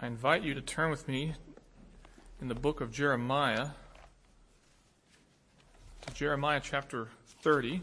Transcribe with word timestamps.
I 0.00 0.06
invite 0.06 0.44
you 0.44 0.54
to 0.54 0.60
turn 0.60 0.90
with 0.90 1.08
me 1.08 1.34
in 2.40 2.46
the 2.46 2.54
book 2.54 2.80
of 2.80 2.92
Jeremiah 2.92 3.70
to 6.02 6.14
Jeremiah 6.14 6.60
chapter 6.62 7.08
30. 7.42 7.82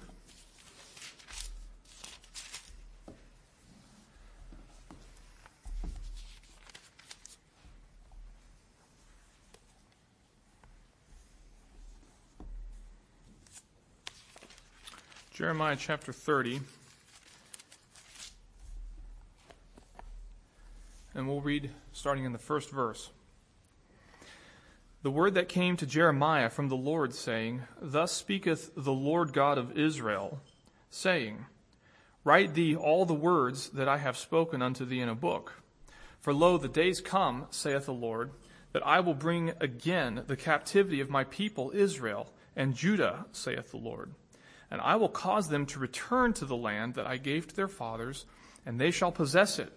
Jeremiah 15.34 15.76
chapter 15.78 16.13
30. 16.13 16.62
And 21.16 21.27
we'll 21.27 21.41
read 21.41 21.72
starting 21.94 22.26
in 22.26 22.34
the 22.34 22.38
first 22.38 22.70
verse. 22.70 23.09
The 25.02 25.09
word 25.09 25.35
that 25.35 25.48
came 25.49 25.77
to 25.77 25.85
Jeremiah 25.85 26.49
from 26.49 26.67
the 26.67 26.76
Lord, 26.76 27.13
saying, 27.13 27.62
Thus 27.81 28.12
speaketh 28.12 28.72
the 28.76 28.94
Lord 28.94 29.34
God 29.34 29.58
of 29.58 29.77
Israel, 29.77 30.41
saying, 30.89 31.45
Write 32.23 32.53
thee 32.53 32.75
all 32.75 33.05
the 33.05 33.13
words 33.13 33.70
that 33.70 33.88
I 33.88 33.98
have 33.98 34.17
spoken 34.17 34.62
unto 34.62 34.84
thee 34.84 34.99
in 34.99 35.09
a 35.09 35.16
book. 35.16 35.62
For 36.20 36.34
lo, 36.34 36.58
the 36.58 36.67
days 36.67 37.02
come, 37.02 37.45
saith 37.50 37.86
the 37.86 37.94
Lord, 37.94 38.31
that 38.73 38.86
I 38.86 39.00
will 39.00 39.13
bring 39.13 39.53
again 39.61 40.23
the 40.27 40.36
captivity 40.36 41.00
of 41.00 41.09
my 41.09 41.23
people 41.23 41.72
Israel 41.73 42.34
and 42.55 42.75
Judah, 42.75 43.25
saith 43.31 43.72
the 43.72 43.77
Lord 43.77 44.11
and 44.72 44.81
I 44.81 44.95
will 44.95 45.09
cause 45.09 45.47
them 45.47 45.66
to 45.67 45.80
return 45.80 46.34
to 46.34 46.45
the 46.45 46.55
land 46.55 46.95
that 46.95 47.08
I 47.08 47.17
gave 47.17 47.47
to 47.47 47.55
their 47.55 47.67
fathers, 47.67 48.25
and 48.66 48.80
they 48.80 48.91
shall 48.91 49.11
possess 49.11 49.59
it. 49.59 49.72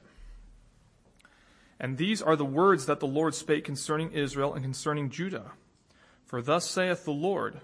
And 1.81 1.97
these 1.97 2.21
are 2.21 2.37
the 2.37 2.45
words 2.45 2.87
that 2.87 3.01
the 3.01 3.07
Lord 3.07 3.35
spake 3.35 3.65
concerning 3.65 4.13
Israel 4.13 4.55
and 4.55 4.63
concerning 4.63 5.11
Judah. 5.11 5.53
For 6.27 6.43
thus 6.43 6.69
saith 6.69 7.05
the 7.05 7.13
Lord, 7.13 7.61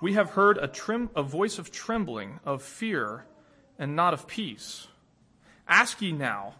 We 0.00 0.14
have 0.14 0.30
heard 0.30 0.58
a, 0.58 0.66
trim, 0.66 1.10
a 1.14 1.22
voice 1.22 1.58
of 1.58 1.70
trembling, 1.70 2.40
of 2.44 2.62
fear, 2.62 3.26
and 3.78 3.94
not 3.94 4.14
of 4.14 4.26
peace. 4.26 4.88
Ask 5.68 6.00
ye 6.00 6.12
now, 6.12 6.54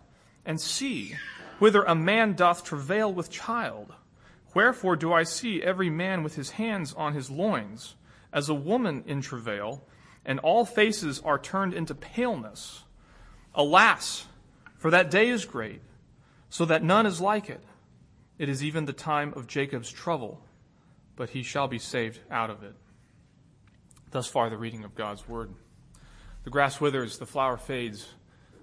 and 0.45 0.61
see, 0.61 1.17
whither 1.59 1.83
a 1.83 1.95
man 1.95 2.35
doth 2.35 2.65
travail 2.65 3.13
with 3.13 3.31
child. 3.31 3.93
Wherefore 4.55 4.97
do 4.97 5.13
I 5.13 5.23
see 5.23 5.63
every 5.63 5.91
man 5.91 6.23
with 6.23 6.35
his 6.35 6.51
hands 6.51 6.93
on 6.95 7.15
his 7.15 7.31
loins, 7.31 7.95
as 8.33 8.49
a 8.49 8.55
woman 8.55 9.05
in 9.07 9.21
travail, 9.23 9.85
and 10.25 10.39
all 10.41 10.65
faces 10.65 11.21
are 11.25 11.39
turned 11.39 11.75
into 11.75 11.95
paleness. 11.95 12.85
Alas, 13.55 14.27
for 14.77 14.91
that 14.91 15.11
day 15.11 15.29
is 15.29 15.45
great, 15.45 15.81
so 16.51 16.65
that 16.67 16.83
none 16.83 17.07
is 17.07 17.21
like 17.21 17.49
it. 17.49 17.63
It 18.39 18.49
is 18.49 18.63
even 18.63 18.85
the 18.85 18.93
time 18.93 19.33
of 19.35 19.47
Jacob's 19.47 19.91
trouble, 19.91 20.41
but 21.17 21.31
he 21.31 21.43
shall 21.43 21.69
be 21.69 21.79
saved 21.79 22.21
out 22.31 22.51
of 22.51 22.63
it. 22.63 22.75
Thus 24.11 24.27
far, 24.27 24.51
the 24.51 24.59
reading 24.59 24.85
of 24.85 24.95
God's 24.95 25.27
word. 25.29 25.55
The 26.43 26.51
grass 26.51 26.81
withers, 26.81 27.19
the 27.19 27.27
flower 27.27 27.57
fades, 27.57 28.07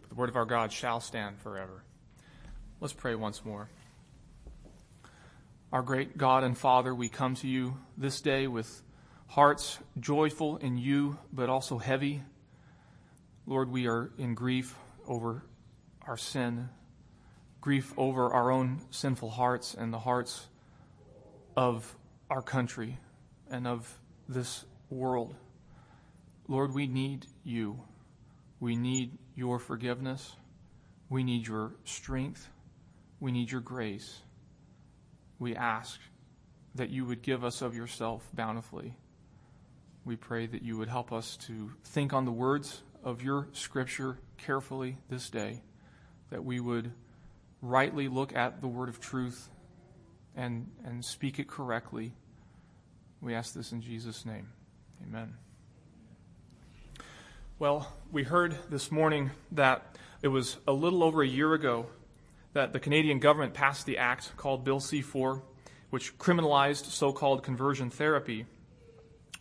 but 0.01 0.09
the 0.09 0.15
word 0.15 0.29
of 0.29 0.35
our 0.35 0.45
God 0.45 0.71
shall 0.71 0.99
stand 0.99 1.39
forever. 1.39 1.83
Let's 2.81 2.93
pray 2.93 3.15
once 3.15 3.45
more. 3.45 3.69
Our 5.71 5.81
great 5.81 6.17
God 6.17 6.43
and 6.43 6.57
Father, 6.57 6.93
we 6.93 7.07
come 7.07 7.35
to 7.35 7.47
you 7.47 7.77
this 7.97 8.19
day 8.19 8.47
with 8.47 8.81
hearts 9.27 9.79
joyful 9.99 10.57
in 10.57 10.77
you, 10.77 11.17
but 11.31 11.49
also 11.49 11.77
heavy. 11.77 12.23
Lord, 13.45 13.71
we 13.71 13.87
are 13.87 14.11
in 14.17 14.33
grief 14.33 14.75
over 15.07 15.43
our 16.05 16.17
sin, 16.17 16.69
grief 17.61 17.93
over 17.97 18.31
our 18.31 18.51
own 18.51 18.81
sinful 18.91 19.31
hearts 19.31 19.73
and 19.73 19.93
the 19.93 19.99
hearts 19.99 20.47
of 21.55 21.97
our 22.29 22.41
country 22.41 22.97
and 23.49 23.67
of 23.67 23.99
this 24.27 24.65
world. 24.89 25.35
Lord, 26.47 26.73
we 26.73 26.87
need 26.87 27.25
you. 27.43 27.79
We 28.59 28.75
need 28.75 29.17
your 29.35 29.59
forgiveness. 29.59 30.35
We 31.09 31.23
need 31.23 31.47
your 31.47 31.73
strength. 31.83 32.49
We 33.19 33.31
need 33.31 33.51
your 33.51 33.61
grace. 33.61 34.21
We 35.39 35.55
ask 35.55 35.99
that 36.75 36.89
you 36.89 37.05
would 37.05 37.21
give 37.21 37.43
us 37.43 37.61
of 37.61 37.75
yourself 37.75 38.29
bountifully 38.33 38.95
we 40.07 40.15
pray 40.15 40.47
that 40.47 40.63
you 40.63 40.77
would 40.77 40.87
help 40.87 41.11
us 41.11 41.35
to 41.35 41.69
think 41.83 42.13
on 42.13 42.23
the 42.23 42.31
words 42.31 42.81
of 43.03 43.21
your 43.21 43.49
scripture 43.51 44.17
carefully 44.37 44.97
this 45.09 45.29
day, 45.29 45.61
that 46.29 46.45
we 46.45 46.61
would 46.61 46.93
rightly 47.61 48.07
look 48.07 48.35
at 48.35 48.61
the 48.61 48.67
word 48.67 48.89
of 48.89 48.99
truth 48.99 49.49
and, 50.35 50.69
and 50.85 51.03
speak 51.03 51.39
it 51.39 51.47
correctly. 51.47 52.13
We 53.21 53.33
ask 53.33 53.53
this 53.53 53.71
in 53.71 53.81
Jesus' 53.81 54.25
name. 54.25 54.49
Amen. 55.03 55.33
Well, 57.59 57.91
we 58.11 58.23
heard 58.23 58.55
this 58.69 58.91
morning 58.91 59.31
that 59.51 59.97
it 60.21 60.27
was 60.27 60.57
a 60.67 60.73
little 60.73 61.03
over 61.03 61.23
a 61.23 61.27
year 61.27 61.53
ago 61.53 61.87
that 62.53 62.73
the 62.73 62.79
Canadian 62.79 63.19
government 63.19 63.53
passed 63.53 63.85
the 63.85 63.97
act 63.97 64.35
called 64.37 64.63
Bill 64.63 64.79
C 64.79 65.01
4, 65.01 65.41
which 65.89 66.17
criminalized 66.17 66.85
so 66.85 67.11
called 67.11 67.43
conversion 67.43 67.89
therapy. 67.89 68.45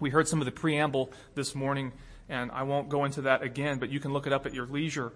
We 0.01 0.11
heard 0.11 0.29
some 0.29 0.41
of 0.41 0.47
the 0.47 0.53
preamble 0.53 1.11
this 1.35 1.55
morning, 1.55 1.93
and 2.29 2.51
I 2.51 2.63
won't 2.63 2.89
go 2.89 3.05
into 3.05 3.23
that 3.23 3.43
again, 3.43 3.79
but 3.79 3.91
you 3.91 4.01
can 4.01 4.13
look 4.13 4.27
it 4.27 4.33
up 4.33 4.47
at 4.47 4.55
your 4.55 4.67
leisure. 4.67 5.13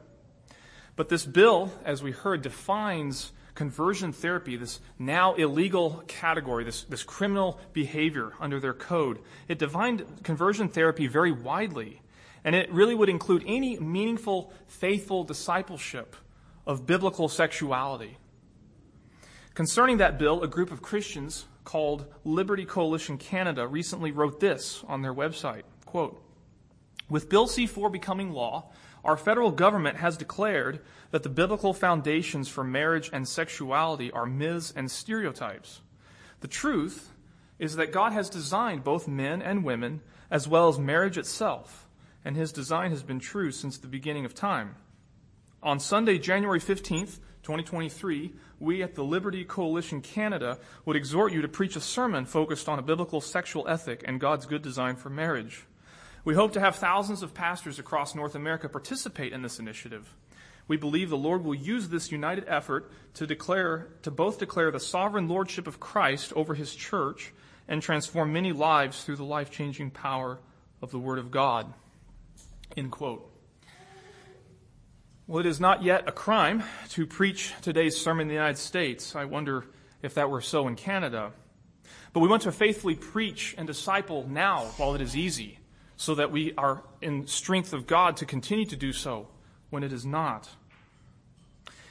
But 1.01 1.09
this 1.09 1.25
bill, 1.25 1.73
as 1.83 2.03
we 2.03 2.11
heard, 2.11 2.43
defines 2.43 3.33
conversion 3.55 4.13
therapy, 4.13 4.57
this 4.57 4.81
now 4.99 5.33
illegal 5.33 6.05
category, 6.07 6.63
this, 6.63 6.83
this 6.85 7.03
criminal 7.03 7.59
behavior 7.73 8.35
under 8.39 8.61
their 8.61 8.75
code. 8.75 9.19
It 9.49 9.59
defined 9.59 10.05
conversion 10.25 10.69
therapy 10.69 11.07
very 11.07 11.33
widely, 11.33 12.03
and 12.45 12.55
it 12.55 12.71
really 12.71 12.95
would 12.95 13.09
include 13.09 13.45
any 13.47 13.79
meaningful, 13.79 14.53
faithful 14.67 15.25
discipleship 15.25 16.17
of 16.67 16.87
biblical 16.87 17.31
sexuality. 17.31 18.19
Concerning 19.55 19.97
that 19.97 20.19
bill, 20.19 20.43
a 20.43 20.49
group 20.49 20.71
of 20.71 20.83
Christians 20.83 21.47
called 21.65 22.13
Liberty 22.25 22.67
Coalition 22.67 23.17
Canada 23.17 23.67
recently 23.67 24.13
wrote 24.13 24.39
this 24.39 24.85
on 24.87 25.01
their 25.01 25.15
website, 25.15 25.63
quote, 25.87 26.23
with 27.09 27.31
Bill 27.31 27.47
C4 27.47 27.91
becoming 27.91 28.33
law, 28.33 28.71
our 29.05 29.17
federal 29.17 29.51
government 29.51 29.97
has 29.97 30.17
declared 30.17 30.81
that 31.11 31.23
the 31.23 31.29
biblical 31.29 31.73
foundations 31.73 32.49
for 32.49 32.65
marriage 32.65 33.11
and 33.13 33.27
sexuality 33.27 34.11
are 34.13 34.27
myths 34.27 34.73
and 34.75 34.91
stereotypes. 34.91 35.81
The 36.41 36.49
truth 36.49 37.11
is 37.59 37.77
that 37.77 37.93
God 37.93 38.13
has 38.13 38.31
designed 38.31 38.85
both 38.85 39.09
men 39.09 39.43
and 39.43 39.65
women 39.65 40.01
as 40.31 40.49
well 40.49 40.69
as 40.69 40.79
marriage 40.79 41.19
itself, 41.19 41.89
and 42.25 42.37
his 42.37 42.53
design 42.53 42.91
has 42.91 43.03
been 43.03 43.19
true 43.19 43.51
since 43.51 43.79
the 43.79 43.89
beginning 43.89 44.25
of 44.25 44.35
time. 44.35 44.77
On 45.63 45.79
Sunday, 45.79 46.19
January 46.19 46.61
15th, 46.61 47.19
2023, 47.43 48.33
we 48.59 48.83
at 48.83 48.95
the 48.95 49.05
Liberty 49.05 49.45
Coalition 49.45 50.01
Canada 50.01 50.59
would 50.85 50.97
exhort 50.97 51.33
you 51.33 51.43
to 51.43 51.49
preach 51.49 51.77
a 51.77 51.81
sermon 51.81 52.25
focused 52.27 52.69
on 52.69 52.79
a 52.79 52.83
biblical 52.83 53.21
sexual 53.21 53.67
ethic 53.69 54.03
and 54.07 54.21
God's 54.21 54.47
good 54.47 54.63
design 54.63 54.97
for 54.97 55.11
marriage. 55.11 55.65
We 56.25 56.35
hope 56.35 56.53
to 56.53 56.61
have 56.61 56.77
thousands 56.77 57.23
of 57.23 57.35
pastors 57.35 57.79
across 57.79 58.15
North 58.15 58.35
America 58.35 58.69
participate 58.69 59.33
in 59.33 59.43
this 59.43 59.59
initiative. 59.59 60.15
We 60.69 60.77
believe 60.77 61.11
the 61.11 61.17
Lord 61.17 61.45
will 61.45 61.55
use 61.55 61.89
this 61.89 62.13
united 62.13 62.45
effort 62.47 62.93
to 63.15 63.27
declare, 63.27 63.89
to 64.03 64.11
both 64.11 64.39
declare 64.39 64.71
the 64.71 64.81
sovereign 64.81 65.29
lordship 65.29 65.67
of 65.67 65.81
Christ 65.81 66.33
over 66.35 66.55
his 66.55 66.75
church 66.75 67.33
and 67.67 67.81
transform 67.81 68.33
many 68.33 68.53
lives 68.53 69.03
through 69.05 69.17
the 69.17 69.25
life 69.25 69.51
changing 69.51 69.91
power 69.91 70.39
of 70.83 70.91
the 70.91 70.99
Word 70.99 71.19
of 71.19 71.31
God. 71.31 71.73
End 72.77 72.91
quote. 72.91 73.27
Well, 75.27 75.39
it 75.39 75.47
is 75.47 75.61
not 75.61 75.85
yet 75.85 76.09
a 76.09 76.13
crime 76.13 76.65
to 76.89 77.07
preach 77.07 77.55
today's 77.63 77.97
sermon 77.97 78.23
in 78.23 78.29
the 78.29 78.35
United 78.35 78.59
States. 78.59 79.15
I 79.15 79.27
wonder 79.27 79.65
if 80.03 80.15
that 80.15 80.29
were 80.29 80.41
so 80.41 80.67
in 80.67 80.75
Canada. 80.75 81.31
But 82.13 82.19
we 82.19 82.29
want 82.29 82.43
to 82.43 82.53
faithfully 82.53 82.97
preach 82.97 83.55
and 83.57 83.65
disciple 83.65 84.27
now 84.29 84.65
while 84.77 84.97
it 84.97 85.01
is 85.01 85.17
easy, 85.17 85.60
so 86.01 86.15
that 86.15 86.33
we 86.33 86.55
are 86.57 86.83
in 87.03 87.27
strength 87.27 87.75
of 87.75 87.87
God 87.87 88.17
to 88.17 88.25
continue 88.25 88.65
to 88.65 88.75
do 88.75 88.91
so 88.91 89.29
when 89.69 89.83
it 89.83 89.93
is 89.93 90.07
not. 90.07 90.49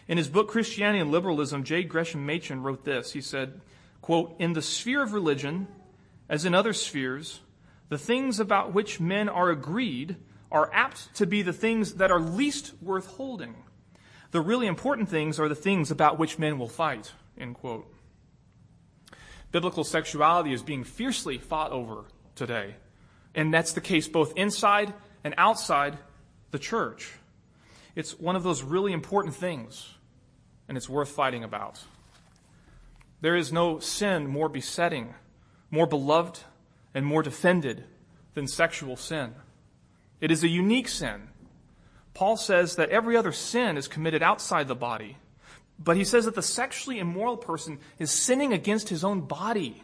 In 0.07 0.17
his 0.17 0.27
book 0.27 0.47
Christianity 0.47 0.97
and 0.97 1.11
Liberalism, 1.11 1.63
J. 1.63 1.83
Gresham 1.83 2.25
Machen 2.25 2.63
wrote 2.63 2.85
this. 2.85 3.11
He 3.11 3.21
said, 3.21 3.61
quote, 4.01 4.35
In 4.39 4.53
the 4.53 4.63
sphere 4.63 5.03
of 5.03 5.13
religion, 5.13 5.67
as 6.27 6.44
in 6.44 6.56
other 6.56 6.73
spheres, 6.73 7.41
the 7.89 8.00
things 8.00 8.39
about 8.39 8.73
which 8.73 9.00
men 9.00 9.29
are 9.29 9.51
agreed 9.51 10.15
are 10.51 10.73
apt 10.73 11.13
to 11.17 11.27
be 11.27 11.44
the 11.44 11.53
things 11.53 11.94
that 11.94 12.09
are 12.09 12.19
least 12.19 12.73
worth 12.81 13.06
holding. 13.06 13.57
The 14.31 14.41
really 14.41 14.65
important 14.65 15.09
things 15.09 15.39
are 15.39 15.47
the 15.47 15.53
things 15.53 15.91
about 15.91 16.17
which 16.17 16.39
men 16.39 16.57
will 16.57 16.67
fight. 16.67 17.11
End 17.38 17.53
quote. 17.53 17.85
Biblical 19.51 19.83
sexuality 19.83 20.51
is 20.51 20.63
being 20.63 20.83
fiercely 20.83 21.38
fought 21.38 21.71
over 21.71 22.06
today. 22.33 22.73
And 23.36 23.54
that's 23.54 23.74
the 23.74 23.81
case 23.81 24.08
both 24.08 24.34
inside 24.36 24.94
and 25.24 25.34
outside 25.38 25.98
the 26.52 26.60
church. 26.60 27.14
It's 27.96 28.20
one 28.20 28.36
of 28.36 28.44
those 28.44 28.64
really 28.64 28.94
important 28.94 29.36
things, 29.36 29.96
and 30.68 30.78
it's 30.78 30.90
worth 30.90 31.10
fighting 31.10 31.44
about. 31.44 31.84
There 33.22 33.36
is 33.36 33.52
no 33.52 33.80
sin 33.80 34.28
more 34.28 34.50
besetting, 34.50 35.14
more 35.70 35.86
beloved, 35.86 36.40
and 36.94 37.06
more 37.06 37.22
defended 37.22 37.84
than 38.34 38.48
sexual 38.48 38.96
sin. 38.96 39.36
It 40.22 40.31
is 40.31 40.44
a 40.44 40.48
unique 40.48 40.88
sin. 40.88 41.30
Paul 42.14 42.38
says 42.38 42.76
that 42.76 42.90
every 42.90 43.16
other 43.16 43.31
sin 43.31 43.78
is 43.78 43.88
committed 43.88 44.24
outside 44.24 44.68
the 44.68 44.76
body, 44.76 45.18
but 45.78 45.96
he 45.96 46.04
says 46.04 46.26
that 46.26 46.36
the 46.36 46.42
sexually 46.42 47.00
immoral 47.00 47.38
person 47.38 47.80
is 47.98 48.12
sinning 48.12 48.54
against 48.54 48.90
his 48.90 49.04
own 49.04 49.22
body. 49.22 49.84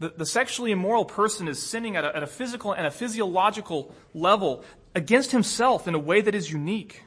The, 0.00 0.08
the 0.16 0.26
sexually 0.26 0.72
immoral 0.72 1.04
person 1.04 1.46
is 1.46 1.62
sinning 1.62 1.94
at 1.94 2.04
a, 2.04 2.16
at 2.16 2.22
a 2.22 2.26
physical 2.26 2.72
and 2.72 2.86
a 2.86 2.90
physiological 2.90 3.94
level 4.14 4.64
against 4.94 5.30
himself 5.30 5.86
in 5.86 5.94
a 5.94 5.98
way 5.98 6.22
that 6.22 6.34
is 6.34 6.50
unique. 6.50 7.02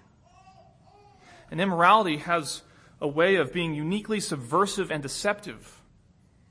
And 1.52 1.60
immorality 1.60 2.18
has 2.18 2.62
a 3.02 3.08
way 3.08 3.36
of 3.36 3.52
being 3.52 3.74
uniquely 3.74 4.20
subversive 4.20 4.92
and 4.92 5.04
deceptive. 5.04 5.82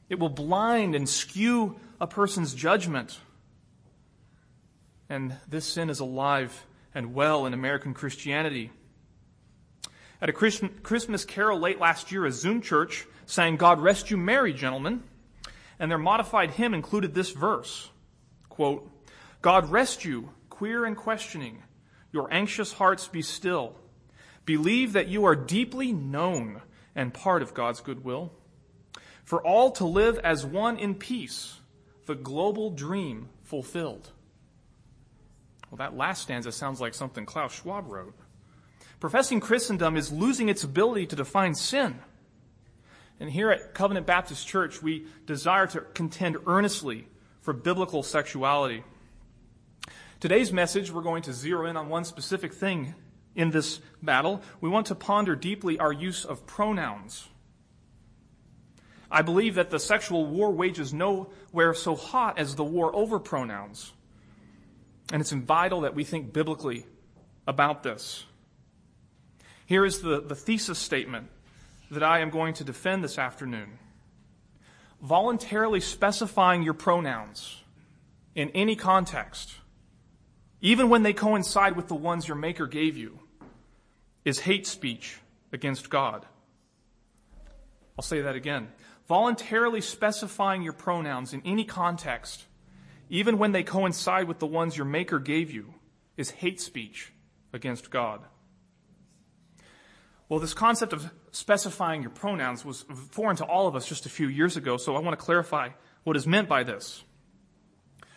It 0.09 0.19
will 0.19 0.29
blind 0.29 0.94
and 0.94 1.09
skew 1.09 1.77
a 2.00 2.06
person's 2.06 2.55
judgment. 2.55 3.19
And 5.09 5.37
this 5.49 5.65
sin 5.65 5.91
is 5.91 6.00
alive 6.00 6.67
and 6.94 7.15
well 7.15 7.47
in 7.47 7.55
American 7.55 7.94
Christianity. 7.94 8.71
At 10.21 10.29
a 10.29 10.33
Christmas 10.33 11.25
carol 11.25 11.59
late 11.59 11.81
last 11.81 12.12
year, 12.12 12.27
a 12.27 12.33
Zoom 12.33 12.61
church 12.61 13.06
sang 13.27 13.56
God 13.56 13.81
Rest 13.81 14.11
You 14.11 14.17
Merry, 14.17 14.53
Gentlemen, 14.53 15.03
and 15.82 15.90
their 15.90 15.99
modified 15.99 16.52
hymn 16.52 16.75
included 16.75 17.12
this 17.12 17.32
verse, 17.32 17.90
quote, 18.49 18.88
God 19.43 19.69
rest 19.69 20.05
you, 20.05 20.31
queer 20.49 20.84
and 20.84 20.96
questioning, 20.96 21.64
your 22.12 22.32
anxious 22.32 22.73
hearts 22.75 23.08
be 23.08 23.20
still. 23.20 23.75
Believe 24.44 24.93
that 24.93 25.08
you 25.08 25.25
are 25.25 25.34
deeply 25.34 25.90
known 25.90 26.62
and 26.94 27.12
part 27.12 27.43
of 27.43 27.52
God's 27.52 27.81
goodwill. 27.81 28.32
For 29.25 29.44
all 29.44 29.73
to 29.73 29.84
live 29.84 30.20
as 30.20 30.46
one 30.46 30.79
in 30.79 30.94
peace, 30.94 31.58
the 32.06 32.14
global 32.14 32.70
dream 32.70 33.29
fulfilled. 33.43 34.12
Well, 35.69 35.79
that 35.79 35.96
last 35.96 36.23
stanza 36.23 36.52
sounds 36.52 36.81
like 36.81 36.94
something 36.94 37.26
Klaus 37.26 37.55
Schwab 37.55 37.90
wrote. 37.90 38.14
Professing 39.00 39.40
Christendom 39.40 39.96
is 39.96 40.12
losing 40.12 40.49
its 40.49 40.62
ability 40.62 41.06
to 41.06 41.17
define 41.17 41.56
sin. 41.56 41.99
And 43.23 43.31
here 43.31 43.53
at 43.53 43.73
Covenant 43.73 44.05
Baptist 44.05 44.49
Church, 44.49 44.83
we 44.83 45.07
desire 45.27 45.69
to 45.69 45.83
contend 45.83 46.39
earnestly 46.45 47.07
for 47.41 47.53
biblical 47.53 48.03
sexuality. 48.03 48.83
Today's 50.19 50.53
message, 50.53 50.91
we're 50.91 51.03
going 51.03 51.23
to 51.23 51.33
zero 51.33 51.67
in 51.67 51.77
on 51.77 51.89
one 51.89 52.05
specific 52.05 52.53
thing 52.53 52.97
in 53.37 53.53
this 53.53 53.79
battle. 54.03 54.43
We 54.61 54.69
want 54.69 54.87
to 54.87 54.97
ponder 54.97 55.37
deeply 55.37 55.79
our 55.79 55.93
use 55.93 56.25
of 56.25 56.49
pronouns. 56.49 57.29
I 59.09 59.23
believe 59.23 59.55
that 59.55 59.71
the 59.71 59.79
sexual 59.79 60.27
war 60.27 60.51
wages 60.51 60.93
nowhere 60.93 61.75
so 61.75 61.95
hot 61.95 62.41
as 62.41 62.57
the 62.57 62.65
war 62.65 62.91
over 62.93 63.21
pronouns. 63.21 63.93
And 65.13 65.21
it's 65.21 65.31
vital 65.31 65.83
that 65.83 65.95
we 65.95 66.03
think 66.03 66.33
biblically 66.33 66.87
about 67.47 67.85
this. 67.85 68.25
Here 69.67 69.85
is 69.85 70.01
the, 70.01 70.21
the 70.21 70.35
thesis 70.35 70.81
statement 70.81 71.29
that 71.93 72.03
I 72.03 72.21
am 72.21 72.31
going 72.31 72.55
to 72.55 72.65
defend 72.65 73.05
this 73.05 73.19
afternoon. 73.19 73.79
Voluntarily 75.03 75.81
specifying 75.81 76.62
your 76.62 76.73
pronouns 76.73 77.61
in 78.35 78.49
any 78.50 78.77
context, 78.77 79.53
even 80.62 80.89
when 80.89 81.03
they 81.03 81.12
coincide 81.12 81.77
with 81.77 81.89
the 81.89 81.94
ones 81.94 82.27
your 82.27 82.37
Maker 82.37 82.67
gave 82.67 82.97
you, 82.97 83.19
is 84.25 84.41
hate 84.41 84.67
speech 84.67 85.19
against 85.53 85.91
God. 85.91 86.25
I'll 87.99 88.03
say 88.03 88.23
that 88.23 88.37
again. 88.37 88.69
Voluntarily 89.06 89.83
specifying 89.83 90.62
your 90.62 90.73
pronouns 90.73 91.35
in 91.35 91.43
any 91.44 91.67
context, 91.67 92.47
even 93.11 93.37
when 93.37 93.53
they 93.53 93.62
coincide 93.62 94.29
with 94.29 94.39
the 94.39 94.47
ones 94.47 94.79
your 94.79 94.87
Maker 94.87 95.19
gave 95.19 95.50
you, 95.50 95.75
is 96.17 96.31
hate 96.31 96.59
speech 96.59 97.12
against 97.53 97.91
God. 97.91 98.23
Well, 100.32 100.40
this 100.40 100.55
concept 100.55 100.94
of 100.94 101.11
specifying 101.31 102.00
your 102.00 102.11
pronouns 102.11 102.64
was 102.64 102.87
foreign 103.11 103.37
to 103.37 103.44
all 103.44 103.69
of 103.69 103.76
us 103.76 103.87
just 103.87 104.06
a 104.06 104.08
few 104.08 104.29
years 104.29 104.56
ago, 104.56 104.79
so 104.79 104.96
I 104.96 105.00
want 105.00 105.12
to 105.12 105.23
clarify 105.23 105.69
what 106.05 106.17
is 106.17 106.26
meant 106.26 106.49
by 106.49 106.62
this. 106.62 107.05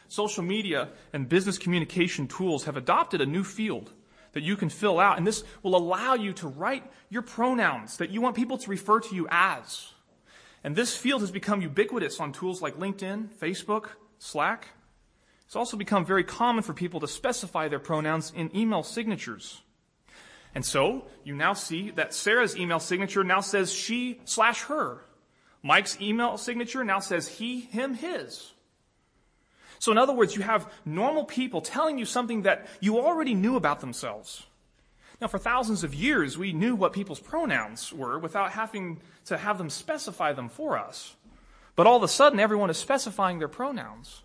Social 0.07 0.41
media 0.41 0.91
and 1.11 1.27
business 1.27 1.57
communication 1.57 2.29
tools 2.29 2.63
have 2.63 2.77
adopted 2.77 3.19
a 3.19 3.25
new 3.25 3.43
field 3.43 3.91
that 4.31 4.43
you 4.43 4.55
can 4.55 4.69
fill 4.69 4.97
out, 4.97 5.17
and 5.17 5.27
this 5.27 5.43
will 5.61 5.75
allow 5.75 6.13
you 6.13 6.31
to 6.31 6.47
write 6.47 6.89
your 7.09 7.21
pronouns 7.21 7.97
that 7.97 8.11
you 8.11 8.21
want 8.21 8.37
people 8.37 8.57
to 8.59 8.69
refer 8.69 9.01
to 9.01 9.13
you 9.13 9.27
as. 9.29 9.91
And 10.63 10.73
this 10.73 10.95
field 10.95 11.19
has 11.19 11.31
become 11.31 11.61
ubiquitous 11.61 12.21
on 12.21 12.31
tools 12.31 12.61
like 12.61 12.77
LinkedIn, 12.77 13.27
Facebook, 13.35 13.89
Slack. 14.19 14.69
It's 15.47 15.57
also 15.57 15.75
become 15.75 16.05
very 16.05 16.23
common 16.23 16.63
for 16.63 16.73
people 16.73 17.01
to 17.01 17.09
specify 17.09 17.67
their 17.67 17.79
pronouns 17.79 18.31
in 18.33 18.55
email 18.55 18.83
signatures. 18.83 19.63
And 20.55 20.65
so 20.65 21.05
you 21.25 21.35
now 21.35 21.53
see 21.53 21.91
that 21.91 22.13
Sarah's 22.13 22.57
email 22.57 22.79
signature 22.79 23.23
now 23.25 23.41
says 23.41 23.73
she 23.73 24.21
slash 24.23 24.63
her. 24.63 25.01
Mike's 25.61 25.99
email 25.99 26.37
signature 26.37 26.83
now 26.83 26.99
says 26.99 27.27
he, 27.27 27.59
him, 27.59 27.93
his. 27.93 28.53
So 29.79 29.91
in 29.91 29.97
other 29.97 30.13
words, 30.13 30.35
you 30.35 30.41
have 30.43 30.71
normal 30.85 31.25
people 31.25 31.59
telling 31.59 31.97
you 31.97 32.05
something 32.05 32.43
that 32.43 32.67
you 32.79 32.99
already 32.99 33.33
knew 33.33 33.57
about 33.57 33.81
themselves. 33.81 34.47
Now 35.19 35.27
for 35.27 35.37
thousands 35.37 35.83
of 35.83 35.93
years, 35.93 36.37
we 36.37 36.53
knew 36.53 36.75
what 36.75 36.93
people's 36.93 37.19
pronouns 37.19 37.91
were 37.91 38.17
without 38.17 38.51
having 38.51 39.01
to 39.25 39.37
have 39.37 39.57
them 39.57 39.69
specify 39.69 40.31
them 40.31 40.47
for 40.47 40.77
us. 40.77 41.15
But 41.75 41.87
all 41.87 41.97
of 41.97 42.03
a 42.03 42.07
sudden, 42.07 42.39
everyone 42.39 42.69
is 42.69 42.77
specifying 42.77 43.39
their 43.39 43.49
pronouns. 43.49 44.23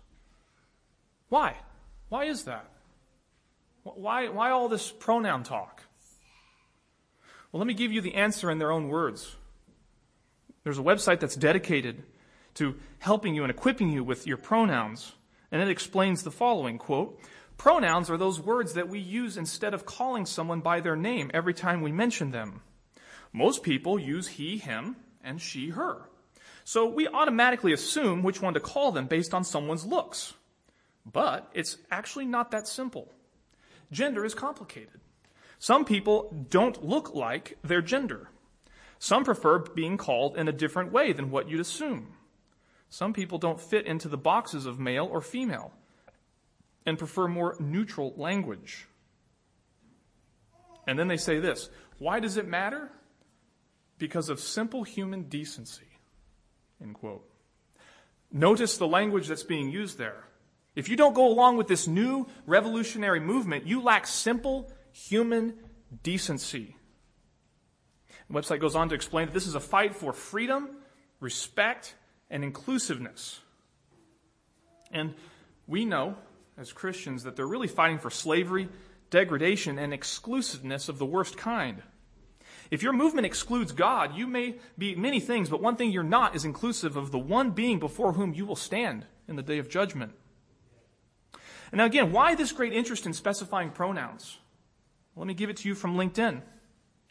Why? 1.27 1.55
Why 2.07 2.25
is 2.25 2.43
that? 2.43 2.69
Why, 3.83 4.29
why 4.29 4.51
all 4.51 4.69
this 4.69 4.91
pronoun 4.91 5.43
talk? 5.43 5.80
Well, 7.51 7.59
let 7.59 7.67
me 7.67 7.73
give 7.73 7.91
you 7.91 8.01
the 8.01 8.15
answer 8.15 8.49
in 8.49 8.59
their 8.59 8.71
own 8.71 8.87
words. 8.87 9.35
There's 10.63 10.77
a 10.77 10.83
website 10.83 11.19
that's 11.19 11.35
dedicated 11.35 12.03
to 12.55 12.75
helping 12.99 13.35
you 13.35 13.43
and 13.43 13.51
equipping 13.51 13.91
you 13.91 14.03
with 14.03 14.27
your 14.27 14.37
pronouns, 14.37 15.13
and 15.51 15.61
it 15.61 15.69
explains 15.69 16.23
the 16.23 16.31
following 16.31 16.77
quote, 16.77 17.19
Pronouns 17.57 18.09
are 18.09 18.17
those 18.17 18.39
words 18.39 18.73
that 18.73 18.89
we 18.89 18.99
use 18.99 19.37
instead 19.37 19.73
of 19.73 19.85
calling 19.85 20.25
someone 20.25 20.61
by 20.61 20.79
their 20.79 20.95
name 20.95 21.29
every 21.33 21.53
time 21.53 21.81
we 21.81 21.91
mention 21.91 22.31
them. 22.31 22.61
Most 23.33 23.63
people 23.63 23.99
use 23.99 24.27
he, 24.27 24.57
him, 24.57 24.95
and 25.23 25.39
she, 25.39 25.69
her. 25.69 26.09
So 26.63 26.87
we 26.87 27.07
automatically 27.07 27.73
assume 27.73 28.23
which 28.23 28.41
one 28.41 28.55
to 28.55 28.59
call 28.59 28.91
them 28.91 29.05
based 29.05 29.33
on 29.33 29.43
someone's 29.43 29.85
looks. 29.85 30.33
But 31.05 31.49
it's 31.53 31.77
actually 31.89 32.25
not 32.25 32.51
that 32.51 32.67
simple. 32.67 33.11
Gender 33.91 34.25
is 34.25 34.33
complicated. 34.33 34.99
Some 35.61 35.85
people 35.85 36.47
don't 36.49 36.83
look 36.83 37.13
like 37.13 37.59
their 37.63 37.83
gender. 37.83 38.31
Some 38.97 39.23
prefer 39.23 39.59
being 39.59 39.95
called 39.95 40.35
in 40.35 40.47
a 40.47 40.51
different 40.51 40.91
way 40.91 41.13
than 41.13 41.29
what 41.29 41.47
you'd 41.47 41.59
assume. 41.59 42.15
Some 42.89 43.13
people 43.13 43.37
don't 43.37 43.61
fit 43.61 43.85
into 43.85 44.07
the 44.07 44.17
boxes 44.17 44.65
of 44.65 44.79
male 44.79 45.05
or 45.05 45.21
female 45.21 45.71
and 46.83 46.97
prefer 46.97 47.27
more 47.27 47.55
neutral 47.59 48.11
language. 48.17 48.87
And 50.87 50.97
then 50.97 51.07
they 51.07 51.17
say 51.17 51.39
this 51.39 51.69
Why 51.99 52.19
does 52.19 52.37
it 52.37 52.47
matter? 52.47 52.89
Because 53.99 54.29
of 54.29 54.39
simple 54.39 54.81
human 54.81 55.25
decency. 55.29 55.99
End 56.81 56.95
quote. 56.95 57.23
Notice 58.31 58.79
the 58.79 58.87
language 58.87 59.27
that's 59.27 59.43
being 59.43 59.69
used 59.69 59.99
there. 59.99 60.23
If 60.75 60.89
you 60.89 60.95
don't 60.95 61.13
go 61.13 61.27
along 61.27 61.57
with 61.57 61.67
this 61.67 61.87
new 61.87 62.25
revolutionary 62.47 63.19
movement, 63.19 63.67
you 63.67 63.83
lack 63.83 64.07
simple 64.07 64.71
human 64.91 65.55
decency. 66.03 66.75
The 68.29 68.33
website 68.39 68.61
goes 68.61 68.75
on 68.75 68.89
to 68.89 68.95
explain 68.95 69.27
that 69.27 69.33
this 69.33 69.47
is 69.47 69.55
a 69.55 69.59
fight 69.59 69.95
for 69.95 70.13
freedom, 70.13 70.69
respect, 71.19 71.95
and 72.29 72.43
inclusiveness. 72.43 73.41
And 74.91 75.13
we 75.67 75.85
know, 75.85 76.15
as 76.57 76.71
Christians, 76.71 77.23
that 77.23 77.35
they're 77.35 77.47
really 77.47 77.67
fighting 77.67 77.99
for 77.99 78.09
slavery, 78.09 78.69
degradation, 79.09 79.77
and 79.77 79.93
exclusiveness 79.93 80.89
of 80.89 80.97
the 80.97 81.05
worst 81.05 81.37
kind. 81.37 81.81
If 82.69 82.81
your 82.81 82.93
movement 82.93 83.25
excludes 83.25 83.73
God, 83.73 84.15
you 84.15 84.27
may 84.27 84.55
be 84.77 84.95
many 84.95 85.19
things, 85.19 85.49
but 85.49 85.61
one 85.61 85.75
thing 85.75 85.91
you're 85.91 86.03
not 86.03 86.35
is 86.35 86.45
inclusive 86.45 86.95
of 86.95 87.11
the 87.11 87.19
one 87.19 87.51
being 87.51 87.79
before 87.79 88.13
whom 88.13 88.33
you 88.33 88.45
will 88.45 88.55
stand 88.55 89.05
in 89.27 89.35
the 89.35 89.43
day 89.43 89.57
of 89.57 89.69
judgment. 89.69 90.13
And 91.71 91.79
now 91.79 91.85
again, 91.85 92.13
why 92.13 92.35
this 92.35 92.53
great 92.53 92.73
interest 92.73 93.05
in 93.05 93.13
specifying 93.13 93.71
pronouns? 93.71 94.37
Let 95.15 95.27
me 95.27 95.33
give 95.33 95.49
it 95.49 95.57
to 95.57 95.67
you 95.67 95.75
from 95.75 95.95
LinkedIn. 95.95 96.41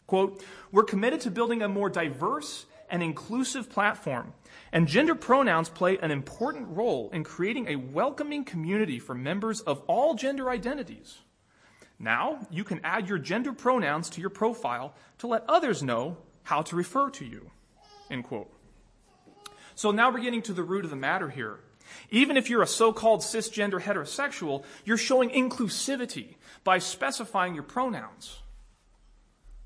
Quote, 0.07 0.43
we're 0.73 0.85
committed 0.85 1.21
to 1.23 1.31
building 1.31 1.63
a 1.63 1.69
more 1.69 1.89
diverse 1.89 2.67
and 2.91 3.03
inclusive 3.03 3.71
platform, 3.71 4.33
and 4.73 4.89
gender 4.89 5.15
pronouns 5.15 5.69
play 5.69 5.97
an 5.99 6.11
important 6.11 6.69
role 6.71 7.11
in 7.13 7.23
creating 7.23 7.69
a 7.69 7.77
welcoming 7.77 8.45
community 8.45 8.99
for 8.99 9.15
members 9.15 9.61
of 9.61 9.81
all 9.87 10.15
gender 10.15 10.51
identities. 10.51 11.19
Now, 11.99 12.47
you 12.51 12.65
can 12.65 12.81
add 12.83 13.09
your 13.09 13.19
gender 13.19 13.53
pronouns 13.53 14.11
to 14.11 14.21
your 14.21 14.31
profile 14.31 14.95
to 15.19 15.27
let 15.29 15.45
others 15.49 15.83
know 15.83 16.17
how 16.43 16.63
to 16.63 16.75
refer 16.75 17.11
to 17.11 17.25
you. 17.25 17.51
End 18.11 18.25
quote. 18.25 18.51
So 19.75 19.93
now 19.93 20.11
we're 20.11 20.21
getting 20.21 20.43
to 20.43 20.53
the 20.53 20.63
root 20.65 20.85
of 20.85 20.91
the 20.91 20.97
matter 20.97 21.29
here. 21.29 21.61
Even 22.11 22.37
if 22.37 22.51
you're 22.51 22.63
a 22.63 22.67
so-called 22.67 23.21
cisgender 23.21 23.81
heterosexual, 23.81 24.65
you're 24.85 24.97
showing 24.97 25.31
inclusivity 25.31 26.37
by 26.65 26.79
specifying 26.79 27.55
your 27.55 27.63
pronouns. 27.63 28.41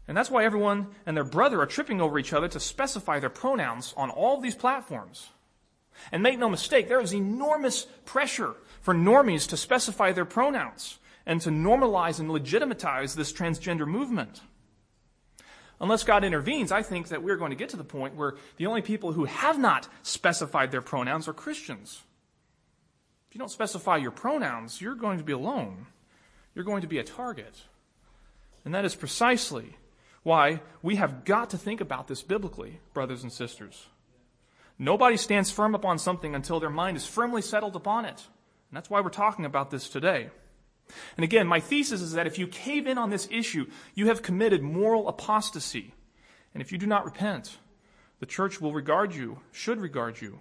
And 0.06 0.16
that's 0.16 0.30
why 0.30 0.44
everyone 0.44 0.88
and 1.06 1.16
their 1.16 1.24
brother 1.24 1.60
are 1.60 1.66
tripping 1.66 2.00
over 2.00 2.18
each 2.18 2.32
other 2.32 2.48
to 2.48 2.60
specify 2.60 3.20
their 3.20 3.30
pronouns 3.30 3.94
on 3.96 4.10
all 4.10 4.40
these 4.40 4.54
platforms. 4.54 5.30
And 6.12 6.22
make 6.22 6.38
no 6.38 6.48
mistake, 6.48 6.88
there 6.88 7.00
is 7.00 7.14
enormous 7.14 7.86
pressure 8.04 8.54
for 8.80 8.94
normies 8.94 9.48
to 9.48 9.56
specify 9.56 10.12
their 10.12 10.24
pronouns 10.24 10.98
and 11.24 11.40
to 11.40 11.50
normalize 11.50 12.20
and 12.20 12.30
legitimatize 12.30 13.14
this 13.14 13.32
transgender 13.32 13.86
movement. 13.86 14.42
Unless 15.80 16.04
God 16.04 16.24
intervenes, 16.24 16.70
I 16.70 16.82
think 16.82 17.08
that 17.08 17.22
we're 17.22 17.36
going 17.36 17.50
to 17.50 17.56
get 17.56 17.70
to 17.70 17.76
the 17.76 17.84
point 17.84 18.14
where 18.14 18.34
the 18.56 18.66
only 18.66 18.82
people 18.82 19.12
who 19.12 19.24
have 19.24 19.58
not 19.58 19.88
specified 20.02 20.70
their 20.70 20.82
pronouns 20.82 21.28
are 21.28 21.32
Christians. 21.32 22.02
If 23.34 23.38
you 23.38 23.40
don't 23.40 23.50
specify 23.50 23.96
your 23.96 24.12
pronouns, 24.12 24.80
you're 24.80 24.94
going 24.94 25.18
to 25.18 25.24
be 25.24 25.32
alone. 25.32 25.86
You're 26.54 26.64
going 26.64 26.82
to 26.82 26.86
be 26.86 27.00
a 27.00 27.02
target. 27.02 27.62
And 28.64 28.72
that 28.76 28.84
is 28.84 28.94
precisely 28.94 29.76
why 30.22 30.60
we 30.82 30.94
have 30.94 31.24
got 31.24 31.50
to 31.50 31.58
think 31.58 31.80
about 31.80 32.06
this 32.06 32.22
biblically, 32.22 32.78
brothers 32.92 33.24
and 33.24 33.32
sisters. 33.32 33.86
Nobody 34.78 35.16
stands 35.16 35.50
firm 35.50 35.74
upon 35.74 35.98
something 35.98 36.32
until 36.32 36.60
their 36.60 36.70
mind 36.70 36.96
is 36.96 37.08
firmly 37.08 37.42
settled 37.42 37.74
upon 37.74 38.04
it. 38.04 38.22
And 38.70 38.76
that's 38.76 38.88
why 38.88 39.00
we're 39.00 39.08
talking 39.08 39.46
about 39.46 39.72
this 39.72 39.88
today. 39.88 40.30
And 41.16 41.24
again, 41.24 41.48
my 41.48 41.58
thesis 41.58 42.02
is 42.02 42.12
that 42.12 42.28
if 42.28 42.38
you 42.38 42.46
cave 42.46 42.86
in 42.86 42.98
on 42.98 43.10
this 43.10 43.26
issue, 43.32 43.66
you 43.96 44.06
have 44.06 44.22
committed 44.22 44.62
moral 44.62 45.08
apostasy. 45.08 45.92
And 46.54 46.62
if 46.62 46.70
you 46.70 46.78
do 46.78 46.86
not 46.86 47.04
repent, 47.04 47.58
the 48.20 48.26
church 48.26 48.60
will 48.60 48.72
regard 48.72 49.12
you, 49.12 49.40
should 49.50 49.80
regard 49.80 50.20
you, 50.20 50.38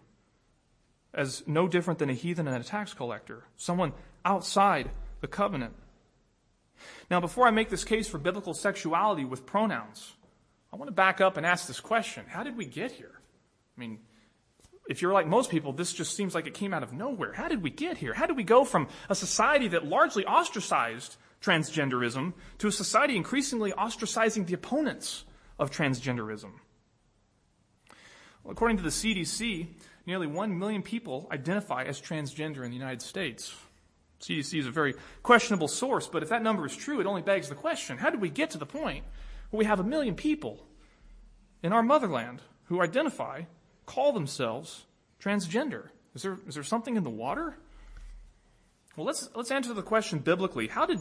as 1.13 1.43
no 1.47 1.67
different 1.67 1.99
than 1.99 2.09
a 2.09 2.13
heathen 2.13 2.47
and 2.47 2.57
a 2.57 2.65
tax 2.65 2.93
collector, 2.93 3.43
someone 3.55 3.93
outside 4.25 4.89
the 5.21 5.27
covenant. 5.27 5.73
Now, 7.09 7.19
before 7.19 7.47
I 7.47 7.51
make 7.51 7.69
this 7.69 7.83
case 7.83 8.07
for 8.07 8.17
biblical 8.17 8.53
sexuality 8.53 9.25
with 9.25 9.45
pronouns, 9.45 10.13
I 10.71 10.75
want 10.75 10.87
to 10.87 10.93
back 10.93 11.21
up 11.21 11.37
and 11.37 11.45
ask 11.45 11.67
this 11.67 11.79
question 11.79 12.25
How 12.27 12.43
did 12.43 12.57
we 12.57 12.65
get 12.65 12.91
here? 12.91 13.11
I 13.77 13.79
mean, 13.79 13.99
if 14.87 15.01
you're 15.01 15.13
like 15.13 15.27
most 15.27 15.49
people, 15.49 15.71
this 15.71 15.93
just 15.93 16.15
seems 16.15 16.35
like 16.35 16.47
it 16.47 16.53
came 16.53 16.73
out 16.73 16.83
of 16.83 16.93
nowhere. 16.93 17.33
How 17.33 17.47
did 17.47 17.61
we 17.61 17.69
get 17.69 17.97
here? 17.97 18.13
How 18.13 18.25
did 18.25 18.35
we 18.35 18.43
go 18.43 18.65
from 18.65 18.87
a 19.09 19.15
society 19.15 19.69
that 19.69 19.85
largely 19.85 20.25
ostracized 20.25 21.15
transgenderism 21.41 22.33
to 22.57 22.67
a 22.67 22.71
society 22.71 23.15
increasingly 23.15 23.71
ostracizing 23.71 24.45
the 24.45 24.53
opponents 24.53 25.25
of 25.59 25.71
transgenderism? 25.71 26.51
Well, 28.43 28.51
according 28.51 28.77
to 28.77 28.83
the 28.83 28.89
CDC, 28.89 29.67
nearly 30.05 30.27
1 30.27 30.57
million 30.57 30.81
people 30.81 31.27
identify 31.31 31.83
as 31.83 32.01
transgender 32.01 32.63
in 32.63 32.71
the 32.71 32.77
United 32.77 33.01
States. 33.01 33.55
CDC 34.21 34.59
is 34.59 34.67
a 34.67 34.71
very 34.71 34.95
questionable 35.21 35.67
source, 35.67 36.07
but 36.07 36.23
if 36.23 36.29
that 36.29 36.41
number 36.41 36.65
is 36.65 36.75
true, 36.75 37.01
it 37.01 37.05
only 37.05 37.21
begs 37.21 37.49
the 37.49 37.55
question 37.55 37.97
how 37.97 38.09
did 38.09 38.21
we 38.21 38.29
get 38.29 38.51
to 38.51 38.57
the 38.57 38.65
point 38.65 39.03
where 39.49 39.59
we 39.59 39.65
have 39.65 39.79
a 39.79 39.83
million 39.83 40.15
people 40.15 40.65
in 41.61 41.73
our 41.73 41.83
motherland 41.83 42.41
who 42.65 42.81
identify 42.81 43.41
call 43.85 44.13
themselves 44.13 44.85
transgender? 45.21 45.89
Is 46.15 46.21
there, 46.21 46.37
is 46.47 46.55
there 46.55 46.63
something 46.63 46.95
in 46.95 47.03
the 47.03 47.09
water? 47.09 47.55
Well, 48.95 49.05
let's, 49.05 49.29
let's 49.35 49.51
answer 49.51 49.73
the 49.73 49.81
question 49.81 50.19
biblically. 50.19 50.67
How 50.67 50.85
did, 50.85 50.99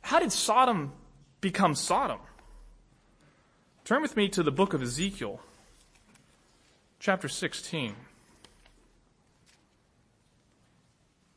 how 0.00 0.20
did 0.20 0.32
Sodom 0.32 0.92
become 1.40 1.74
Sodom? 1.74 2.20
Turn 3.84 4.02
with 4.02 4.16
me 4.16 4.28
to 4.30 4.42
the 4.42 4.52
book 4.52 4.74
of 4.74 4.82
Ezekiel, 4.82 5.40
chapter 6.98 7.28
16. 7.28 7.94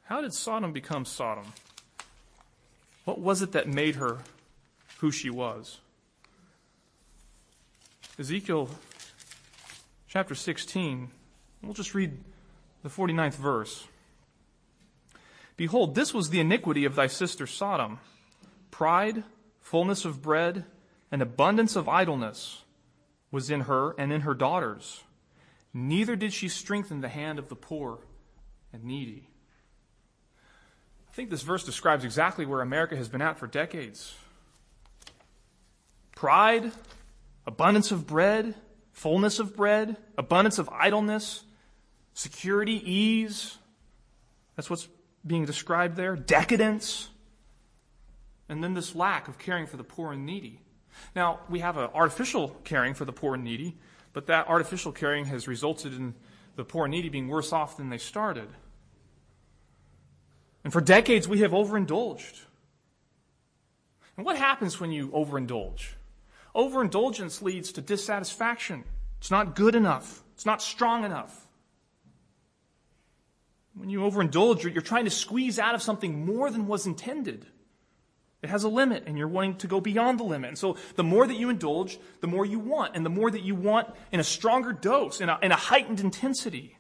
How 0.10 0.22
did 0.22 0.34
Sodom 0.34 0.74
become 0.74 1.06
Sodom? 1.06 1.54
What 3.06 3.20
was 3.20 3.44
it 3.44 3.52
that 3.52 3.68
made 3.68 3.98
her 3.98 4.18
who 5.02 5.12
she 5.12 5.30
was? 5.30 5.82
Ezekiel 8.18 8.72
chapter 10.08 10.34
16. 10.34 11.12
We'll 11.62 11.76
just 11.76 11.94
read 11.94 12.18
the 12.82 12.90
49th 12.90 13.36
verse. 13.36 13.88
Behold, 15.56 15.94
this 15.94 16.12
was 16.12 16.32
the 16.32 16.40
iniquity 16.40 16.86
of 16.86 16.96
thy 16.96 17.06
sister 17.06 17.46
Sodom 17.46 18.00
pride, 18.72 19.24
fullness 19.62 20.06
of 20.06 20.24
bread, 20.24 20.66
and 21.12 21.22
abundance 21.22 21.76
of 21.76 21.88
idleness 21.88 22.64
was 23.30 23.52
in 23.52 23.62
her 23.62 23.94
and 24.00 24.12
in 24.12 24.22
her 24.22 24.34
daughters. 24.34 25.04
Neither 25.72 26.16
did 26.16 26.34
she 26.34 26.50
strengthen 26.50 27.02
the 27.02 27.10
hand 27.10 27.38
of 27.38 27.48
the 27.48 27.56
poor 27.56 28.00
and 28.74 28.84
needy. 28.84 29.28
I 31.20 31.22
think 31.22 31.32
this 31.32 31.42
verse 31.42 31.66
describes 31.66 32.06
exactly 32.06 32.46
where 32.46 32.62
America 32.62 32.96
has 32.96 33.10
been 33.10 33.22
at 33.22 33.38
for 33.38 33.46
decades. 33.46 34.16
Pride, 36.16 36.72
abundance 37.46 37.92
of 37.92 38.08
bread, 38.08 38.56
fullness 38.94 39.38
of 39.40 39.54
bread, 39.54 39.98
abundance 40.18 40.60
of 40.60 40.70
idleness, 40.70 41.44
security, 42.14 42.82
ease. 42.90 43.58
That's 44.56 44.70
what's 44.70 44.88
being 45.28 45.44
described 45.44 45.98
there. 45.98 46.16
Decadence. 46.16 47.10
And 48.48 48.64
then 48.64 48.74
this 48.74 48.96
lack 48.96 49.28
of 49.28 49.38
caring 49.38 49.68
for 49.68 49.76
the 49.76 49.84
poor 49.84 50.14
and 50.14 50.26
needy. 50.26 50.62
Now, 51.18 51.42
we 51.50 51.60
have 51.60 51.76
an 51.76 51.90
artificial 51.94 52.56
caring 52.64 52.94
for 52.94 53.04
the 53.04 53.12
poor 53.12 53.34
and 53.34 53.44
needy, 53.44 53.76
but 54.14 54.28
that 54.28 54.48
artificial 54.48 54.94
caring 54.94 55.26
has 55.26 55.50
resulted 55.50 55.94
in 55.94 56.16
the 56.56 56.64
poor 56.64 56.86
and 56.86 56.94
needy 56.94 57.10
being 57.10 57.28
worse 57.28 57.52
off 57.52 57.76
than 57.76 57.90
they 57.90 57.98
started. 57.98 58.48
And 60.64 60.74
for 60.74 60.82
decades, 60.82 61.28
we 61.28 61.40
have 61.40 61.54
overindulged. 61.54 62.42
And 64.18 64.26
what 64.26 64.38
happens 64.38 64.80
when 64.80 64.92
you 64.92 65.08
overindulge? 65.10 65.94
Overindulgence 66.54 67.42
leads 67.42 67.72
to 67.74 67.82
dissatisfaction. 67.82 68.84
It's 69.20 69.32
not 69.32 69.56
good 69.56 69.76
enough. 69.76 70.24
It's 70.36 70.46
not 70.46 70.62
strong 70.62 71.06
enough. 71.06 71.48
When 73.76 73.90
you 73.90 74.00
overindulge, 74.02 74.64
you're 74.64 74.82
trying 74.82 75.06
to 75.06 75.12
squeeze 75.12 75.58
out 75.58 75.76
of 75.76 75.82
something 75.82 76.26
more 76.26 76.52
than 76.52 76.68
was 76.68 76.86
intended. 76.86 77.46
It 78.42 78.50
has 78.50 78.64
a 78.64 78.70
limit, 78.70 79.04
and 79.06 79.18
you're 79.18 79.28
wanting 79.28 79.56
to 79.58 79.68
go 79.68 79.82
beyond 79.82 80.20
the 80.20 80.24
limit. 80.24 80.50
And 80.50 80.58
so 80.58 80.78
the 80.96 81.04
more 81.04 81.28
that 81.28 81.36
you 81.36 81.50
indulge, 81.50 82.00
the 82.22 82.28
more 82.28 82.46
you 82.46 82.60
want, 82.60 82.96
and 82.96 83.06
the 83.06 83.10
more 83.10 83.30
that 83.30 83.44
you 83.44 83.56
want 83.56 83.88
in 84.12 84.20
a 84.20 84.24
stronger 84.24 84.74
dose, 84.74 85.22
in 85.22 85.30
a, 85.30 85.38
in 85.42 85.52
a 85.52 85.58
heightened 85.58 86.00
intensity. 86.00 86.78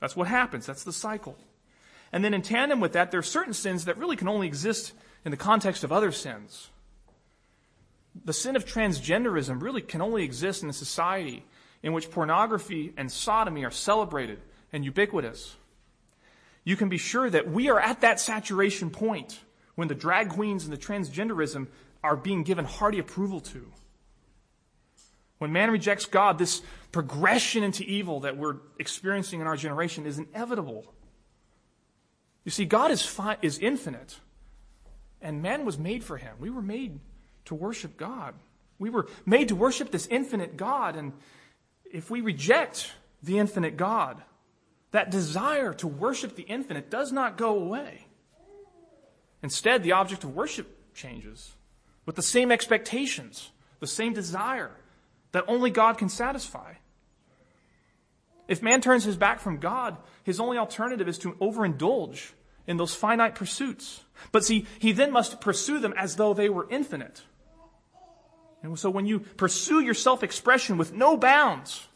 That's 0.00 0.16
what 0.16 0.28
happens. 0.28 0.66
That's 0.66 0.84
the 0.84 0.92
cycle. 0.92 1.36
And 2.12 2.24
then 2.24 2.34
in 2.34 2.42
tandem 2.42 2.80
with 2.80 2.92
that, 2.92 3.10
there 3.10 3.20
are 3.20 3.24
certain 3.24 3.52
sins 3.52 3.84
that 3.84 3.98
really 3.98 4.16
can 4.16 4.28
only 4.28 4.46
exist 4.46 4.92
in 5.24 5.30
the 5.30 5.36
context 5.36 5.84
of 5.84 5.92
other 5.92 6.12
sins 6.12 6.70
the 8.24 8.32
sin 8.32 8.56
of 8.56 8.64
transgenderism 8.64 9.62
really 9.62 9.82
can 9.82 10.00
only 10.00 10.24
exist 10.24 10.62
in 10.62 10.70
a 10.70 10.72
society 10.72 11.44
in 11.82 11.92
which 11.92 12.10
pornography 12.10 12.92
and 12.96 13.10
sodomy 13.10 13.64
are 13.64 13.70
celebrated 13.70 14.40
and 14.72 14.84
ubiquitous. 14.84 15.56
You 16.64 16.76
can 16.76 16.88
be 16.88 16.98
sure 16.98 17.30
that 17.30 17.50
we 17.50 17.70
are 17.70 17.80
at 17.80 18.00
that 18.00 18.20
saturation 18.20 18.90
point 18.90 19.40
when 19.76 19.88
the 19.88 19.94
drag 19.94 20.30
queens 20.30 20.64
and 20.64 20.72
the 20.72 20.78
transgenderism 20.78 21.68
are 22.02 22.16
being 22.16 22.42
given 22.42 22.64
hearty 22.64 22.98
approval 22.98 23.40
to. 23.40 23.70
When 25.38 25.52
man 25.52 25.70
rejects 25.70 26.04
God, 26.04 26.36
this 26.38 26.62
progression 26.90 27.62
into 27.62 27.84
evil 27.84 28.20
that 28.20 28.36
we're 28.36 28.56
experiencing 28.78 29.40
in 29.40 29.46
our 29.46 29.56
generation 29.56 30.04
is 30.04 30.18
inevitable. 30.18 30.92
You 32.48 32.50
see, 32.50 32.64
God 32.64 32.90
is, 32.90 33.02
fi- 33.02 33.36
is 33.42 33.58
infinite, 33.58 34.20
and 35.20 35.42
man 35.42 35.66
was 35.66 35.78
made 35.78 36.02
for 36.02 36.16
him. 36.16 36.34
We 36.40 36.48
were 36.48 36.62
made 36.62 36.98
to 37.44 37.54
worship 37.54 37.98
God. 37.98 38.34
We 38.78 38.88
were 38.88 39.06
made 39.26 39.48
to 39.48 39.54
worship 39.54 39.90
this 39.90 40.06
infinite 40.06 40.56
God, 40.56 40.96
and 40.96 41.12
if 41.92 42.10
we 42.10 42.22
reject 42.22 42.90
the 43.22 43.38
infinite 43.38 43.76
God, 43.76 44.22
that 44.92 45.10
desire 45.10 45.74
to 45.74 45.86
worship 45.86 46.36
the 46.36 46.44
infinite 46.44 46.88
does 46.88 47.12
not 47.12 47.36
go 47.36 47.54
away. 47.54 48.06
Instead, 49.42 49.82
the 49.82 49.92
object 49.92 50.24
of 50.24 50.34
worship 50.34 50.94
changes 50.94 51.52
with 52.06 52.16
the 52.16 52.22
same 52.22 52.50
expectations, 52.50 53.50
the 53.80 53.86
same 53.86 54.14
desire 54.14 54.70
that 55.32 55.44
only 55.48 55.68
God 55.68 55.98
can 55.98 56.08
satisfy. 56.08 56.72
If 58.48 58.62
man 58.62 58.80
turns 58.80 59.04
his 59.04 59.18
back 59.18 59.38
from 59.38 59.58
God, 59.58 59.98
his 60.24 60.40
only 60.40 60.56
alternative 60.56 61.08
is 61.08 61.18
to 61.18 61.32
overindulge 61.32 62.32
in 62.68 62.76
those 62.76 62.94
finite 62.94 63.34
pursuits. 63.34 64.04
But 64.30 64.44
see, 64.44 64.66
he 64.78 64.92
then 64.92 65.10
must 65.10 65.40
pursue 65.40 65.80
them 65.80 65.94
as 65.96 66.14
though 66.14 66.34
they 66.34 66.48
were 66.48 66.68
infinite. 66.70 67.22
And 68.62 68.78
so 68.78 68.90
when 68.90 69.06
you 69.06 69.20
pursue 69.20 69.80
your 69.80 69.94
self 69.94 70.22
expression 70.22 70.76
with 70.76 70.92
no 70.92 71.16
bounds, 71.16 71.88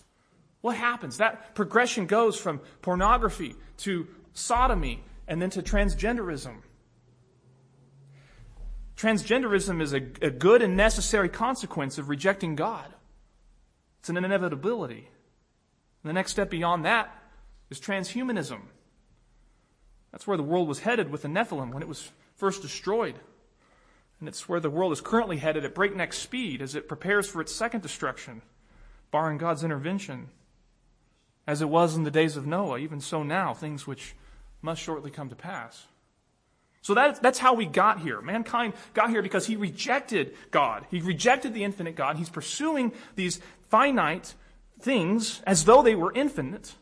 what 0.63 0.77
happens? 0.77 1.19
That 1.19 1.55
progression 1.55 2.07
goes 2.07 2.37
from 2.37 2.61
pornography 2.81 3.55
to 3.79 4.09
sodomy 4.33 5.05
and 5.29 5.43
then 5.43 5.51
to 5.51 5.63
transgenderism. 5.63 6.63
Transgenderism 8.97 9.83
is 9.83 9.93
a, 9.93 10.03
a 10.23 10.31
good 10.31 10.63
and 10.63 10.77
necessary 10.77 11.29
consequence 11.29 11.99
of 11.99 12.09
rejecting 12.09 12.55
God. 12.55 12.87
It's 14.01 14.09
an 14.09 14.17
inevitability. 14.17 15.09
And 16.03 16.09
the 16.09 16.13
next 16.13 16.31
step 16.31 16.51
beyond 16.51 16.85
that 16.85 17.13
is 17.69 17.81
transhumanism. 17.81 18.61
That's 20.13 20.27
where 20.27 20.37
the 20.37 20.43
world 20.43 20.69
was 20.69 20.81
headed 20.81 21.11
with 21.11 21.23
the 21.23 21.29
Nephilim 21.29 21.73
when 21.73 21.83
it 21.83 21.89
was 21.89 22.13
first 22.37 22.63
destroyed. 22.63 23.17
And 24.21 24.29
it's 24.29 24.49
where 24.49 24.61
the 24.61 24.71
world 24.71 24.93
is 24.93 25.01
currently 25.01 25.39
headed 25.39 25.65
at 25.65 25.75
breakneck 25.75 26.13
speed 26.13 26.63
as 26.63 26.77
it 26.77 26.87
prepares 26.87 27.27
for 27.27 27.41
its 27.41 27.53
second 27.53 27.81
destruction, 27.81 28.43
barring 29.11 29.39
God's 29.39 29.65
intervention. 29.65 30.29
As 31.45 31.61
it 31.61 31.69
was 31.69 31.97
in 31.97 32.05
the 32.05 32.11
days 32.11 32.37
of 32.37 32.47
Noah, 32.47 32.79
even 32.79 33.01
so 33.01 33.25
now, 33.25 33.53
things 33.53 33.85
which 33.87 34.15
must 34.61 34.81
shortly 34.81 35.11
come 35.11 35.29
to 35.29 35.35
pass. 35.35 35.87
So 36.83 36.95
that, 36.95 37.23
that's 37.23 37.39
how 37.39 37.55
we 37.55 37.67
got 37.67 38.01
here. 38.01 38.21
Mankind 38.21 38.75
got 38.93 39.11
here 39.11 39.23
because 39.23 39.47
he 39.47 39.57
rejected 39.57 40.35
God. 40.51 40.87
He 40.91 41.01
rejected 41.01 41.55
the 41.55 41.65
infinite 41.65 41.97
God. 41.97 42.17
He's 42.17 42.29
pursuing 42.29 42.93
these 43.15 43.41
finite 43.71 44.35
things 44.81 45.41
as 45.47 45.65
though 45.65 45.83
they 45.83 45.95
were 45.95 46.13
infinite. 46.13 46.75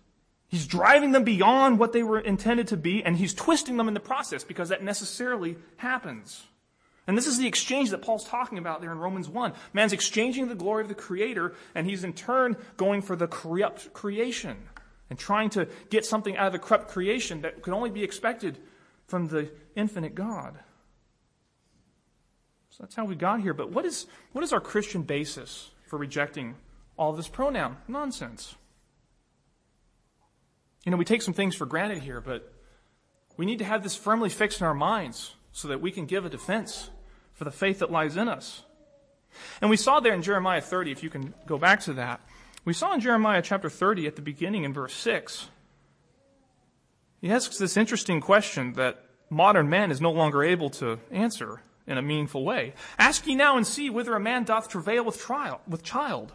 He's 0.51 0.67
driving 0.67 1.13
them 1.13 1.23
beyond 1.23 1.79
what 1.79 1.93
they 1.93 2.03
were 2.03 2.19
intended 2.19 2.67
to 2.69 2.77
be, 2.77 3.05
and 3.05 3.17
he's 3.17 3.33
twisting 3.33 3.77
them 3.77 3.87
in 3.87 3.95
the 3.95 4.01
process 4.01 4.43
because 4.43 4.71
that 4.71 4.83
necessarily 4.83 5.57
happens. 5.77 6.45
And 7.07 7.17
this 7.17 7.29
is 7.29 7.39
the 7.39 7.47
exchange 7.47 7.91
that 7.91 8.03
Paul's 8.03 8.25
talking 8.25 8.59
about 8.59 8.81
there 8.81 8.91
in 8.91 8.99
Romans 8.99 9.29
1. 9.29 9.53
Man's 9.73 9.93
exchanging 9.93 10.49
the 10.49 10.57
glory 10.57 10.83
of 10.83 10.89
the 10.89 10.95
Creator, 10.97 11.55
and 11.77 11.87
he's 11.87 12.03
in 12.03 12.15
turn 12.15 12.57
going 12.77 13.01
for 13.01 13.15
the 13.15 13.29
corrupt 13.29 13.93
creation 13.93 14.57
and 15.09 15.17
trying 15.17 15.51
to 15.51 15.69
get 15.89 16.05
something 16.05 16.37
out 16.37 16.49
of 16.49 16.53
the 16.53 16.59
corrupt 16.59 16.89
creation 16.89 17.43
that 17.43 17.63
could 17.63 17.73
only 17.73 17.91
be 17.91 18.03
expected 18.03 18.59
from 19.07 19.29
the 19.29 19.53
infinite 19.77 20.17
God. 20.17 20.59
So 22.71 22.79
that's 22.81 22.97
how 22.97 23.05
we 23.05 23.15
got 23.15 23.41
here. 23.41 23.55
But 23.55 23.71
what 23.71 23.85
is, 23.85 24.07
what 24.33 24.43
is 24.43 24.53
our 24.53 24.61
Christian 24.61 25.03
basis 25.03 25.71
for 25.87 25.97
rejecting 25.97 26.57
all 26.97 27.13
this 27.13 27.29
pronoun 27.29 27.77
nonsense? 27.87 28.57
You 30.85 30.91
know, 30.91 30.97
we 30.97 31.05
take 31.05 31.23
some 31.23 31.35
things 31.35 31.55
for 31.55 31.67
granted 31.67 31.99
here, 31.99 32.21
but 32.21 32.53
we 33.37 33.47
need 33.47 33.59
to 33.59 33.65
have 33.65 33.83
this 33.83 33.97
firmly 33.97 34.31
fixed 34.31 34.61
in 34.61 34.67
our 34.67 34.75
minds 34.75 35.35
so 35.53 35.69
that 35.69 35.81
we 35.81 35.91
can 35.91 36.07
give 36.07 36.25
a 36.25 36.31
defense 36.31 36.91
for 37.35 37.45
the 37.45 37.51
faith 37.51 37.79
that 37.81 37.91
lies 37.91 38.17
in 38.17 38.29
us. 38.29 38.63
And 39.61 39.71
we 39.71 39.77
saw 39.77 40.01
there 40.01 40.15
in 40.15 40.23
Jeremiah 40.23 40.61
30, 40.61 40.91
if 40.91 41.03
you 41.03 41.11
can 41.11 41.35
go 41.47 41.59
back 41.59 41.81
to 41.81 41.93
that, 41.95 42.21
we 42.65 42.73
saw 42.73 42.93
in 42.95 43.01
Jeremiah 43.01 43.43
chapter 43.43 43.71
30 43.71 44.07
at 44.07 44.17
the 44.17 44.23
beginning 44.23 44.65
in 44.65 44.73
verse 44.73 44.93
6, 44.95 45.49
he 47.21 47.31
asks 47.31 47.59
this 47.59 47.77
interesting 47.77 48.21
question 48.21 48.73
that 48.75 49.05
modern 49.29 49.69
man 49.69 49.91
is 49.91 50.01
no 50.01 50.11
longer 50.11 50.43
able 50.43 50.71
to 50.71 50.99
answer 51.11 51.63
in 51.87 51.99
a 51.99 52.03
meaningful 52.03 52.45
way. 52.45 52.75
Ask 52.99 53.27
ye 53.27 53.35
now 53.35 53.57
and 53.57 53.67
see 53.67 53.91
whether 53.91 54.15
a 54.15 54.21
man 54.21 54.45
doth 54.45 54.69
travail 54.69 55.05
with, 55.05 55.19
trial, 55.19 55.61
with 55.69 55.83
child. 55.83 56.33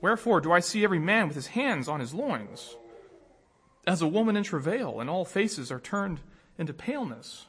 Wherefore 0.00 0.40
do 0.40 0.52
I 0.52 0.60
see 0.60 0.84
every 0.84 0.98
man 0.98 1.28
with 1.28 1.36
his 1.36 1.48
hands 1.48 1.88
on 1.88 2.00
his 2.00 2.12
loins? 2.12 2.76
As 3.86 4.02
a 4.02 4.08
woman 4.08 4.36
in 4.36 4.42
travail, 4.42 5.00
and 5.00 5.08
all 5.08 5.24
faces 5.24 5.70
are 5.70 5.78
turned 5.78 6.20
into 6.58 6.72
paleness. 6.72 7.46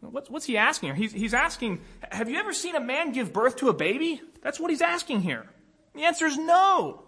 What's, 0.00 0.30
what's 0.30 0.46
he 0.46 0.56
asking 0.56 0.88
here? 0.88 0.96
He's, 0.96 1.12
he's 1.12 1.34
asking, 1.34 1.80
have 2.10 2.28
you 2.28 2.38
ever 2.38 2.52
seen 2.52 2.74
a 2.74 2.80
man 2.80 3.12
give 3.12 3.32
birth 3.32 3.56
to 3.56 3.68
a 3.68 3.74
baby? 3.74 4.20
That's 4.42 4.60
what 4.60 4.70
he's 4.70 4.82
asking 4.82 5.22
here. 5.22 5.46
The 5.94 6.04
answer 6.04 6.26
is 6.26 6.36
no. 6.36 7.04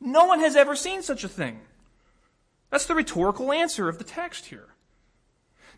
No 0.00 0.26
one 0.26 0.40
has 0.40 0.56
ever 0.56 0.76
seen 0.76 1.02
such 1.02 1.24
a 1.24 1.28
thing. 1.28 1.60
That's 2.70 2.86
the 2.86 2.94
rhetorical 2.94 3.52
answer 3.52 3.88
of 3.88 3.98
the 3.98 4.04
text 4.04 4.46
here. 4.46 4.68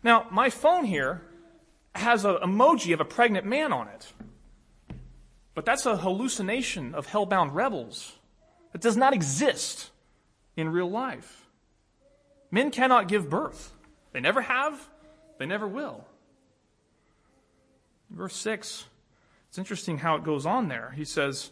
Now, 0.03 0.27
my 0.31 0.49
phone 0.49 0.85
here 0.85 1.21
has 1.95 2.25
an 2.25 2.35
emoji 2.37 2.93
of 2.93 2.99
a 2.99 3.05
pregnant 3.05 3.45
man 3.45 3.71
on 3.71 3.87
it. 3.87 4.13
But 5.53 5.65
that's 5.65 5.85
a 5.85 5.97
hallucination 5.97 6.95
of 6.95 7.07
hellbound 7.07 7.53
rebels. 7.53 8.17
It 8.73 8.81
does 8.81 8.97
not 8.97 9.13
exist 9.13 9.90
in 10.55 10.69
real 10.69 10.89
life. 10.89 11.47
Men 12.51 12.71
cannot 12.71 13.07
give 13.07 13.29
birth. 13.29 13.73
They 14.11 14.19
never 14.19 14.41
have, 14.41 14.89
they 15.39 15.45
never 15.45 15.67
will. 15.67 16.05
Verse 18.09 18.35
6, 18.35 18.85
it's 19.47 19.57
interesting 19.57 19.99
how 19.99 20.15
it 20.15 20.23
goes 20.23 20.45
on 20.45 20.67
there. 20.67 20.93
He 20.95 21.05
says, 21.05 21.51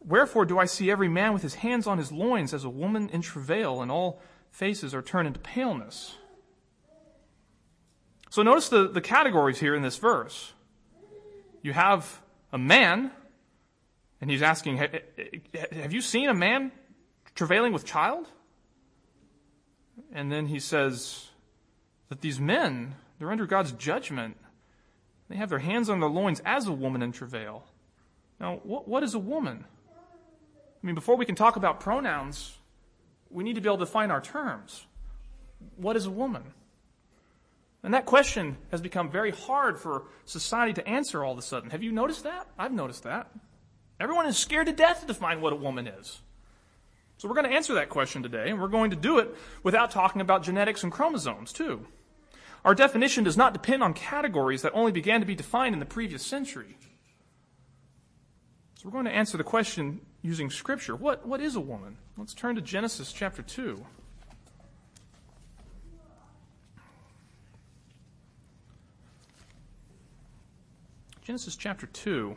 Wherefore 0.00 0.44
do 0.44 0.58
I 0.58 0.66
see 0.66 0.90
every 0.90 1.08
man 1.08 1.32
with 1.32 1.42
his 1.42 1.54
hands 1.54 1.86
on 1.86 1.98
his 1.98 2.12
loins 2.12 2.52
as 2.52 2.64
a 2.64 2.70
woman 2.70 3.08
in 3.08 3.22
travail, 3.22 3.80
and 3.80 3.90
all 3.90 4.20
faces 4.50 4.94
are 4.94 5.02
turned 5.02 5.28
into 5.28 5.40
paleness? 5.40 6.16
So 8.28 8.42
notice 8.42 8.68
the, 8.68 8.88
the 8.88 9.00
categories 9.00 9.60
here 9.60 9.74
in 9.74 9.82
this 9.82 9.98
verse. 9.98 10.52
You 11.62 11.72
have 11.72 12.20
a 12.52 12.58
man, 12.58 13.12
and 14.20 14.30
he's 14.30 14.42
asking, 14.42 14.78
Have 14.78 15.92
you 15.92 16.00
seen 16.00 16.28
a 16.28 16.34
man 16.34 16.72
travailing 17.34 17.72
with 17.72 17.84
child? 17.84 18.28
And 20.12 20.30
then 20.30 20.46
he 20.46 20.58
says 20.58 21.28
that 22.08 22.20
these 22.20 22.40
men, 22.40 22.94
they're 23.18 23.30
under 23.30 23.46
God's 23.46 23.72
judgment. 23.72 24.36
They 25.28 25.36
have 25.36 25.48
their 25.48 25.58
hands 25.58 25.88
on 25.88 26.00
their 26.00 26.10
loins 26.10 26.40
as 26.44 26.66
a 26.66 26.72
woman 26.72 27.02
in 27.02 27.12
travail. 27.12 27.64
Now, 28.40 28.60
what, 28.64 28.88
what 28.88 29.02
is 29.02 29.14
a 29.14 29.18
woman? 29.18 29.64
I 30.82 30.86
mean, 30.86 30.94
before 30.94 31.16
we 31.16 31.24
can 31.24 31.34
talk 31.34 31.56
about 31.56 31.80
pronouns, 31.80 32.58
we 33.30 33.44
need 33.44 33.54
to 33.54 33.60
be 33.60 33.68
able 33.68 33.78
to 33.78 33.84
define 33.84 34.10
our 34.10 34.20
terms. 34.20 34.86
What 35.76 35.96
is 35.96 36.06
a 36.06 36.10
woman? 36.10 36.42
And 37.84 37.94
that 37.94 38.06
question 38.06 38.56
has 38.70 38.80
become 38.80 39.10
very 39.10 39.30
hard 39.30 39.78
for 39.78 40.04
society 40.24 40.72
to 40.74 40.88
answer 40.88 41.24
all 41.24 41.32
of 41.32 41.38
a 41.38 41.42
sudden. 41.42 41.70
Have 41.70 41.82
you 41.82 41.92
noticed 41.92 42.24
that? 42.24 42.46
I've 42.58 42.72
noticed 42.72 43.04
that. 43.04 43.30
Everyone 43.98 44.26
is 44.26 44.36
scared 44.36 44.66
to 44.66 44.72
death 44.72 45.00
to 45.00 45.06
define 45.06 45.40
what 45.40 45.52
a 45.52 45.56
woman 45.56 45.86
is. 45.86 46.20
So 47.22 47.28
we're 47.28 47.36
going 47.36 47.48
to 47.48 47.54
answer 47.54 47.74
that 47.74 47.88
question 47.88 48.24
today, 48.24 48.50
and 48.50 48.60
we're 48.60 48.66
going 48.66 48.90
to 48.90 48.96
do 48.96 49.20
it 49.20 49.32
without 49.62 49.92
talking 49.92 50.20
about 50.20 50.42
genetics 50.42 50.82
and 50.82 50.90
chromosomes, 50.90 51.52
too. 51.52 51.86
Our 52.64 52.74
definition 52.74 53.22
does 53.22 53.36
not 53.36 53.52
depend 53.52 53.80
on 53.84 53.94
categories 53.94 54.62
that 54.62 54.72
only 54.74 54.90
began 54.90 55.20
to 55.20 55.26
be 55.26 55.36
defined 55.36 55.72
in 55.72 55.78
the 55.78 55.86
previous 55.86 56.26
century. 56.26 56.76
So 58.74 58.88
we're 58.88 58.90
going 58.90 59.04
to 59.04 59.12
answer 59.12 59.36
the 59.36 59.44
question 59.44 60.00
using 60.22 60.50
Scripture. 60.50 60.96
What, 60.96 61.24
what 61.24 61.40
is 61.40 61.54
a 61.54 61.60
woman? 61.60 61.96
Let's 62.16 62.34
turn 62.34 62.56
to 62.56 62.60
Genesis 62.60 63.12
chapter 63.12 63.42
2. 63.42 63.86
Genesis 71.22 71.54
chapter 71.54 71.86
2. 71.86 72.36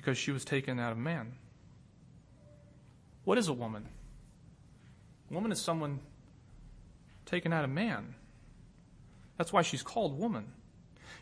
because 0.00 0.16
she 0.16 0.30
was 0.30 0.46
taken 0.46 0.80
out 0.80 0.92
of 0.92 0.96
man. 0.96 1.30
What 3.24 3.36
is 3.36 3.48
a 3.48 3.52
woman? 3.52 3.86
A 5.30 5.34
woman 5.34 5.52
is 5.52 5.60
someone 5.60 6.00
taken 7.26 7.52
out 7.52 7.64
of 7.64 7.70
man. 7.70 8.14
That's 9.36 9.52
why 9.52 9.60
she's 9.60 9.82
called 9.82 10.18
woman. 10.18 10.52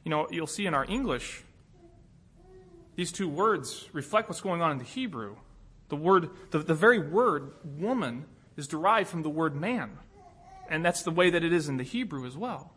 You 0.05 0.11
know, 0.11 0.29
you'll 0.31 0.47
see 0.47 0.65
in 0.65 0.75
our 0.75 0.85
English, 0.85 1.43
these 2.95 3.11
two 3.11 3.29
words 3.29 3.89
reflect 3.93 4.29
what's 4.29 4.41
going 4.41 4.63
on 4.63 4.71
in 4.71 4.79
the 4.79 4.85
Hebrew. 4.85 5.35
The 5.89 5.97
word, 5.97 6.31
the, 6.53 6.61
the 6.61 6.73
very 6.73 7.01
word 7.01 7.51
woman 7.65 8.27
is 8.57 8.69
derived 8.69 9.09
from 9.09 9.25
the 9.25 9.29
word 9.29 9.57
man. 9.57 9.99
And 10.71 10.85
that's 10.85 11.03
the 11.03 11.11
way 11.11 11.31
that 11.31 11.43
it 11.43 11.53
is 11.53 11.69
in 11.69 11.79
the 11.79 11.83
Hebrew 11.83 12.25
as 12.27 12.37
well. 12.37 12.73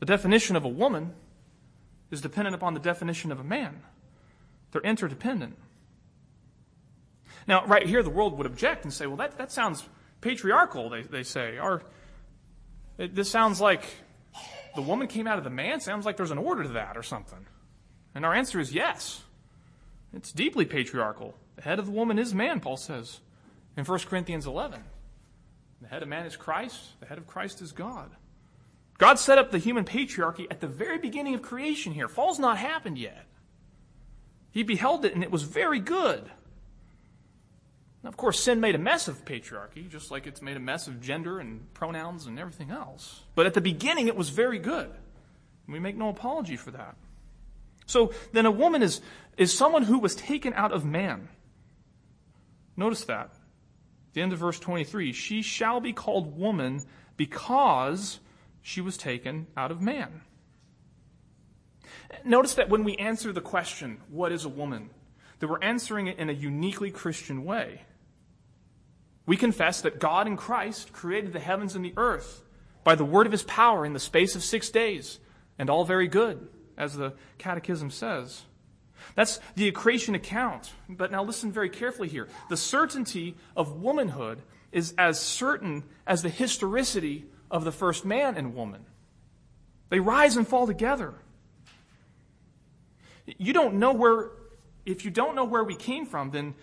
The 0.00 0.06
definition 0.06 0.54
of 0.54 0.66
a 0.66 0.68
woman 0.68 1.14
is 2.10 2.20
dependent 2.20 2.54
upon 2.54 2.74
the 2.74 2.80
definition 2.80 3.32
of 3.32 3.40
a 3.40 3.44
man. 3.44 3.84
They're 4.72 4.82
interdependent. 4.82 5.56
Now, 7.46 7.64
right 7.66 7.86
here, 7.86 8.02
the 8.02 8.10
world 8.10 8.36
would 8.36 8.46
object 8.46 8.84
and 8.84 8.92
say, 8.92 9.06
well, 9.06 9.16
that, 9.16 9.38
that 9.38 9.50
sounds 9.50 9.88
patriarchal, 10.20 10.90
they, 10.90 11.02
they 11.02 11.22
say. 11.22 11.58
Or, 11.58 11.82
it, 12.98 13.14
this 13.14 13.30
sounds 13.30 13.60
like 13.60 13.84
the 14.74 14.82
woman 14.82 15.06
came 15.08 15.26
out 15.26 15.38
of 15.38 15.44
the 15.44 15.50
man. 15.50 15.80
Sounds 15.80 16.04
like 16.04 16.16
there's 16.16 16.30
an 16.30 16.38
order 16.38 16.64
to 16.64 16.68
that 16.70 16.96
or 16.96 17.02
something. 17.02 17.46
And 18.14 18.26
our 18.26 18.34
answer 18.34 18.60
is 18.60 18.74
yes. 18.74 19.22
It's 20.12 20.32
deeply 20.32 20.66
patriarchal. 20.66 21.34
The 21.56 21.62
head 21.62 21.78
of 21.78 21.86
the 21.86 21.92
woman 21.92 22.18
is 22.18 22.34
man, 22.34 22.60
Paul 22.60 22.76
says 22.76 23.20
in 23.76 23.84
1 23.84 23.98
Corinthians 24.00 24.46
11. 24.46 24.82
The 25.80 25.88
head 25.88 26.02
of 26.02 26.08
man 26.08 26.26
is 26.26 26.36
Christ. 26.36 26.98
The 27.00 27.06
head 27.06 27.18
of 27.18 27.26
Christ 27.26 27.62
is 27.62 27.72
God. 27.72 28.10
God 28.98 29.20
set 29.20 29.38
up 29.38 29.52
the 29.52 29.58
human 29.58 29.84
patriarchy 29.84 30.48
at 30.50 30.60
the 30.60 30.66
very 30.66 30.98
beginning 30.98 31.34
of 31.34 31.42
creation 31.42 31.92
here. 31.92 32.08
Fall's 32.08 32.40
not 32.40 32.58
happened 32.58 32.98
yet. 32.98 33.27
He 34.58 34.64
beheld 34.64 35.04
it 35.04 35.14
and 35.14 35.22
it 35.22 35.30
was 35.30 35.44
very 35.44 35.78
good. 35.78 36.28
Now, 38.02 38.08
of 38.08 38.16
course, 38.16 38.40
sin 38.40 38.58
made 38.58 38.74
a 38.74 38.78
mess 38.78 39.06
of 39.06 39.24
patriarchy, 39.24 39.88
just 39.88 40.10
like 40.10 40.26
it's 40.26 40.42
made 40.42 40.56
a 40.56 40.60
mess 40.60 40.88
of 40.88 41.00
gender 41.00 41.38
and 41.38 41.72
pronouns 41.74 42.26
and 42.26 42.40
everything 42.40 42.72
else. 42.72 43.22
But 43.36 43.46
at 43.46 43.54
the 43.54 43.60
beginning, 43.60 44.08
it 44.08 44.16
was 44.16 44.30
very 44.30 44.58
good. 44.58 44.90
We 45.68 45.78
make 45.78 45.96
no 45.96 46.08
apology 46.08 46.56
for 46.56 46.72
that. 46.72 46.96
So 47.86 48.12
then 48.32 48.46
a 48.46 48.50
woman 48.50 48.82
is, 48.82 49.00
is 49.36 49.56
someone 49.56 49.84
who 49.84 50.00
was 50.00 50.16
taken 50.16 50.52
out 50.54 50.72
of 50.72 50.84
man. 50.84 51.28
Notice 52.76 53.04
that. 53.04 53.26
At 53.26 54.14
the 54.14 54.22
end 54.22 54.32
of 54.32 54.40
verse 54.40 54.58
23, 54.58 55.12
she 55.12 55.40
shall 55.40 55.78
be 55.78 55.92
called 55.92 56.36
woman 56.36 56.82
because 57.16 58.18
she 58.60 58.80
was 58.80 58.96
taken 58.96 59.46
out 59.56 59.70
of 59.70 59.80
man. 59.80 60.22
Notice 62.24 62.54
that 62.54 62.68
when 62.68 62.84
we 62.84 62.96
answer 62.96 63.32
the 63.32 63.40
question, 63.40 64.00
what 64.08 64.32
is 64.32 64.44
a 64.44 64.48
woman? 64.48 64.90
That 65.38 65.48
we're 65.48 65.62
answering 65.62 66.06
it 66.06 66.18
in 66.18 66.30
a 66.30 66.32
uniquely 66.32 66.90
Christian 66.90 67.44
way. 67.44 67.82
We 69.26 69.36
confess 69.36 69.82
that 69.82 70.00
God 70.00 70.26
in 70.26 70.36
Christ 70.36 70.92
created 70.92 71.32
the 71.32 71.40
heavens 71.40 71.74
and 71.74 71.84
the 71.84 71.92
earth 71.96 72.42
by 72.82 72.94
the 72.94 73.04
word 73.04 73.26
of 73.26 73.32
his 73.32 73.42
power 73.42 73.84
in 73.84 73.92
the 73.92 74.00
space 74.00 74.34
of 74.34 74.42
six 74.42 74.70
days, 74.70 75.18
and 75.58 75.68
all 75.68 75.84
very 75.84 76.08
good, 76.08 76.48
as 76.78 76.94
the 76.94 77.12
Catechism 77.36 77.90
says. 77.90 78.44
That's 79.14 79.40
the 79.54 79.70
creation 79.72 80.14
account. 80.14 80.72
But 80.88 81.10
now 81.10 81.22
listen 81.22 81.52
very 81.52 81.68
carefully 81.68 82.08
here. 82.08 82.28
The 82.48 82.56
certainty 82.56 83.36
of 83.54 83.82
womanhood 83.82 84.40
is 84.72 84.94
as 84.96 85.20
certain 85.20 85.84
as 86.06 86.22
the 86.22 86.28
historicity 86.30 87.26
of 87.50 87.64
the 87.64 87.72
first 87.72 88.04
man 88.04 88.36
and 88.36 88.54
woman. 88.54 88.86
They 89.90 90.00
rise 90.00 90.36
and 90.36 90.46
fall 90.46 90.66
together. 90.66 91.14
You 93.36 93.52
don't 93.52 93.74
know 93.74 93.92
where, 93.92 94.30
if 94.86 95.04
you 95.04 95.10
don't 95.10 95.34
know 95.34 95.44
where 95.44 95.64
we 95.64 95.74
came 95.74 96.06
from, 96.06 96.30
then 96.30 96.54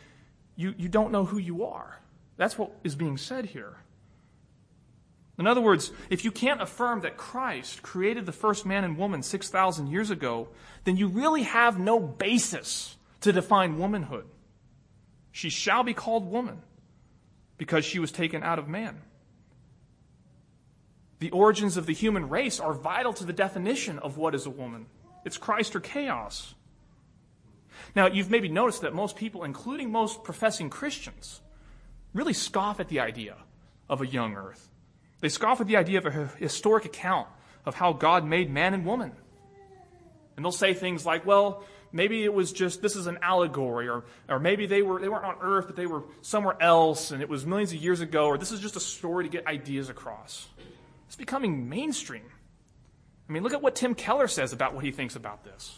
you, 0.56 0.74
you 0.78 0.90
don't 0.90 1.12
know 1.12 1.26
who 1.26 1.38
you 1.38 1.66
are. 1.66 2.00
That's 2.38 2.58
what 2.58 2.72
is 2.84 2.96
being 2.96 3.18
said 3.18 3.46
here. 3.46 3.78
In 5.38 5.48
other 5.48 5.62
words, 5.62 5.92
if 6.10 6.24
you 6.24 6.32
can't 6.32 6.62
affirm 6.62 7.02
that 7.02 7.18
Christ 7.18 7.82
created 7.82 8.26
the 8.26 8.32
first 8.32 8.66
man 8.66 8.84
and 8.84 8.98
woman 8.98 9.22
6,000 9.22 9.88
years 9.88 10.10
ago, 10.10 10.48
then 10.86 10.96
you 10.96 11.08
really 11.08 11.44
have 11.44 11.78
no 11.78 12.00
basis 12.00 12.96
to 13.22 13.34
define 13.34 13.78
womanhood. 13.78 14.26
She 15.32 15.50
shall 15.50 15.84
be 15.84 15.94
called 15.94 16.32
woman 16.32 16.62
because 17.58 17.84
she 17.84 18.00
was 18.00 18.12
taken 18.12 18.44
out 18.44 18.60
of 18.60 18.70
man. 18.70 19.02
The 21.20 21.32
origins 21.32 21.76
of 21.76 21.86
the 21.86 21.94
human 21.94 22.30
race 22.30 22.60
are 22.60 22.74
vital 22.74 23.14
to 23.14 23.26
the 23.26 23.34
definition 23.34 24.00
of 24.00 24.18
what 24.18 24.36
is 24.36 24.46
a 24.46 24.50
woman. 24.50 24.86
It's 25.26 25.38
Christ 25.38 25.76
or 25.76 25.80
chaos. 25.80 26.55
Now, 27.96 28.08
you've 28.08 28.30
maybe 28.30 28.50
noticed 28.50 28.82
that 28.82 28.94
most 28.94 29.16
people, 29.16 29.44
including 29.44 29.92
most 29.92 30.24
professing 30.24 30.70
Christians, 30.70 31.42
really 32.14 32.34
scoff 32.34 32.80
at 32.80 32.90
the 32.90 33.00
idea 33.00 33.38
of 33.90 34.02
a 34.02 34.08
young 34.08 34.36
earth. 34.36 34.70
They 35.22 35.30
scoff 35.30 35.62
at 35.62 35.68
the 35.68 35.78
idea 35.78 36.00
of 36.00 36.06
a 36.06 36.28
historic 36.38 36.86
account 36.86 37.28
of 37.66 37.76
how 37.76 37.94
God 37.94 38.26
made 38.26 38.50
man 38.50 38.74
and 38.74 38.86
woman. 38.86 39.14
And 40.36 40.44
they'll 40.44 40.52
say 40.52 40.74
things 40.74 41.06
like, 41.06 41.26
well, 41.26 41.64
maybe 41.94 42.24
it 42.24 42.34
was 42.34 42.52
just, 42.52 42.82
this 42.82 42.98
is 42.98 43.08
an 43.08 43.18
allegory, 43.22 43.88
or, 43.88 44.04
or 44.28 44.40
maybe 44.40 44.66
they, 44.66 44.82
were, 44.82 45.00
they 45.00 45.08
weren't 45.08 45.24
on 45.24 45.38
earth, 45.42 45.68
but 45.68 45.78
they 45.78 45.86
were 45.86 46.04
somewhere 46.22 46.58
else, 46.62 47.12
and 47.12 47.22
it 47.22 47.30
was 47.30 47.46
millions 47.46 47.72
of 47.72 47.82
years 47.82 48.02
ago, 48.02 48.28
or 48.28 48.38
this 48.38 48.52
is 48.52 48.60
just 48.60 48.76
a 48.76 48.82
story 48.82 49.24
to 49.24 49.30
get 49.30 49.48
ideas 49.48 49.90
across. 49.90 50.48
It's 51.08 51.16
becoming 51.16 51.70
mainstream. 51.70 52.26
I 53.30 53.32
mean, 53.32 53.44
look 53.44 53.54
at 53.54 53.62
what 53.62 53.76
Tim 53.76 53.96
Keller 53.96 54.28
says 54.28 54.52
about 54.52 54.74
what 54.76 54.84
he 54.84 54.92
thinks 54.92 55.16
about 55.16 55.46
this. 55.46 55.78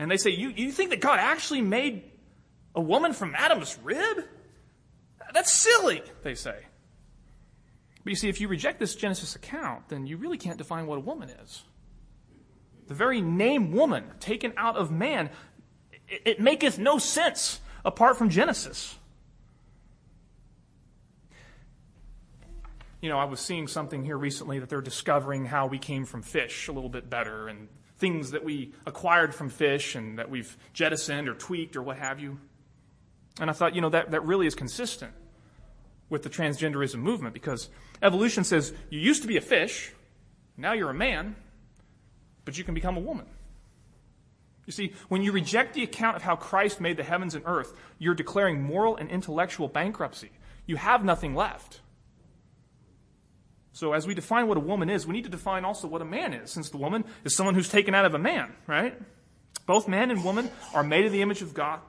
And 0.00 0.10
they 0.10 0.16
say, 0.16 0.30
you, 0.30 0.48
you 0.48 0.72
think 0.72 0.90
that 0.90 1.00
God 1.00 1.18
actually 1.20 1.60
made 1.60 2.10
a 2.74 2.80
woman 2.80 3.12
from 3.12 3.34
Adam's 3.36 3.78
rib? 3.84 4.24
That's 5.34 5.52
silly, 5.52 6.02
they 6.22 6.34
say. 6.34 6.56
But 8.02 8.10
you 8.10 8.16
see, 8.16 8.30
if 8.30 8.40
you 8.40 8.48
reject 8.48 8.80
this 8.80 8.94
Genesis 8.94 9.36
account, 9.36 9.90
then 9.90 10.06
you 10.06 10.16
really 10.16 10.38
can't 10.38 10.56
define 10.56 10.86
what 10.86 10.96
a 10.96 11.02
woman 11.02 11.28
is. 11.28 11.64
The 12.88 12.94
very 12.94 13.20
name 13.20 13.72
woman, 13.72 14.04
taken 14.20 14.54
out 14.56 14.76
of 14.76 14.90
man, 14.90 15.28
it, 16.08 16.22
it 16.24 16.40
maketh 16.40 16.78
no 16.78 16.96
sense 16.96 17.60
apart 17.84 18.16
from 18.16 18.30
Genesis. 18.30 18.96
You 23.02 23.10
know, 23.10 23.18
I 23.18 23.24
was 23.24 23.40
seeing 23.40 23.68
something 23.68 24.02
here 24.02 24.16
recently 24.16 24.60
that 24.60 24.70
they're 24.70 24.80
discovering 24.80 25.44
how 25.44 25.66
we 25.66 25.78
came 25.78 26.06
from 26.06 26.22
fish 26.22 26.68
a 26.68 26.72
little 26.72 26.88
bit 26.88 27.10
better 27.10 27.48
and 27.48 27.68
things 28.00 28.32
that 28.32 28.42
we 28.42 28.72
acquired 28.86 29.34
from 29.34 29.50
fish 29.50 29.94
and 29.94 30.18
that 30.18 30.30
we've 30.30 30.56
jettisoned 30.72 31.28
or 31.28 31.34
tweaked 31.34 31.76
or 31.76 31.82
what 31.82 31.98
have 31.98 32.18
you. 32.18 32.38
And 33.38 33.48
I 33.48 33.52
thought, 33.52 33.74
you 33.74 33.80
know, 33.80 33.90
that, 33.90 34.10
that 34.10 34.24
really 34.24 34.46
is 34.46 34.54
consistent 34.54 35.12
with 36.08 36.22
the 36.22 36.30
transgenderism 36.30 36.96
movement 36.96 37.34
because 37.34 37.68
evolution 38.02 38.42
says 38.42 38.72
you 38.88 38.98
used 38.98 39.22
to 39.22 39.28
be 39.28 39.36
a 39.36 39.40
fish, 39.40 39.92
now 40.56 40.72
you're 40.72 40.90
a 40.90 40.94
man, 40.94 41.36
but 42.44 42.58
you 42.58 42.64
can 42.64 42.74
become 42.74 42.96
a 42.96 43.00
woman. 43.00 43.26
You 44.66 44.72
see, 44.72 44.92
when 45.08 45.22
you 45.22 45.32
reject 45.32 45.74
the 45.74 45.82
account 45.82 46.16
of 46.16 46.22
how 46.22 46.36
Christ 46.36 46.80
made 46.80 46.96
the 46.96 47.04
heavens 47.04 47.34
and 47.34 47.44
earth, 47.46 47.74
you're 47.98 48.14
declaring 48.14 48.62
moral 48.62 48.96
and 48.96 49.10
intellectual 49.10 49.68
bankruptcy. 49.68 50.30
You 50.66 50.76
have 50.76 51.04
nothing 51.04 51.34
left. 51.34 51.80
So, 53.72 53.92
as 53.92 54.06
we 54.06 54.14
define 54.14 54.48
what 54.48 54.56
a 54.56 54.60
woman 54.60 54.90
is, 54.90 55.06
we 55.06 55.12
need 55.12 55.24
to 55.24 55.30
define 55.30 55.64
also 55.64 55.86
what 55.86 56.02
a 56.02 56.04
man 56.04 56.32
is, 56.34 56.50
since 56.50 56.70
the 56.70 56.76
woman 56.76 57.04
is 57.24 57.36
someone 57.36 57.54
who's 57.54 57.68
taken 57.68 57.94
out 57.94 58.04
of 58.04 58.14
a 58.14 58.18
man, 58.18 58.52
right? 58.66 59.00
Both 59.66 59.86
man 59.86 60.10
and 60.10 60.24
woman 60.24 60.50
are 60.74 60.82
made 60.82 61.04
in 61.04 61.12
the 61.12 61.22
image 61.22 61.42
of 61.42 61.54
God. 61.54 61.80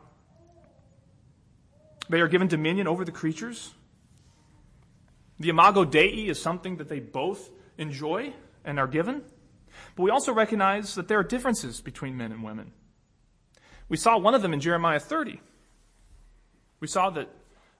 They 2.09 2.21
are 2.21 2.27
given 2.27 2.47
dominion 2.47 2.87
over 2.87 3.03
the 3.03 3.11
creatures. 3.11 3.73
The 5.39 5.49
imago 5.49 5.85
Dei 5.85 6.27
is 6.27 6.39
something 6.39 6.77
that 6.77 6.87
they 6.87 6.99
both 6.99 7.49
enjoy 7.77 8.33
and 8.63 8.79
are 8.79 8.87
given. 8.87 9.23
But 9.95 10.03
we 10.03 10.11
also 10.11 10.33
recognize 10.33 10.95
that 10.95 11.07
there 11.07 11.17
are 11.17 11.23
differences 11.23 11.81
between 11.81 12.17
men 12.17 12.31
and 12.31 12.43
women. 12.43 12.73
We 13.89 13.97
saw 13.97 14.17
one 14.17 14.35
of 14.35 14.41
them 14.41 14.53
in 14.53 14.59
Jeremiah 14.59 14.99
30. 14.99 15.41
We 16.79 16.87
saw 16.87 17.09
that 17.11 17.29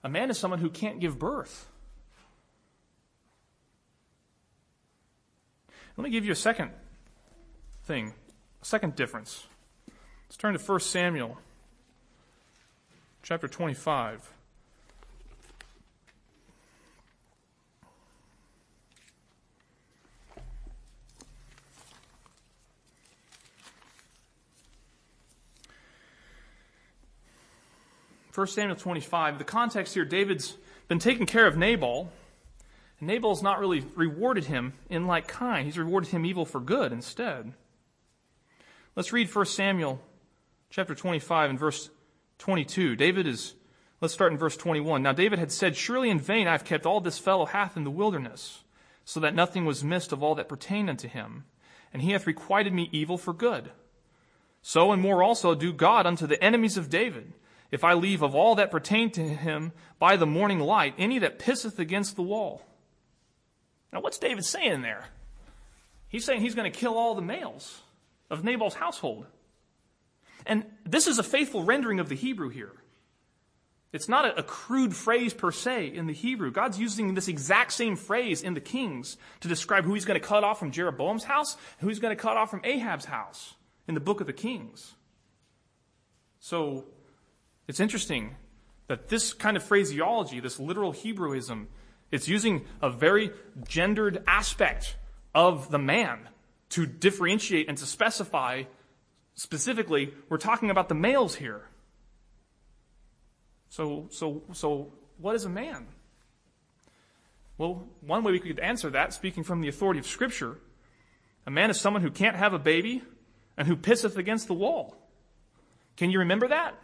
a 0.02 0.08
man 0.08 0.30
is 0.30 0.38
someone 0.38 0.60
who 0.60 0.70
can't 0.70 0.98
give 1.00 1.18
birth. 1.18 1.68
Let 5.96 6.04
me 6.04 6.10
give 6.10 6.24
you 6.24 6.32
a 6.32 6.36
second 6.36 6.70
thing, 7.84 8.14
a 8.62 8.64
second 8.64 8.96
difference. 8.96 9.46
Let's 10.26 10.36
turn 10.36 10.56
to 10.56 10.60
1 10.60 10.80
Samuel 10.80 11.38
chapter 13.22 13.46
25. 13.46 14.32
1 28.34 28.46
Samuel 28.46 28.76
25, 28.76 29.36
the 29.36 29.44
context 29.44 29.92
here, 29.92 30.06
David's 30.06 30.56
been 30.88 30.98
taking 30.98 31.26
care 31.26 31.46
of 31.46 31.58
Nabal, 31.58 32.10
Nabal's 33.02 33.42
not 33.42 33.58
really 33.58 33.84
rewarded 33.96 34.44
him 34.44 34.74
in 34.88 35.08
like 35.08 35.26
kind. 35.26 35.66
He's 35.66 35.76
rewarded 35.76 36.10
him 36.10 36.24
evil 36.24 36.46
for 36.46 36.60
good 36.60 36.92
instead. 36.92 37.52
Let's 38.94 39.12
read 39.12 39.34
1 39.34 39.46
Samuel 39.46 40.00
chapter 40.70 40.94
25 40.94 41.50
and 41.50 41.58
verse 41.58 41.90
22. 42.38 42.94
David 42.94 43.26
is, 43.26 43.54
let's 44.00 44.14
start 44.14 44.30
in 44.30 44.38
verse 44.38 44.56
21. 44.56 45.02
Now 45.02 45.12
David 45.12 45.40
had 45.40 45.50
said, 45.50 45.74
Surely 45.74 46.10
in 46.10 46.20
vain 46.20 46.46
I 46.46 46.52
have 46.52 46.64
kept 46.64 46.86
all 46.86 47.00
this 47.00 47.18
fellow 47.18 47.44
hath 47.44 47.76
in 47.76 47.82
the 47.82 47.90
wilderness, 47.90 48.62
so 49.04 49.18
that 49.18 49.34
nothing 49.34 49.64
was 49.64 49.82
missed 49.82 50.12
of 50.12 50.22
all 50.22 50.36
that 50.36 50.48
pertained 50.48 50.88
unto 50.88 51.08
him. 51.08 51.42
And 51.92 52.02
he 52.02 52.12
hath 52.12 52.28
requited 52.28 52.72
me 52.72 52.88
evil 52.92 53.18
for 53.18 53.32
good. 53.32 53.72
So 54.62 54.92
and 54.92 55.02
more 55.02 55.24
also 55.24 55.56
do 55.56 55.72
God 55.72 56.06
unto 56.06 56.28
the 56.28 56.42
enemies 56.42 56.76
of 56.76 56.88
David 56.88 57.32
if 57.72 57.82
I 57.82 57.94
leave 57.94 58.22
of 58.22 58.36
all 58.36 58.54
that 58.54 58.70
pertain 58.70 59.10
to 59.10 59.22
him 59.22 59.72
by 59.98 60.16
the 60.16 60.24
morning 60.24 60.60
light 60.60 60.94
any 60.98 61.18
that 61.18 61.40
pisseth 61.40 61.80
against 61.80 62.14
the 62.14 62.22
wall. 62.22 62.62
Now, 63.92 64.00
what's 64.00 64.18
David 64.18 64.44
saying 64.44 64.82
there? 64.82 65.04
He's 66.08 66.24
saying 66.24 66.40
he's 66.40 66.54
going 66.54 66.70
to 66.70 66.78
kill 66.78 66.96
all 66.96 67.14
the 67.14 67.22
males 67.22 67.80
of 68.30 68.44
Nabal's 68.44 68.74
household. 68.74 69.26
And 70.46 70.64
this 70.84 71.06
is 71.06 71.18
a 71.18 71.22
faithful 71.22 71.64
rendering 71.64 72.00
of 72.00 72.08
the 72.08 72.14
Hebrew 72.14 72.48
here. 72.48 72.72
It's 73.92 74.08
not 74.08 74.38
a, 74.38 74.42
crude 74.42 74.96
phrase 74.96 75.34
per 75.34 75.52
se 75.52 75.88
in 75.88 76.06
the 76.06 76.14
Hebrew. 76.14 76.50
God's 76.50 76.78
using 76.78 77.12
this 77.12 77.28
exact 77.28 77.72
same 77.72 77.96
phrase 77.96 78.42
in 78.42 78.54
the 78.54 78.60
Kings 78.60 79.18
to 79.40 79.48
describe 79.48 79.84
who 79.84 79.92
he's 79.92 80.06
going 80.06 80.18
to 80.18 80.26
cut 80.26 80.44
off 80.44 80.58
from 80.58 80.70
Jeroboam's 80.70 81.24
house, 81.24 81.58
who 81.78 81.88
he's 81.88 81.98
going 81.98 82.16
to 82.16 82.20
cut 82.20 82.38
off 82.38 82.50
from 82.50 82.62
Ahab's 82.64 83.04
house 83.04 83.54
in 83.86 83.94
the 83.94 84.00
book 84.00 84.22
of 84.22 84.26
the 84.26 84.32
Kings. 84.32 84.94
So 86.40 86.86
it's 87.68 87.80
interesting 87.80 88.36
that 88.88 89.08
this 89.08 89.34
kind 89.34 89.58
of 89.58 89.62
phraseology, 89.62 90.40
this 90.40 90.58
literal 90.58 90.94
Hebrewism, 90.94 91.66
It's 92.12 92.28
using 92.28 92.66
a 92.80 92.90
very 92.90 93.32
gendered 93.66 94.22
aspect 94.26 94.96
of 95.34 95.70
the 95.70 95.78
man 95.78 96.28
to 96.70 96.86
differentiate 96.86 97.68
and 97.68 97.76
to 97.78 97.86
specify 97.86 98.64
specifically, 99.34 100.12
we're 100.28 100.36
talking 100.36 100.70
about 100.70 100.88
the 100.88 100.94
males 100.94 101.34
here. 101.34 101.62
So, 103.70 104.08
so, 104.10 104.42
so 104.52 104.92
what 105.18 105.34
is 105.34 105.46
a 105.46 105.48
man? 105.48 105.86
Well, 107.56 107.88
one 108.00 108.22
way 108.22 108.32
we 108.32 108.40
could 108.40 108.58
answer 108.58 108.90
that, 108.90 109.14
speaking 109.14 109.44
from 109.44 109.60
the 109.60 109.68
authority 109.68 109.98
of 109.98 110.06
Scripture, 110.06 110.58
a 111.46 111.50
man 111.50 111.70
is 111.70 111.80
someone 111.80 112.02
who 112.02 112.10
can't 112.10 112.36
have 112.36 112.52
a 112.52 112.58
baby 112.58 113.02
and 113.56 113.66
who 113.66 113.76
pisseth 113.76 114.16
against 114.16 114.46
the 114.48 114.54
wall. 114.54 114.96
Can 115.96 116.10
you 116.10 116.20
remember 116.20 116.48
that? 116.48 116.74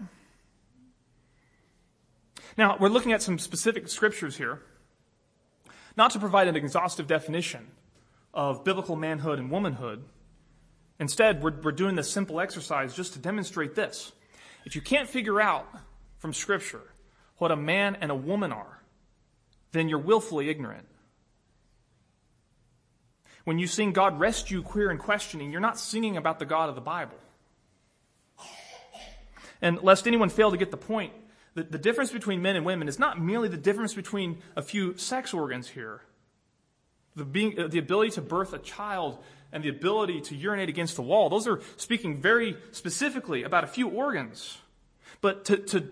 Now, 2.56 2.76
we're 2.78 2.88
looking 2.88 3.12
at 3.12 3.22
some 3.22 3.38
specific 3.38 3.88
scriptures 3.88 4.36
here, 4.36 4.60
not 5.98 6.12
to 6.12 6.18
provide 6.20 6.46
an 6.46 6.56
exhaustive 6.56 7.08
definition 7.08 7.66
of 8.32 8.64
biblical 8.64 8.94
manhood 8.94 9.40
and 9.40 9.50
womanhood. 9.50 10.04
Instead, 11.00 11.42
we're, 11.42 11.52
we're 11.60 11.72
doing 11.72 11.96
this 11.96 12.08
simple 12.08 12.40
exercise 12.40 12.94
just 12.94 13.12
to 13.14 13.18
demonstrate 13.18 13.74
this. 13.74 14.12
If 14.64 14.76
you 14.76 14.80
can't 14.80 15.08
figure 15.08 15.40
out 15.40 15.68
from 16.18 16.32
Scripture 16.32 16.82
what 17.38 17.50
a 17.50 17.56
man 17.56 17.96
and 18.00 18.12
a 18.12 18.14
woman 18.14 18.52
are, 18.52 18.80
then 19.72 19.88
you're 19.88 19.98
willfully 19.98 20.48
ignorant. 20.48 20.86
When 23.44 23.58
you 23.58 23.66
sing 23.66 23.92
God 23.92 24.20
Rest 24.20 24.50
You 24.50 24.62
Queer 24.62 24.90
and 24.90 25.00
Questioning, 25.00 25.50
you're 25.50 25.60
not 25.60 25.78
singing 25.80 26.16
about 26.16 26.38
the 26.38 26.46
God 26.46 26.68
of 26.68 26.76
the 26.76 26.80
Bible. 26.80 27.18
And 29.60 29.82
lest 29.82 30.06
anyone 30.06 30.28
fail 30.28 30.52
to 30.52 30.56
get 30.56 30.70
the 30.70 30.76
point, 30.76 31.12
the, 31.58 31.64
the 31.64 31.78
difference 31.78 32.12
between 32.12 32.40
men 32.40 32.54
and 32.54 32.64
women 32.64 32.86
is 32.86 32.98
not 33.00 33.20
merely 33.20 33.48
the 33.48 33.56
difference 33.56 33.92
between 33.92 34.38
a 34.54 34.62
few 34.62 34.96
sex 34.96 35.34
organs 35.34 35.68
here. 35.68 36.02
The, 37.16 37.24
being, 37.24 37.58
uh, 37.58 37.66
the 37.66 37.78
ability 37.78 38.12
to 38.12 38.20
birth 38.20 38.52
a 38.52 38.58
child 38.58 39.18
and 39.50 39.64
the 39.64 39.68
ability 39.68 40.20
to 40.20 40.36
urinate 40.36 40.68
against 40.68 40.94
the 40.94 41.02
wall, 41.02 41.28
those 41.28 41.48
are 41.48 41.60
speaking 41.76 42.20
very 42.20 42.56
specifically 42.70 43.42
about 43.42 43.64
a 43.64 43.66
few 43.66 43.88
organs. 43.88 44.58
But 45.20 45.46
to, 45.46 45.56
to 45.56 45.88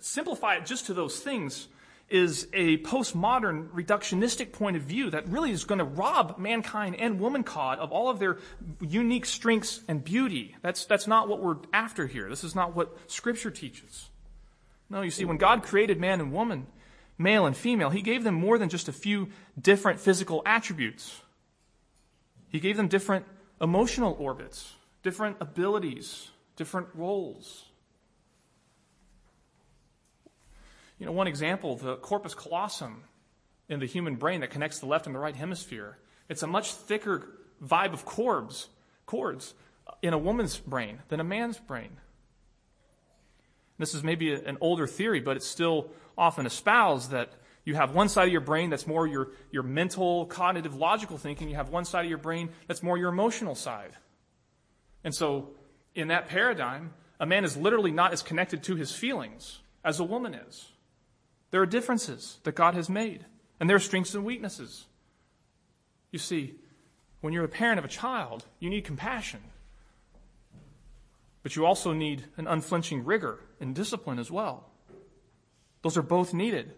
simplify 0.00 0.54
it 0.54 0.64
just 0.64 0.86
to 0.86 0.94
those 0.94 1.20
things 1.20 1.68
is 2.08 2.48
a 2.54 2.78
postmodern 2.78 3.68
reductionistic 3.70 4.52
point 4.52 4.76
of 4.76 4.82
view 4.82 5.10
that 5.10 5.28
really 5.28 5.50
is 5.50 5.64
going 5.64 5.80
to 5.80 5.84
rob 5.84 6.38
mankind 6.38 6.96
and 6.98 7.20
womankind 7.20 7.80
of 7.80 7.92
all 7.92 8.08
of 8.08 8.18
their 8.18 8.38
unique 8.80 9.26
strengths 9.26 9.80
and 9.88 10.02
beauty. 10.02 10.56
That's, 10.62 10.86
that's 10.86 11.06
not 11.06 11.28
what 11.28 11.42
we're 11.42 11.56
after 11.72 12.06
here. 12.06 12.30
This 12.30 12.44
is 12.44 12.54
not 12.54 12.74
what 12.74 12.96
Scripture 13.10 13.50
teaches. 13.50 14.08
No, 14.88 15.02
you 15.02 15.10
see, 15.10 15.24
when 15.24 15.36
God 15.36 15.62
created 15.62 16.00
man 16.00 16.20
and 16.20 16.32
woman, 16.32 16.66
male 17.18 17.46
and 17.46 17.56
female, 17.56 17.90
He 17.90 18.02
gave 18.02 18.24
them 18.24 18.34
more 18.34 18.58
than 18.58 18.68
just 18.68 18.88
a 18.88 18.92
few 18.92 19.28
different 19.60 20.00
physical 20.00 20.42
attributes. 20.46 21.20
He 22.48 22.60
gave 22.60 22.76
them 22.76 22.88
different 22.88 23.26
emotional 23.60 24.16
orbits, 24.18 24.74
different 25.02 25.36
abilities, 25.40 26.28
different 26.56 26.88
roles. 26.94 27.64
You 30.98 31.06
know, 31.06 31.12
one 31.12 31.26
example, 31.26 31.76
the 31.76 31.96
corpus 31.96 32.34
callosum 32.34 33.02
in 33.68 33.80
the 33.80 33.86
human 33.86 34.16
brain 34.16 34.40
that 34.40 34.50
connects 34.50 34.78
the 34.78 34.86
left 34.86 35.06
and 35.06 35.14
the 35.14 35.18
right 35.18 35.36
hemisphere. 35.36 35.98
It's 36.28 36.42
a 36.42 36.46
much 36.46 36.72
thicker 36.72 37.28
vibe 37.62 37.92
of 37.92 38.04
chords, 38.04 38.68
chords 39.04 39.54
in 40.02 40.12
a 40.12 40.18
woman's 40.18 40.56
brain 40.56 41.00
than 41.08 41.20
a 41.20 41.24
man's 41.24 41.58
brain. 41.58 41.98
This 43.78 43.94
is 43.94 44.02
maybe 44.02 44.32
an 44.32 44.56
older 44.60 44.86
theory, 44.86 45.20
but 45.20 45.36
it's 45.36 45.46
still 45.46 45.90
often 46.16 46.46
espoused 46.46 47.10
that 47.10 47.32
you 47.64 47.74
have 47.74 47.94
one 47.94 48.08
side 48.08 48.26
of 48.26 48.32
your 48.32 48.40
brain 48.40 48.70
that's 48.70 48.86
more 48.86 49.06
your, 49.06 49.32
your 49.50 49.64
mental, 49.64 50.26
cognitive, 50.26 50.74
logical 50.76 51.18
thinking. 51.18 51.48
You 51.48 51.56
have 51.56 51.68
one 51.68 51.84
side 51.84 52.04
of 52.04 52.08
your 52.08 52.18
brain 52.18 52.50
that's 52.68 52.82
more 52.82 52.96
your 52.96 53.10
emotional 53.10 53.54
side. 53.54 53.92
And 55.04 55.14
so, 55.14 55.50
in 55.94 56.08
that 56.08 56.28
paradigm, 56.28 56.94
a 57.18 57.26
man 57.26 57.44
is 57.44 57.56
literally 57.56 57.90
not 57.90 58.12
as 58.12 58.22
connected 58.22 58.62
to 58.64 58.76
his 58.76 58.92
feelings 58.92 59.60
as 59.84 60.00
a 60.00 60.04
woman 60.04 60.34
is. 60.34 60.68
There 61.50 61.60
are 61.60 61.66
differences 61.66 62.38
that 62.44 62.54
God 62.54 62.74
has 62.74 62.88
made, 62.88 63.24
and 63.58 63.68
there 63.68 63.76
are 63.76 63.80
strengths 63.80 64.14
and 64.14 64.24
weaknesses. 64.24 64.86
You 66.12 66.18
see, 66.18 66.54
when 67.20 67.32
you're 67.32 67.44
a 67.44 67.48
parent 67.48 67.78
of 67.78 67.84
a 67.84 67.88
child, 67.88 68.44
you 68.60 68.70
need 68.70 68.84
compassion. 68.84 69.40
But 71.42 71.56
you 71.56 71.66
also 71.66 71.92
need 71.92 72.24
an 72.36 72.46
unflinching 72.46 73.04
rigor 73.04 73.40
and 73.60 73.74
discipline 73.74 74.18
as 74.18 74.30
well. 74.30 74.68
Those 75.82 75.96
are 75.96 76.02
both 76.02 76.34
needed. 76.34 76.72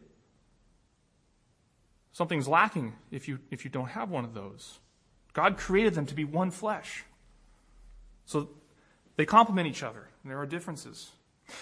Something's 2.13 2.49
lacking 2.49 2.95
if 3.11 3.29
you, 3.29 3.39
if 3.51 3.65
you 3.65 3.71
don't 3.71 3.91
have 3.91 4.11
one 4.11 4.25
of 4.25 4.35
those. 4.35 4.81
God 5.33 5.57
created 5.57 5.95
them 5.95 6.07
to 6.07 6.15
be 6.15 6.25
one 6.25 6.51
flesh. 6.51 7.05
So 8.27 8.51
they 9.17 9.25
complement 9.25 9.69
each 9.69 9.83
other, 9.83 10.09
and 10.23 10.31
there 10.31 10.39
are 10.39 10.47
differences. 10.47 11.11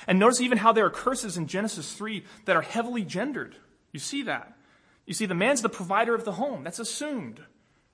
And 0.06 0.18
notice 0.18 0.40
even 0.40 0.58
how 0.58 0.72
there 0.72 0.86
are 0.86 0.90
curses 0.90 1.36
in 1.36 1.46
Genesis 1.46 1.92
3 1.92 2.24
that 2.46 2.56
are 2.56 2.62
heavily 2.62 3.02
gendered. 3.02 3.56
You 3.92 4.00
see 4.00 4.22
that. 4.22 4.56
You 5.06 5.14
see, 5.14 5.26
the 5.26 5.34
man's 5.34 5.62
the 5.62 5.68
provider 5.68 6.14
of 6.14 6.24
the 6.24 6.32
home. 6.32 6.64
That's 6.64 6.78
assumed. 6.78 7.40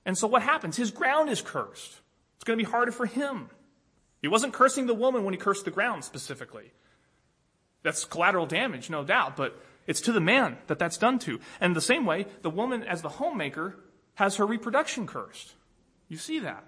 And 0.05 0.17
so 0.17 0.27
what 0.27 0.41
happens? 0.41 0.75
His 0.75 0.91
ground 0.91 1.29
is 1.29 1.41
cursed. 1.41 1.99
It's 2.35 2.43
going 2.43 2.57
to 2.57 2.65
be 2.65 2.69
harder 2.69 2.91
for 2.91 3.05
him. 3.05 3.49
He 4.21 4.27
wasn't 4.27 4.53
cursing 4.53 4.87
the 4.87 4.93
woman 4.93 5.23
when 5.23 5.33
he 5.33 5.37
cursed 5.37 5.65
the 5.65 5.71
ground 5.71 6.03
specifically. 6.03 6.71
That's 7.83 8.05
collateral 8.05 8.45
damage, 8.45 8.89
no 8.89 9.03
doubt, 9.03 9.35
but 9.35 9.61
it's 9.85 10.01
to 10.01 10.11
the 10.11 10.21
man 10.21 10.57
that 10.67 10.79
that's 10.79 10.97
done 10.97 11.19
to. 11.19 11.39
And 11.59 11.75
the 11.75 11.81
same 11.81 12.05
way, 12.05 12.25
the 12.41 12.49
woman 12.49 12.83
as 12.83 13.01
the 13.01 13.09
homemaker 13.09 13.77
has 14.15 14.37
her 14.37 14.45
reproduction 14.45 15.05
cursed. 15.05 15.53
You 16.07 16.17
see 16.17 16.39
that. 16.39 16.65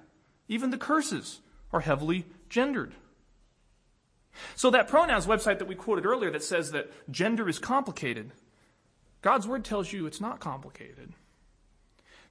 Even 0.47 0.69
the 0.69 0.77
curses 0.77 1.39
are 1.71 1.79
heavily 1.79 2.25
gendered. 2.49 2.93
So 4.55 4.69
that 4.71 4.89
pronouns 4.89 5.27
website 5.27 5.59
that 5.59 5.67
we 5.67 5.75
quoted 5.75 6.05
earlier 6.05 6.31
that 6.31 6.43
says 6.43 6.71
that 6.71 6.91
gender 7.09 7.47
is 7.47 7.59
complicated, 7.59 8.31
God's 9.21 9.47
word 9.47 9.63
tells 9.63 9.91
you 9.91 10.05
it's 10.05 10.21
not 10.21 10.39
complicated. 10.39 11.13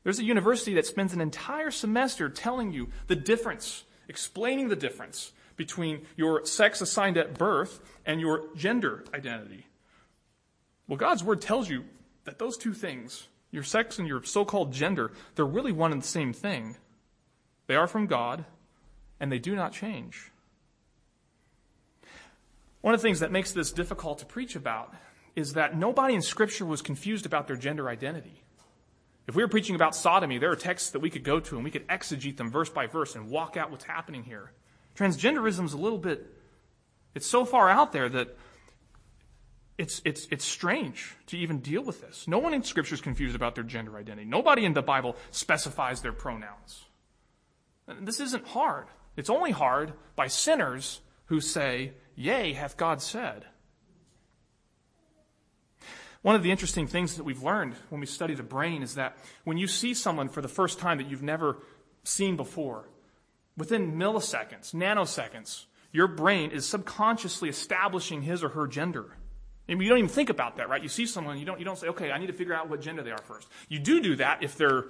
There's 0.03 0.19
a 0.19 0.25
university 0.25 0.75
that 0.75 0.87
spends 0.87 1.15
an 1.15 1.21
entire 1.21 1.71
semester 1.71 2.29
telling 2.29 2.73
you 2.73 2.91
the 3.07 3.17
difference, 3.17 3.85
explaining 4.07 4.69
the 4.69 4.77
difference 4.77 5.33
between 5.57 6.07
your 6.17 6.45
sex 6.45 6.81
assigned 6.81 7.17
at 7.17 7.39
birth 7.39 7.81
and 8.05 8.21
your 8.21 8.45
gender 8.57 9.05
identity. 9.15 9.67
Well, 10.89 10.99
God's 10.99 11.25
word 11.25 11.41
tells 11.41 11.69
you 11.69 11.85
that 12.25 12.39
those 12.39 12.57
two 12.57 12.73
things, 12.73 13.29
your 13.51 13.63
sex 13.63 13.99
and 13.99 14.09
your 14.09 14.23
so-called 14.23 14.73
gender, 14.73 15.13
they're 15.35 15.45
really 15.45 15.73
one 15.73 15.93
and 15.93 16.03
the 16.03 16.07
same 16.07 16.33
thing. 16.33 16.77
They 17.67 17.77
are 17.77 17.87
from 17.87 18.07
God, 18.07 18.45
and 19.21 19.33
they 19.33 19.39
do 19.39 19.55
not 19.55 19.73
change. 19.73 20.31
One 22.83 22.93
of 22.93 23.01
the 23.01 23.07
things 23.07 23.21
that 23.21 23.33
makes 23.33 23.53
this 23.53 23.73
difficult 23.73 24.19
to 24.19 24.27
preach 24.27 24.57
about 24.57 24.93
is 25.35 25.55
that 25.55 25.77
nobody 25.77 26.15
in 26.15 26.21
Scripture 26.23 26.67
was 26.67 26.83
confused 26.83 27.25
about 27.25 27.47
their 27.47 27.57
gender 27.57 27.89
identity. 27.89 28.43
If 29.27 29.35
we 29.35 29.43
were 29.43 29.49
preaching 29.49 29.75
about 29.75 29.97
sodomy, 29.97 30.37
there 30.37 30.51
are 30.51 30.57
texts 30.57 30.91
that 30.91 31.01
we 31.01 31.09
could 31.09 31.25
go 31.25 31.41
to 31.41 31.57
and 31.57 31.65
we 31.65 31.71
could 31.71 31.89
exegete 31.89 32.37
them 32.37 32.51
verse 32.51 32.69
by 32.69 32.87
verse 32.87 33.15
and 33.15 33.31
walk 33.31 33.57
out 33.57 33.71
what's 33.71 33.85
happening 33.85 34.23
here. 34.23 34.53
Transgenderism 34.97 35.65
is 35.65 35.73
a 35.73 35.79
little 35.79 35.99
bit, 35.99 36.27
it's 37.15 37.27
so 37.27 37.45
far 37.45 37.69
out 37.69 37.93
there 37.93 38.09
that 38.09 38.37
it's, 39.77 40.01
it's, 40.05 40.29
it's 40.31 40.45
strange 40.45 41.17
to 41.27 41.37
even 41.37 41.59
deal 41.59 41.83
with 41.83 42.01
this. 42.01 42.29
No 42.29 42.39
one 42.39 42.55
in 42.55 42.63
Scripture 42.63 42.95
is 42.95 43.01
confused 43.01 43.35
about 43.35 43.55
their 43.55 43.65
gender 43.65 43.97
identity. 43.97 44.25
Nobody 44.25 44.65
in 44.65 44.73
the 44.73 44.83
Bible 44.83 45.17
specifies 45.31 46.01
their 46.01 46.13
pronouns. 46.13 46.85
This 48.01 48.21
isn't 48.21 48.47
hard. 48.47 48.87
It's 49.17 49.31
only 49.31 49.51
hard 49.51 49.93
by 50.17 50.29
sinners 50.29 51.01
who 51.27 51.41
say, 51.41 51.93
Yea, 52.15 52.53
hath 52.53 52.77
God 52.77 53.03
said. 53.03 53.47
One 56.23 56.37
of 56.37 56.43
the 56.43 56.51
interesting 56.51 56.87
things 56.87 57.17
that 57.17 57.25
we've 57.25 57.43
learned 57.43 57.75
when 57.91 58.01
we 58.01 58.07
study 58.07 58.35
the 58.35 58.43
brain 58.43 58.83
is 58.83 58.95
that 58.95 59.19
when 59.45 59.59
you 59.59 59.67
see 59.67 59.93
someone 59.93 60.29
for 60.29 60.41
the 60.41 60.49
first 60.49 60.79
time 60.79 60.99
that 60.99 61.11
you've 61.11 61.23
never 61.23 61.59
seen 62.03 62.37
before, 62.37 62.89
within 63.57 63.93
milliseconds, 63.93 64.75
nanoseconds, 64.75 65.65
your 65.93 66.09
brain 66.09 66.51
is 66.51 66.67
subconsciously 66.67 67.49
establishing 67.49 68.23
his 68.23 68.43
or 68.43 68.49
her 68.51 68.67
gender. 68.67 69.17
You 69.67 69.77
don't 69.77 69.99
even 69.99 70.09
think 70.09 70.29
about 70.29 70.57
that, 70.57 70.69
right? 70.69 70.83
You 70.83 70.89
see 70.89 71.07
someone, 71.07 71.39
you 71.39 71.47
don't, 71.47 71.59
you 71.59 71.65
don't 71.65 71.79
say, 71.79 71.89
okay, 71.89 72.11
I 72.11 72.19
need 72.19 72.27
to 72.27 72.33
figure 72.33 72.53
out 72.53 72.69
what 72.69 72.81
gender 72.81 73.03
they 73.03 73.13
are 73.13 73.23
first. 73.23 73.49
You 73.69 73.79
do 73.79 74.01
do 74.01 74.17
that 74.17 74.43
if 74.43 74.57
they're 74.57 74.87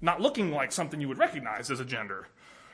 not 0.00 0.20
looking 0.20 0.52
like 0.52 0.70
something 0.70 1.00
you 1.00 1.08
would 1.08 1.18
recognize 1.18 1.70
as 1.70 1.80
a 1.80 1.84
gender. 1.84 2.28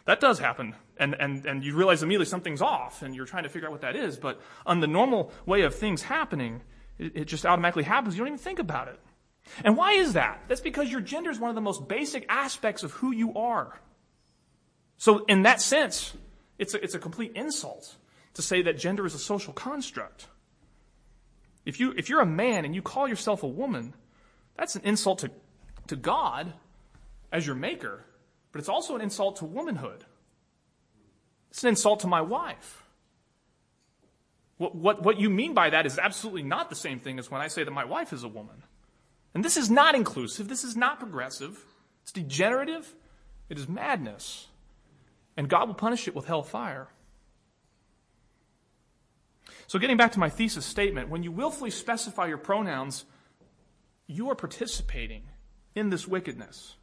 That 0.05 0.21
does 0.21 0.39
happen. 0.39 0.75
And, 0.99 1.15
and, 1.15 1.47
and 1.47 1.65
you 1.65 1.77
realize 1.77 2.03
immediately 2.03 2.27
something's 2.27 2.61
off 2.61 3.03
and 3.03 3.15
you're 3.15 3.27
trying 3.27 3.45
to 3.45 3.49
figure 3.49 3.69
out 3.69 3.73
what 3.73 3.83
that 3.83 3.97
is. 3.97 4.19
But 4.19 4.41
on 4.67 4.81
the 4.81 4.87
normal 4.87 5.33
way 5.47 5.63
of 5.63 5.75
things 5.75 6.03
happening, 6.03 6.63
it, 6.99 7.13
it 7.15 7.25
just 7.27 7.47
automatically 7.47 7.85
happens. 7.85 8.17
You 8.17 8.21
don't 8.21 8.29
even 8.29 8.39
think 8.39 8.59
about 8.59 8.89
it. 8.89 8.99
And 9.65 9.77
why 9.77 9.93
is 9.93 10.15
that? 10.15 10.43
That's 10.49 10.61
because 10.61 10.91
your 10.91 11.01
gender 11.01 11.31
is 11.31 11.39
one 11.39 11.49
of 11.49 11.55
the 11.55 11.63
most 11.63 11.89
basic 11.89 12.27
aspects 12.29 12.83
of 12.83 12.93
who 12.93 13.13
you 13.13 13.35
are. 13.35 13.81
So 15.01 15.25
in 15.25 15.45
that 15.45 15.63
sense, 15.63 16.13
it's 16.59 16.75
a, 16.75 16.85
it's 16.85 16.95
a 16.95 16.99
complete 16.99 17.33
insult 17.35 17.97
to 18.35 18.43
say 18.43 18.61
that 18.61 18.77
gender 18.79 19.07
is 19.07 19.15
a 19.15 19.19
social 19.19 19.55
construct. 19.55 20.27
If 21.65 21.81
you, 21.81 21.95
if 21.97 22.11
you're 22.11 22.21
a 22.21 22.27
man 22.27 22.67
and 22.67 22.75
you 22.75 22.83
call 22.83 23.09
yourself 23.09 23.43
a 23.43 23.49
woman, 23.49 23.95
That's 24.61 24.77
an 24.77 24.83
insult 24.85 25.21
to, 25.21 25.31
to 25.87 25.97
God 25.97 26.53
as 27.33 27.47
your 27.47 27.57
maker, 27.57 28.05
but 28.53 28.59
it's 28.59 28.69
also 28.69 28.95
an 28.95 29.01
insult 29.01 29.37
to 29.37 29.47
womanhood. 29.47 30.05
It's 31.51 31.63
an 31.63 31.71
insult 31.71 32.01
to 32.01 32.07
my 32.07 32.21
wife. 32.21 32.85
What, 34.59 34.75
what, 34.75 35.03
what 35.03 35.19
you 35.19 35.31
mean 35.31 35.55
by 35.55 35.71
that 35.71 35.87
is 35.87 35.99
absolutely 35.99 36.43
not 36.43 36.69
the 36.69 36.77
same 36.77 37.01
thing 37.01 37.19
as 37.19 37.31
when 37.31 37.41
I 37.41 37.49
say 37.49 37.65
that 37.65 37.71
my 37.71 37.87
wife 37.87 38.13
is 38.13 38.23
a 38.23 38.29
woman. 38.29 38.63
And 39.33 39.43
this 39.43 39.57
is 39.57 39.71
not 39.71 39.95
inclusive. 39.95 40.47
This 40.49 40.63
is 40.63 40.77
not 40.77 40.99
progressive. 40.99 41.65
It's 42.03 42.13
degenerative. 42.13 42.95
It 43.49 43.59
is 43.59 43.67
madness. 43.67 44.49
And 45.41 45.49
God 45.49 45.69
will 45.69 45.75
punish 45.75 46.07
it 46.07 46.15
with 46.15 46.27
hellfire. 46.27 46.87
So, 49.69 49.79
getting 49.79 49.97
back 49.97 50.13
to 50.13 50.19
my 50.19 50.29
thesis 50.29 50.67
statement, 50.67 51.09
when 51.09 51.23
you 51.23 51.33
willfully 51.33 51.71
specify 51.71 52.27
your 52.27 52.37
pronouns, 52.37 53.07
you 54.07 54.29
are 54.29 54.35
participating 54.35 55.23
in 55.75 55.89
this 55.89 56.07
wickedness. 56.07 56.77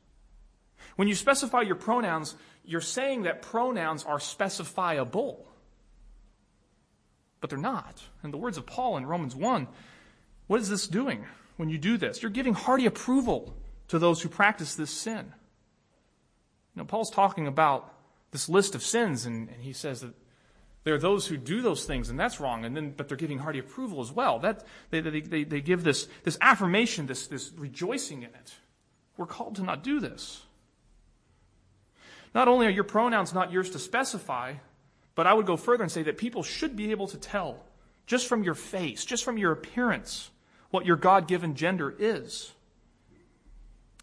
When 0.96 1.08
you 1.08 1.14
specify 1.14 1.62
your 1.62 1.76
pronouns, 1.76 2.34
you're 2.66 2.82
saying 2.82 3.22
that 3.24 3.44
pronouns 3.44 4.04
are 4.04 4.18
specifiable. 4.18 5.42
But 7.40 7.52
they're 7.52 7.60
not. 7.60 8.02
In 8.24 8.32
the 8.32 8.38
words 8.38 8.58
of 8.58 8.66
Paul 8.66 8.98
in 8.98 9.06
Romans 9.06 9.36
1, 9.36 9.68
what 10.48 10.62
is 10.62 10.68
this 10.68 10.88
doing 10.88 11.26
when 11.58 11.70
you 11.70 11.78
do 11.78 11.96
this? 11.96 12.24
You're 12.24 12.32
giving 12.32 12.56
hearty 12.56 12.88
approval 12.88 13.56
to 13.90 14.00
those 14.00 14.20
who 14.20 14.30
practice 14.30 14.74
this 14.74 14.90
sin. 14.90 15.32
You 16.74 16.82
know, 16.82 16.86
Paul's 16.86 17.12
talking 17.12 17.46
about 17.46 17.94
this 18.38 18.48
list 18.48 18.76
of 18.76 18.84
sins, 18.84 19.26
and, 19.26 19.50
and 19.50 19.64
he 19.64 19.74
says 19.74 20.02
that 20.02 20.14
there 20.84 20.94
are 20.94 21.00
those 21.00 21.26
who 21.26 21.38
do 21.38 21.64
those 21.64 21.86
things, 21.86 22.12
and 22.12 22.20
that's 22.20 22.40
wrong, 22.40 22.66
and 22.66 22.78
then, 22.78 22.94
but 22.96 23.08
they're 23.08 23.18
giving 23.18 23.40
hearty 23.40 23.58
approval 23.58 24.00
as 24.00 24.12
well. 24.12 24.38
That, 24.38 24.64
they, 24.92 25.02
they, 25.02 25.22
they, 25.22 25.44
they 25.44 25.60
give 25.60 25.84
this, 25.84 26.08
this 26.24 26.38
affirmation, 26.40 27.08
this, 27.08 27.26
this 27.26 27.52
rejoicing 27.58 28.22
in 28.22 28.30
it. 28.30 28.54
We're 29.18 29.26
called 29.26 29.56
to 29.56 29.64
not 29.64 29.84
do 29.84 30.00
this. 30.00 30.44
Not 32.36 32.48
only 32.48 32.68
are 32.68 32.70
your 32.70 32.84
pronouns 32.84 33.34
not 33.34 33.52
yours 33.52 33.72
to 33.72 33.80
specify, 33.80 34.54
but 35.16 35.26
I 35.26 35.34
would 35.34 35.48
go 35.48 35.58
further 35.58 35.82
and 35.82 35.92
say 35.92 36.04
that 36.04 36.20
people 36.20 36.44
should 36.44 36.76
be 36.76 36.92
able 36.92 37.08
to 37.08 37.18
tell, 37.18 37.64
just 38.06 38.28
from 38.28 38.44
your 38.44 38.54
face, 38.54 39.04
just 39.04 39.24
from 39.24 39.40
your 39.40 39.52
appearance, 39.52 40.30
what 40.70 40.86
your 40.86 40.96
God 40.96 41.28
given 41.28 41.56
gender 41.56 41.96
is. 41.98 42.52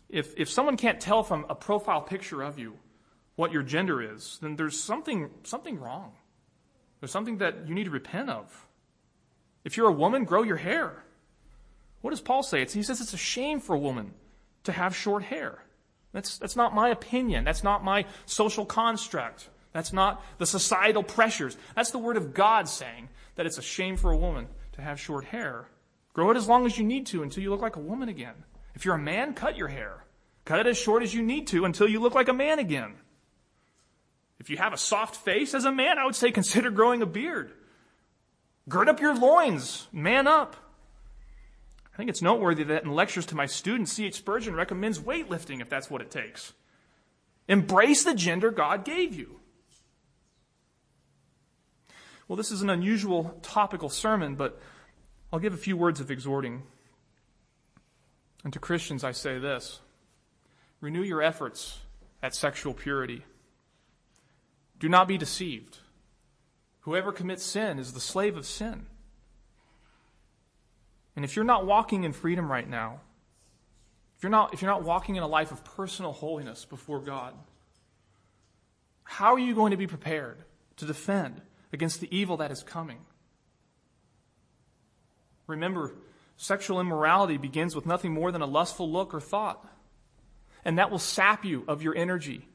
If, 0.09 0.37
if 0.37 0.51
someone 0.51 0.77
can't 0.77 1.01
tell 1.01 1.23
from 1.23 1.47
a 1.49 1.55
profile 1.55 2.03
picture 2.03 2.42
of 2.42 2.59
you 2.59 2.75
what 3.37 3.53
your 3.53 3.62
gender 3.62 4.01
is, 4.03 4.38
then 4.40 4.57
there's 4.57 4.79
something, 4.79 5.31
something 5.42 5.79
wrong. 5.79 6.12
There's 7.01 7.11
something 7.11 7.38
that 7.38 7.68
you 7.68 7.75
need 7.75 7.85
to 7.85 7.90
repent 7.90 8.31
of. 8.31 8.66
If 9.64 9.77
you're 9.77 9.88
a 9.88 9.92
woman, 9.92 10.25
grow 10.25 10.42
your 10.42 10.57
hair. 10.57 11.05
What 12.01 12.11
does 12.11 12.20
Paul 12.20 12.42
say? 12.42 12.62
It's, 12.62 12.75
he 12.75 12.83
says 12.83 13.01
it's 13.01 13.14
a 13.14 13.18
shame 13.18 13.61
for 13.61 13.75
a 13.75 13.79
woman 13.79 14.12
to 14.64 14.73
have 14.73 14.94
short 14.94 15.23
hair. 15.23 15.59
That's, 16.12 16.38
that's 16.38 16.55
not 16.55 16.75
my 16.75 16.90
opinion. 16.90 17.44
That's 17.44 17.64
not 17.64 17.83
my 17.83 18.07
social 18.27 18.64
construct. 18.64 19.49
That's 19.73 19.92
not 19.92 20.25
the 20.38 20.47
societal 20.47 21.03
pressures. 21.03 21.57
That's 21.75 21.90
the 21.90 21.99
word 21.99 22.16
of 22.16 22.35
God 22.35 22.68
saying 22.68 23.09
that 23.35 23.47
it's 23.47 23.59
a 23.59 23.62
shame 23.62 23.97
for 23.97 24.12
a 24.12 24.16
woman 24.16 24.47
to 24.73 24.83
have 24.83 25.01
short 25.01 25.25
hair. 25.25 25.66
Grow 26.12 26.31
it 26.31 26.37
as 26.37 26.49
long 26.49 26.66
as 26.66 26.79
you 26.79 26.85
need 26.85 27.07
to 27.07 27.25
until 27.25 27.42
you 27.42 27.51
look 27.51 27.62
like 27.62 27.77
a 27.77 27.81
woman 27.81 28.09
again. 28.09 28.44
If 28.75 28.85
you're 28.85 28.94
a 28.94 28.99
man, 28.99 29.35
cut 29.35 29.57
your 29.57 29.68
hair. 29.68 30.05
Cut 30.44 30.61
it 30.61 30.66
as 30.66 30.79
short 30.79 31.03
as 31.03 31.12
you 31.12 31.23
need 31.23 31.49
to 31.49 31.64
until 31.64 31.88
you 31.88 32.01
look 32.01 32.14
like 32.14 32.29
a 32.29 32.33
man 32.33 32.59
again. 32.59 32.94
If 34.38 34.51
you 34.51 34.57
have 34.57 34.73
a 34.73 34.79
soft 34.79 35.16
face 35.16 35.55
as 35.55 35.64
a 35.64 35.73
man, 35.73 35.99
I 35.99 36.05
would 36.05 36.14
say 36.14 36.31
consider 36.31 36.70
growing 36.70 37.03
a 37.03 37.07
beard. 37.07 37.53
Gird 38.68 38.88
up 38.88 39.01
your 39.01 39.14
loins. 39.14 39.88
Man 39.92 40.27
up. 40.27 40.57
I 41.92 41.97
think 41.97 42.11
it's 42.11 42.23
noteworthy 42.23 42.64
that 42.64 42.85
in 42.85 42.90
lectures 42.90 43.27
to 43.27 43.37
my 43.37 43.47
students, 43.47 43.92
C.H. 43.92 44.16
Spurgeon 44.16 44.55
recommends 44.55 44.99
weightlifting 44.99 45.61
if 45.61 45.68
that's 45.68 45.88
what 45.88 46.01
it 46.01 46.11
takes. 46.11 46.53
Embrace 47.47 48.03
the 48.03 48.14
gender 48.14 48.51
God 48.51 48.85
gave 48.85 49.14
you. 49.14 49.38
Well, 52.27 52.37
this 52.37 52.51
is 52.51 52.62
an 52.62 52.70
unusual 52.70 53.38
topical 53.42 53.90
sermon, 53.90 54.35
but 54.35 54.61
I'll 55.33 55.38
give 55.38 55.55
a 55.55 55.59
few 55.59 55.77
words 55.77 56.01
of 56.01 56.11
exhorting. 56.11 56.62
And 58.42 58.53
to 58.53 58.59
Christians, 58.59 59.05
I 59.05 59.12
say 59.12 59.38
this 59.38 59.81
renew 60.81 61.03
your 61.03 61.23
efforts 61.23 61.81
at 62.23 62.35
sexual 62.35 62.75
purity. 62.75 63.25
Do 64.85 64.90
not 64.90 65.09
be 65.09 65.16
deceived. 65.16 65.79
Whoever 66.81 67.11
commits 67.11 67.42
sin 67.42 67.79
is 67.79 67.94
the 67.94 68.01
slave 68.01 68.37
of 68.37 68.44
sin. 68.44 68.85
And 71.16 71.25
if 71.25 71.37
you're 71.37 71.44
not 71.47 71.64
walking 71.64 72.05
in 72.05 72.12
freedom 72.12 72.53
right 72.53 72.68
now, 72.68 73.01
if 74.18 74.23
you're 74.23 74.29
not, 74.29 74.53
if 74.53 74.61
you're 74.61 74.70
not 74.70 74.85
walking 74.85 75.16
in 75.16 75.23
a 75.23 75.27
life 75.27 75.51
of 75.53 75.64
personal 75.64 76.12
holiness 76.12 76.66
before 76.66 77.01
God, 77.01 77.33
how 79.05 79.33
are 79.33 79.38
you 79.38 79.55
going 79.55 79.70
to 79.70 79.79
be 79.79 79.87
prepared 79.87 80.44
to 80.77 80.85
defend 80.85 81.40
against 81.73 82.03
the 82.03 82.14
evil 82.14 82.37
that 82.37 82.51
is 82.51 82.62
coming. 82.62 82.99
Remember, 85.47 85.94
sexual 86.37 86.79
immorality 86.79 87.38
begins 87.38 87.75
with 87.75 87.87
nothing 87.87 88.12
more 88.12 88.31
than 88.31 88.42
a 88.42 88.47
lustful 88.47 88.92
look 88.92 89.14
or 89.14 89.20
thought. 89.23 89.66
And 90.62 90.79
that 90.79 90.90
will 90.90 90.99
sap 90.99 91.42
you 91.42 91.64
of 91.66 91.83
your 91.83 91.97
energy. 91.97 92.49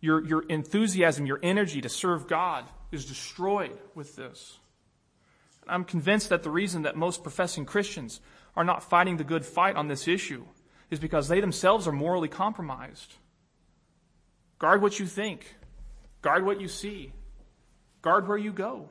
Your, 0.00 0.24
your 0.24 0.42
enthusiasm, 0.48 1.26
your 1.26 1.40
energy 1.42 1.80
to 1.82 1.88
serve 1.88 2.26
God 2.26 2.64
is 2.90 3.04
destroyed 3.04 3.78
with 3.94 4.16
this. 4.16 4.58
I'm 5.68 5.84
convinced 5.84 6.30
that 6.30 6.42
the 6.42 6.50
reason 6.50 6.82
that 6.82 6.96
most 6.96 7.22
professing 7.22 7.64
Christians 7.64 8.20
are 8.56 8.64
not 8.64 8.82
fighting 8.82 9.16
the 9.16 9.24
good 9.24 9.44
fight 9.44 9.76
on 9.76 9.88
this 9.88 10.08
issue 10.08 10.44
is 10.90 10.98
because 10.98 11.28
they 11.28 11.40
themselves 11.40 11.86
are 11.86 11.92
morally 11.92 12.28
compromised. 12.28 13.14
Guard 14.58 14.82
what 14.82 14.98
you 14.98 15.06
think. 15.06 15.54
Guard 16.22 16.44
what 16.44 16.60
you 16.60 16.68
see. 16.68 17.12
Guard 18.02 18.26
where 18.26 18.38
you 18.38 18.52
go. 18.52 18.88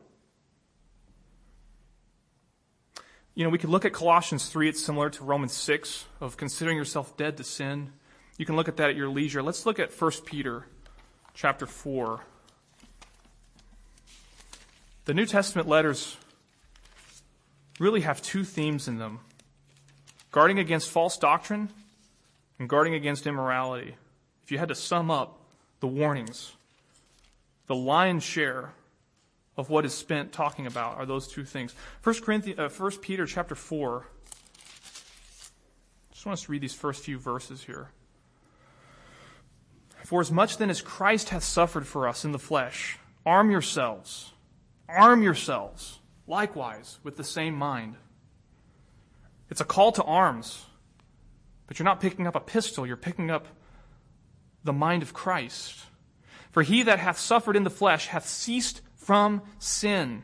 You 3.35 3.43
know, 3.43 3.49
we 3.49 3.57
could 3.57 3.69
look 3.69 3.85
at 3.85 3.93
Colossians 3.93 4.47
3. 4.49 4.69
It's 4.69 4.83
similar 4.83 5.09
to 5.11 5.23
Romans 5.23 5.53
6 5.53 6.05
of 6.19 6.37
considering 6.37 6.77
yourself 6.77 7.15
dead 7.17 7.37
to 7.37 7.43
sin. 7.43 7.93
You 8.37 8.45
can 8.45 8.55
look 8.55 8.67
at 8.67 8.77
that 8.77 8.89
at 8.89 8.95
your 8.95 9.09
leisure. 9.09 9.43
Let's 9.43 9.65
look 9.65 9.79
at 9.79 9.91
1 9.91 10.11
Peter 10.25 10.65
chapter 11.33 11.65
4. 11.65 12.21
The 15.05 15.13
New 15.13 15.25
Testament 15.25 15.67
letters 15.67 16.17
really 17.79 18.01
have 18.01 18.21
two 18.21 18.43
themes 18.43 18.87
in 18.87 18.97
them 18.97 19.19
guarding 20.31 20.59
against 20.59 20.89
false 20.89 21.17
doctrine 21.17 21.69
and 22.59 22.69
guarding 22.69 22.93
against 22.93 23.25
immorality. 23.25 23.95
If 24.43 24.51
you 24.51 24.57
had 24.57 24.69
to 24.69 24.75
sum 24.75 25.09
up 25.09 25.39
the 25.79 25.87
warnings, 25.87 26.53
the 27.67 27.75
lion's 27.75 28.23
share 28.23 28.73
of 29.57 29.69
what 29.69 29.85
is 29.85 29.93
spent 29.93 30.31
talking 30.31 30.65
about 30.67 30.97
are 30.97 31.05
those 31.05 31.27
two 31.27 31.43
things. 31.43 31.73
1 32.03 32.21
Corinthians, 32.21 32.59
uh, 32.59 32.69
1 32.69 32.91
Peter 32.99 33.25
chapter 33.25 33.55
4. 33.55 34.05
I 36.09 36.13
Just 36.13 36.25
want 36.25 36.33
us 36.39 36.43
to 36.45 36.51
read 36.51 36.61
these 36.61 36.73
first 36.73 37.03
few 37.03 37.17
verses 37.17 37.63
here. 37.63 37.89
For 40.09 40.21
as 40.21 40.31
much 40.31 40.57
then 40.57 40.71
as 40.71 40.81
Christ 40.81 41.29
hath 41.29 41.43
suffered 41.43 41.85
for 41.85 42.07
us 42.07 42.25
in 42.25 42.31
the 42.31 42.39
flesh, 42.39 42.97
arm 43.27 43.51
yourselves, 43.51 44.33
arm 44.87 45.21
yourselves, 45.21 45.99
likewise 46.25 46.97
with 47.03 47.15
the 47.15 47.23
same 47.23 47.53
mind. 47.53 47.93
It's 49.51 49.61
a 49.61 49.65
call 49.65 49.91
to 49.91 50.03
arms, 50.03 50.65
but 51.67 51.77
you're 51.77 51.83
not 51.83 51.99
picking 51.99 52.25
up 52.25 52.35
a 52.35 52.39
pistol, 52.39 52.87
you're 52.87 52.97
picking 52.97 53.29
up 53.29 53.49
the 54.63 54.73
mind 54.73 55.03
of 55.03 55.13
Christ. 55.13 55.75
For 56.49 56.63
he 56.63 56.81
that 56.81 56.97
hath 56.97 57.19
suffered 57.19 57.55
in 57.55 57.63
the 57.63 57.69
flesh 57.69 58.07
hath 58.07 58.27
ceased 58.27 58.81
from 58.95 59.43
sin, 59.59 60.23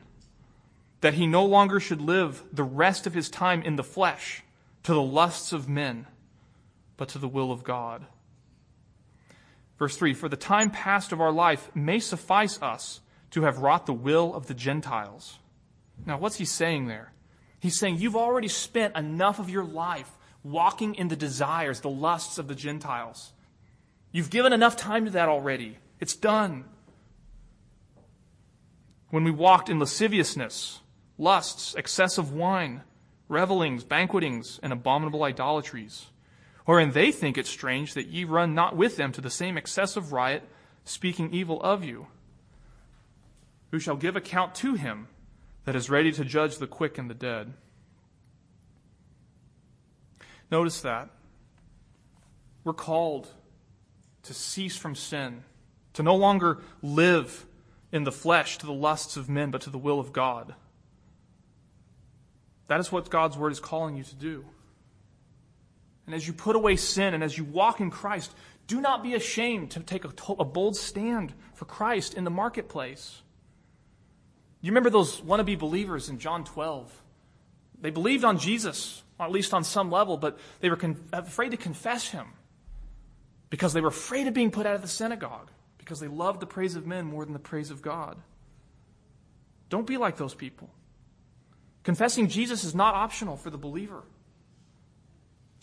that 1.01 1.13
he 1.13 1.27
no 1.27 1.45
longer 1.45 1.79
should 1.79 2.01
live 2.01 2.41
the 2.51 2.63
rest 2.63 3.05
of 3.05 3.13
his 3.13 3.29
time 3.29 3.61
in 3.61 3.75
the 3.75 3.83
flesh 3.83 4.41
to 4.81 4.95
the 4.95 4.99
lusts 5.03 5.53
of 5.53 5.69
men, 5.69 6.07
but 6.97 7.07
to 7.09 7.19
the 7.19 7.27
will 7.27 7.51
of 7.51 7.63
God. 7.63 8.07
Verse 9.77 9.95
3 9.97 10.13
For 10.13 10.29
the 10.29 10.37
time 10.37 10.69
past 10.69 11.11
of 11.11 11.21
our 11.21 11.31
life 11.31 11.69
may 11.75 11.99
suffice 11.99 12.61
us 12.61 13.01
to 13.31 13.43
have 13.43 13.59
wrought 13.59 13.85
the 13.85 13.93
will 13.93 14.33
of 14.33 14.47
the 14.47 14.53
Gentiles. 14.53 15.39
Now, 16.05 16.17
what's 16.17 16.37
he 16.37 16.45
saying 16.45 16.87
there? 16.87 17.11
He's 17.59 17.79
saying 17.79 17.97
you've 17.97 18.15
already 18.15 18.47
spent 18.47 18.95
enough 18.95 19.39
of 19.39 19.49
your 19.49 19.63
life 19.63 20.11
walking 20.43 20.95
in 20.95 21.07
the 21.07 21.15
desires, 21.15 21.81
the 21.81 21.89
lusts 21.89 22.37
of 22.37 22.47
the 22.47 22.55
Gentiles. 22.55 23.33
You've 24.11 24.29
given 24.29 24.53
enough 24.53 24.77
time 24.77 25.05
to 25.05 25.11
that 25.11 25.27
already. 25.27 25.77
It's 25.99 26.15
done 26.15 26.65
when 29.09 29.23
we 29.23 29.31
walked 29.31 29.69
in 29.69 29.79
lasciviousness, 29.79 30.79
lusts, 31.17 31.73
excessive 31.75 32.31
wine, 32.31 32.83
revelings, 33.27 33.83
banquetings, 33.83 34.59
and 34.61 34.71
abominable 34.71 35.23
idolatries, 35.23 36.05
wherein 36.65 36.91
they 36.91 37.11
think 37.11 37.37
it 37.37 37.47
strange 37.47 37.93
that 37.93 38.07
ye 38.07 38.23
run 38.23 38.53
not 38.53 38.75
with 38.75 38.97
them 38.97 39.11
to 39.11 39.21
the 39.21 39.29
same 39.29 39.57
excessive 39.57 40.11
riot, 40.11 40.43
speaking 40.83 41.33
evil 41.33 41.61
of 41.61 41.83
you, 41.83 42.07
who 43.71 43.79
shall 43.79 43.95
give 43.95 44.15
account 44.15 44.53
to 44.55 44.75
him 44.75 45.07
that 45.65 45.75
is 45.75 45.89
ready 45.89 46.11
to 46.11 46.25
judge 46.25 46.57
the 46.57 46.67
quick 46.67 46.97
and 46.97 47.09
the 47.09 47.15
dead. 47.15 47.53
Notice 50.51 50.81
that. 50.81 51.09
We're 52.63 52.73
called 52.73 53.27
to 54.23 54.33
cease 54.33 54.75
from 54.75 54.95
sin, 54.95 55.43
to 55.93 56.03
no 56.03 56.15
longer 56.15 56.59
live 56.81 57.45
in 57.91 58.03
the 58.03 58.11
flesh 58.11 58.57
to 58.57 58.65
the 58.65 58.73
lusts 58.73 59.17
of 59.17 59.29
men, 59.29 59.51
but 59.51 59.61
to 59.61 59.69
the 59.69 59.77
will 59.77 59.99
of 59.99 60.11
God. 60.11 60.55
That 62.67 62.79
is 62.79 62.91
what 62.91 63.09
God's 63.11 63.37
word 63.37 63.51
is 63.51 63.59
calling 63.59 63.95
you 63.95 64.03
to 64.03 64.15
do. 64.15 64.45
And 66.05 66.13
as 66.13 66.27
you 66.27 66.33
put 66.33 66.55
away 66.55 66.75
sin 66.75 67.13
and 67.13 67.23
as 67.23 67.37
you 67.37 67.43
walk 67.43 67.79
in 67.79 67.89
Christ, 67.89 68.33
do 68.67 68.81
not 68.81 69.03
be 69.03 69.13
ashamed 69.13 69.71
to 69.71 69.79
take 69.79 70.05
a, 70.05 70.11
a 70.39 70.45
bold 70.45 70.75
stand 70.75 71.33
for 71.53 71.65
Christ 71.65 72.13
in 72.13 72.23
the 72.23 72.29
marketplace. 72.29 73.21
You 74.61 74.71
remember 74.71 74.89
those 74.89 75.21
wannabe 75.21 75.59
believers 75.59 76.09
in 76.09 76.19
John 76.19 76.43
12? 76.43 77.01
They 77.81 77.91
believed 77.91 78.23
on 78.23 78.39
Jesus, 78.39 79.03
or 79.19 79.25
at 79.27 79.31
least 79.31 79.53
on 79.53 79.63
some 79.63 79.91
level, 79.91 80.17
but 80.17 80.39
they 80.59 80.69
were 80.69 80.75
con- 80.75 81.03
afraid 81.13 81.51
to 81.51 81.57
confess 81.57 82.07
him 82.07 82.27
because 83.49 83.73
they 83.73 83.81
were 83.81 83.89
afraid 83.89 84.27
of 84.27 84.33
being 84.33 84.51
put 84.51 84.65
out 84.65 84.75
of 84.75 84.81
the 84.81 84.87
synagogue 84.87 85.51
because 85.77 85.99
they 85.99 86.07
loved 86.07 86.39
the 86.39 86.47
praise 86.47 86.75
of 86.75 86.87
men 86.87 87.05
more 87.05 87.23
than 87.23 87.33
the 87.33 87.39
praise 87.39 87.69
of 87.69 87.81
God. 87.81 88.17
Don't 89.69 89.85
be 89.85 89.97
like 89.97 90.17
those 90.17 90.33
people. 90.33 90.69
Confessing 91.83 92.27
Jesus 92.27 92.63
is 92.63 92.73
not 92.73 92.95
optional 92.95 93.37
for 93.37 93.51
the 93.51 93.57
believer. 93.57 94.01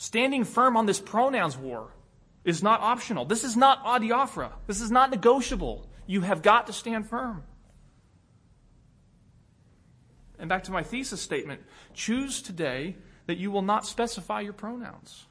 Standing 0.03 0.42
firm 0.42 0.76
on 0.76 0.86
this 0.86 0.98
pronouns 0.98 1.57
war 1.57 1.92
is 2.44 2.61
not 2.61 2.80
optional. 2.80 3.24
This 3.24 3.44
is 3.44 3.57
not 3.57 3.84
adiaphora. 3.84 4.50
This 4.66 4.80
is 4.80 4.90
not 4.90 5.12
negotiable. 5.12 5.88
You 6.09 6.22
have 6.22 6.42
got 6.42 6.66
to 6.66 6.72
stand 6.72 7.09
firm. 7.09 7.44
And 10.40 10.48
back 10.48 10.64
to 10.64 10.72
my 10.72 10.82
thesis 10.82 11.22
statement 11.22 11.61
choose 11.94 12.42
today 12.42 12.96
that 13.26 13.38
you 13.38 13.53
will 13.53 13.62
not 13.62 13.86
specify 13.86 14.40
your 14.40 14.55
pronouns. 14.55 15.26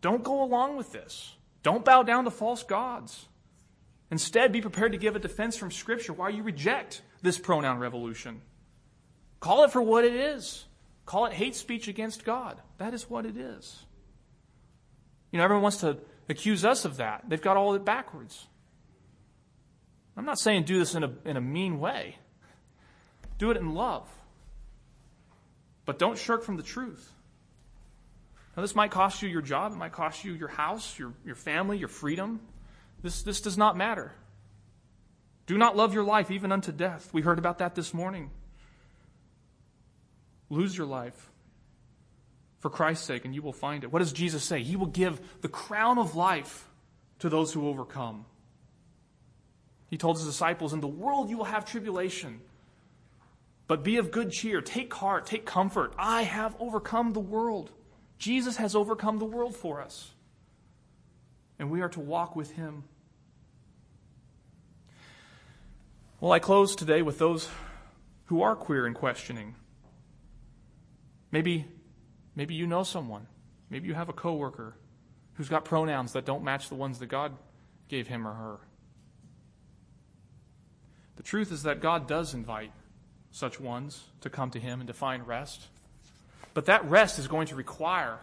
Don't 0.00 0.24
go 0.24 0.42
along 0.42 0.76
with 0.76 0.90
this. 0.90 1.36
Don't 1.62 1.84
bow 1.84 2.02
down 2.02 2.24
to 2.24 2.32
false 2.32 2.64
gods. 2.64 3.26
Instead, 4.10 4.50
be 4.50 4.60
prepared 4.60 4.90
to 4.90 4.98
give 4.98 5.14
a 5.14 5.20
defense 5.20 5.56
from 5.56 5.70
Scripture 5.70 6.12
why 6.12 6.30
you 6.30 6.42
reject 6.42 7.00
this 7.22 7.38
pronoun 7.38 7.78
revolution. 7.78 8.42
Call 9.38 9.62
it 9.62 9.70
for 9.70 9.82
what 9.82 10.04
it 10.04 10.14
is. 10.14 10.64
Call 11.04 11.26
it 11.26 11.32
hate 11.32 11.54
speech 11.54 11.86
against 11.86 12.24
God. 12.24 12.60
That 12.78 12.92
is 12.92 13.08
what 13.08 13.24
it 13.24 13.36
is. 13.36 13.86
You 15.36 15.40
know, 15.40 15.44
everyone 15.44 15.64
wants 15.64 15.76
to 15.78 15.98
accuse 16.30 16.64
us 16.64 16.86
of 16.86 16.96
that. 16.96 17.24
They've 17.28 17.42
got 17.42 17.58
all 17.58 17.74
it 17.74 17.84
backwards. 17.84 18.46
I'm 20.16 20.24
not 20.24 20.38
saying 20.38 20.64
do 20.64 20.78
this 20.78 20.94
in 20.94 21.04
a, 21.04 21.12
in 21.26 21.36
a 21.36 21.42
mean 21.42 21.78
way. 21.78 22.16
Do 23.36 23.50
it 23.50 23.58
in 23.58 23.74
love. 23.74 24.08
But 25.84 25.98
don't 25.98 26.16
shirk 26.16 26.42
from 26.42 26.56
the 26.56 26.62
truth. 26.62 27.12
Now, 28.56 28.62
this 28.62 28.74
might 28.74 28.90
cost 28.90 29.20
you 29.20 29.28
your 29.28 29.42
job. 29.42 29.72
It 29.72 29.76
might 29.76 29.92
cost 29.92 30.24
you 30.24 30.32
your 30.32 30.48
house, 30.48 30.98
your, 30.98 31.12
your 31.22 31.34
family, 31.34 31.76
your 31.76 31.88
freedom. 31.88 32.40
This, 33.02 33.20
this 33.20 33.42
does 33.42 33.58
not 33.58 33.76
matter. 33.76 34.12
Do 35.44 35.58
not 35.58 35.76
love 35.76 35.92
your 35.92 36.04
life 36.04 36.30
even 36.30 36.50
unto 36.50 36.72
death. 36.72 37.12
We 37.12 37.20
heard 37.20 37.38
about 37.38 37.58
that 37.58 37.74
this 37.74 37.92
morning. 37.92 38.30
Lose 40.48 40.74
your 40.74 40.86
life 40.86 41.30
for 42.66 42.70
Christ's 42.70 43.06
sake, 43.06 43.24
and 43.24 43.32
you 43.32 43.42
will 43.42 43.52
find 43.52 43.84
it. 43.84 43.92
What 43.92 44.00
does 44.00 44.12
Jesus 44.12 44.42
say? 44.42 44.60
He 44.60 44.74
will 44.74 44.86
give 44.86 45.20
the 45.40 45.48
crown 45.48 45.98
of 45.98 46.16
life 46.16 46.68
to 47.20 47.28
those 47.28 47.52
who 47.52 47.68
overcome. 47.68 48.24
He 49.88 49.96
told 49.96 50.16
his 50.16 50.26
disciples, 50.26 50.72
In 50.72 50.80
the 50.80 50.88
world 50.88 51.30
you 51.30 51.36
will 51.36 51.44
have 51.44 51.64
tribulation, 51.64 52.40
but 53.68 53.84
be 53.84 53.98
of 53.98 54.10
good 54.10 54.32
cheer. 54.32 54.60
Take 54.60 54.92
heart, 54.92 55.26
take 55.26 55.46
comfort. 55.46 55.94
I 55.96 56.22
have 56.22 56.56
overcome 56.58 57.12
the 57.12 57.20
world. 57.20 57.70
Jesus 58.18 58.56
has 58.56 58.74
overcome 58.74 59.20
the 59.20 59.24
world 59.24 59.54
for 59.54 59.80
us, 59.80 60.10
and 61.60 61.70
we 61.70 61.82
are 61.82 61.88
to 61.90 62.00
walk 62.00 62.34
with 62.34 62.50
him. 62.50 62.82
Well, 66.18 66.32
I 66.32 66.40
close 66.40 66.74
today 66.74 67.02
with 67.02 67.20
those 67.20 67.48
who 68.24 68.42
are 68.42 68.56
queer 68.56 68.86
and 68.86 68.94
questioning. 68.96 69.54
Maybe, 71.30 71.66
maybe 72.36 72.54
you 72.54 72.66
know 72.66 72.84
someone. 72.84 73.26
Maybe 73.68 73.88
you 73.88 73.94
have 73.94 74.08
a 74.08 74.12
coworker 74.12 74.76
who's 75.34 75.48
got 75.48 75.64
pronouns 75.64 76.12
that 76.12 76.24
don't 76.24 76.44
match 76.44 76.68
the 76.68 76.76
ones 76.76 77.00
that 77.00 77.06
God 77.06 77.32
gave 77.88 78.06
him 78.06 78.26
or 78.26 78.32
her. 78.32 78.58
The 81.16 81.22
truth 81.22 81.50
is 81.50 81.64
that 81.64 81.80
God 81.80 82.06
does 82.06 82.34
invite 82.34 82.72
such 83.30 83.58
ones 83.58 84.04
to 84.20 84.30
come 84.30 84.50
to 84.50 84.60
him 84.60 84.80
and 84.80 84.86
to 84.86 84.94
find 84.94 85.26
rest. 85.26 85.66
But 86.54 86.66
that 86.66 86.84
rest 86.88 87.18
is 87.18 87.26
going 87.26 87.48
to 87.48 87.54
require 87.54 88.18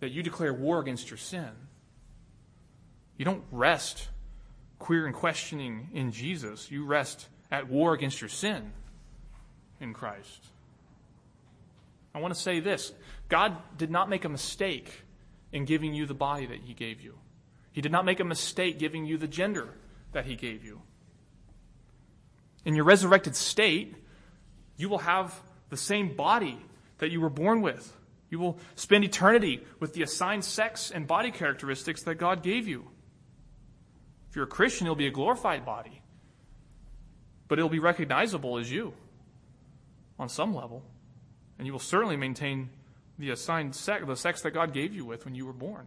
that 0.00 0.10
you 0.10 0.22
declare 0.22 0.52
war 0.52 0.80
against 0.80 1.10
your 1.10 1.16
sin. 1.16 1.50
You 3.16 3.24
don't 3.24 3.42
rest 3.50 4.08
queer 4.78 5.06
and 5.06 5.14
questioning 5.14 5.88
in 5.92 6.12
Jesus. 6.12 6.70
You 6.70 6.84
rest 6.84 7.28
at 7.50 7.68
war 7.68 7.94
against 7.94 8.20
your 8.20 8.28
sin 8.28 8.72
in 9.80 9.94
Christ. 9.94 10.46
I 12.16 12.18
want 12.18 12.32
to 12.32 12.40
say 12.40 12.60
this 12.60 12.94
God 13.28 13.58
did 13.76 13.90
not 13.90 14.08
make 14.08 14.24
a 14.24 14.30
mistake 14.30 15.02
in 15.52 15.66
giving 15.66 15.92
you 15.92 16.06
the 16.06 16.14
body 16.14 16.46
that 16.46 16.60
He 16.60 16.72
gave 16.72 17.02
you, 17.02 17.18
He 17.72 17.82
did 17.82 17.92
not 17.92 18.06
make 18.06 18.20
a 18.20 18.24
mistake 18.24 18.78
giving 18.78 19.04
you 19.04 19.18
the 19.18 19.28
gender 19.28 19.68
that 20.12 20.24
He 20.24 20.34
gave 20.34 20.64
you. 20.64 20.80
In 22.64 22.74
your 22.74 22.86
resurrected 22.86 23.36
state, 23.36 23.94
you 24.78 24.88
will 24.88 24.98
have 24.98 25.40
the 25.68 25.76
same 25.76 26.16
body 26.16 26.58
that 26.98 27.10
you 27.10 27.20
were 27.20 27.30
born 27.30 27.60
with. 27.60 27.94
You 28.30 28.38
will 28.38 28.58
spend 28.74 29.04
eternity 29.04 29.62
with 29.78 29.92
the 29.92 30.02
assigned 30.02 30.44
sex 30.44 30.90
and 30.90 31.06
body 31.06 31.30
characteristics 31.30 32.02
that 32.04 32.14
God 32.16 32.42
gave 32.42 32.66
you. 32.66 32.88
If 34.30 34.36
you're 34.36 34.46
a 34.46 34.48
Christian, 34.48 34.86
it'll 34.86 34.96
be 34.96 35.06
a 35.06 35.12
glorified 35.12 35.66
body, 35.66 36.00
but 37.46 37.58
it'll 37.58 37.68
be 37.68 37.78
recognizable 37.78 38.56
as 38.56 38.72
you 38.72 38.94
on 40.18 40.28
some 40.30 40.54
level. 40.54 40.82
And 41.58 41.66
you 41.66 41.72
will 41.72 41.80
certainly 41.80 42.16
maintain 42.16 42.70
the 43.18 43.30
assigned 43.30 43.74
sex, 43.74 44.04
the 44.06 44.16
sex 44.16 44.42
that 44.42 44.52
God 44.52 44.72
gave 44.72 44.94
you 44.94 45.04
with 45.04 45.24
when 45.24 45.34
you 45.34 45.46
were 45.46 45.52
born. 45.52 45.86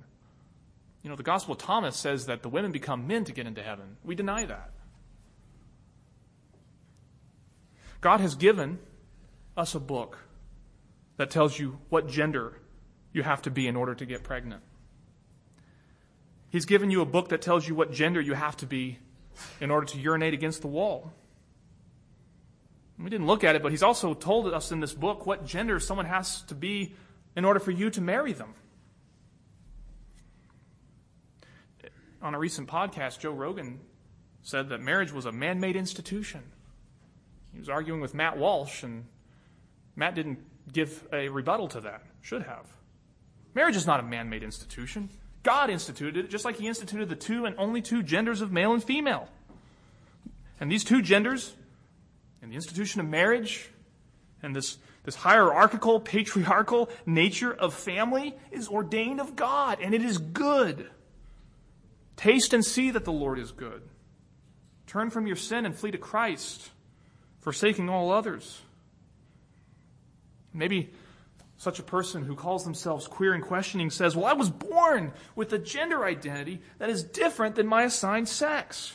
You 1.03 1.09
know, 1.09 1.15
the 1.15 1.24
Gospel 1.24 1.53
of 1.53 1.59
Thomas 1.59 1.95
says 1.95 2.26
that 2.26 2.41
the 2.41 2.49
women 2.49 2.72
become 2.72 3.07
men 3.07 3.24
to 3.26 3.32
get 3.32 3.47
into 3.47 3.63
heaven. 3.63 3.97
We 4.03 4.15
deny 4.15 4.45
that. 4.45 4.72
God 8.01 8.20
has 8.20 8.36
given 8.36 8.80
us 9.55 9.76
a 9.76 9.80
book 9.80 10.17
that 11.17 11.30
tells 11.30 11.59
you 11.59 11.80
what 11.89 12.07
gender 12.07 12.53
you 13.13 13.24
have 13.24 13.41
to 13.43 13.51
be 13.51 13.67
in 13.67 13.76
order 13.76 13.93
to 13.95 14.05
get 14.05 14.24
pregnant. 14.24 14.61
He's 16.49 16.65
given 16.65 16.89
you 16.89 17.01
a 17.01 17.05
book 17.05 17.30
that 17.30 17.41
tells 17.41 17.67
you 17.67 17.76
what 17.76 17.91
gender 17.91 18.20
you 18.20 18.34
have 18.34 18.57
to 18.57 18.65
be 18.65 18.99
in 19.61 19.70
order 19.70 19.86
to 19.88 19.99
urinate 19.99 20.34
against 20.34 20.61
the 20.61 20.67
wall. 20.67 21.13
We 23.02 23.10
didn't 23.10 23.28
look 23.28 23.45
at 23.45 23.56
it, 23.56 23.64
but 23.64 23.72
he's 23.72 23.84
also 23.84 24.14
told 24.14 24.54
us 24.54 24.72
in 24.72 24.82
this 24.82 24.93
book 24.93 25.26
what 25.26 25.45
gender 25.45 25.80
someone 25.80 26.06
has 26.06 26.41
to 26.43 26.56
be 26.56 26.93
in 27.36 27.45
order 27.45 27.60
for 27.60 27.72
you 27.72 27.89
to 27.91 28.02
marry 28.02 28.34
them. 28.34 28.54
On 32.22 32.36
a 32.36 32.39
recent 32.39 32.68
podcast, 32.68 33.20
Joe 33.20 33.32
Rogan 33.32 33.80
said 34.43 34.70
that 34.70 34.82
marriage 34.82 35.14
was 35.14 35.26
a 35.26 35.32
man 35.32 35.62
made 35.62 35.78
institution. 35.78 36.41
He 37.54 37.60
was 37.60 37.70
arguing 37.70 38.02
with 38.02 38.14
Matt 38.14 38.38
Walsh, 38.38 38.84
and 38.84 39.06
Matt 39.95 40.16
didn't 40.16 40.39
give 40.72 41.08
a 41.14 41.30
rebuttal 41.30 41.70
to 41.70 41.82
that. 41.82 42.04
Should 42.22 42.43
have. 42.43 42.66
Marriage 43.56 43.78
is 43.78 43.88
not 43.88 44.02
a 44.02 44.04
man 44.04 44.30
made 44.30 44.43
institution. 44.43 45.10
God 45.43 45.70
instituted 45.70 46.26
it, 46.26 46.30
just 46.30 46.43
like 46.43 46.58
He 46.58 46.68
instituted 46.68 47.08
the 47.08 47.16
two 47.16 47.45
and 47.45 47.56
only 47.58 47.82
two 47.82 48.04
genders 48.04 48.41
of 48.41 48.52
male 48.52 48.74
and 48.74 48.84
female. 48.84 49.30
And 50.60 50.70
these 50.70 50.84
two 50.84 51.02
genders, 51.02 51.54
in 52.42 52.50
the 52.50 52.56
institution 52.56 53.02
of 53.02 53.08
marriage, 53.08 53.70
and 54.42 54.56
this, 54.56 54.78
this 55.04 55.16
hierarchical, 55.16 56.00
patriarchal 56.00 56.90
nature 57.06 57.54
of 57.54 57.74
family, 57.74 58.36
is 58.52 58.68
ordained 58.68 59.20
of 59.20 59.36
God, 59.36 59.80
and 59.82 59.94
it 59.94 60.02
is 60.02 60.18
good. 60.18 60.90
Taste 62.16 62.54
and 62.54 62.64
see 62.64 62.92
that 62.92 63.06
the 63.06 63.12
Lord 63.12 63.40
is 63.40 63.52
good. 63.52 63.82
Turn 64.88 65.10
from 65.10 65.28
your 65.28 65.36
sin 65.36 65.66
and 65.66 65.76
flee 65.76 65.92
to 65.92 65.98
Christ, 65.98 66.72
forsaking 67.40 67.90
all 67.90 68.12
others. 68.12 68.62
Maybe 70.54 70.90
such 71.58 71.78
a 71.78 71.84
person 71.84 72.24
who 72.24 72.36
calls 72.36 72.64
themselves 72.64 73.06
queer 73.06 73.34
and 73.34 73.44
questioning 73.44 73.90
says, 73.90 74.16
Well, 74.16 74.26
I 74.26 74.34
was 74.34 74.50
born 74.50 75.12
with 75.36 75.54
a 75.54 75.60
gender 75.60 76.06
identity 76.06 76.62
that 76.80 76.90
is 76.90 77.04
different 77.04 77.56
than 77.56 77.68
my 77.68 77.84
assigned 77.84 78.30
sex. 78.30 78.94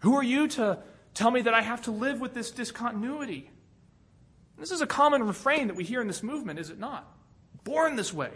Who 0.00 0.16
are 0.16 0.22
you 0.22 0.48
to 0.48 0.78
tell 1.14 1.30
me 1.30 1.42
that 1.42 1.54
I 1.54 1.62
have 1.62 1.82
to 1.82 1.90
live 1.90 2.20
with 2.20 2.34
this 2.34 2.50
discontinuity? 2.50 3.50
This 4.58 4.70
is 4.70 4.80
a 4.80 4.86
common 4.86 5.22
refrain 5.24 5.66
that 5.68 5.76
we 5.76 5.84
hear 5.84 6.00
in 6.00 6.06
this 6.06 6.22
movement, 6.22 6.58
is 6.58 6.70
it 6.70 6.78
not? 6.78 7.10
Born 7.64 7.96
this 7.96 8.12
way. 8.12 8.30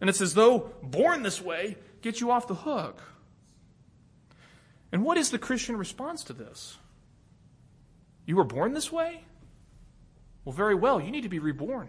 And 0.00 0.08
it's 0.08 0.20
as 0.20 0.34
though 0.34 0.72
born 0.82 1.22
this 1.22 1.40
way 1.40 1.76
gets 2.00 2.20
you 2.20 2.30
off 2.30 2.48
the 2.48 2.54
hook. 2.54 3.00
And 4.90 5.04
what 5.04 5.16
is 5.16 5.30
the 5.30 5.38
Christian 5.38 5.76
response 5.76 6.24
to 6.24 6.32
this? 6.32 6.76
You 8.26 8.36
were 8.36 8.44
born 8.44 8.74
this 8.74 8.92
way? 8.92 9.24
Well, 10.44 10.52
very 10.52 10.74
well, 10.74 11.00
you 11.00 11.10
need 11.10 11.22
to 11.22 11.28
be 11.28 11.38
reborn. 11.38 11.88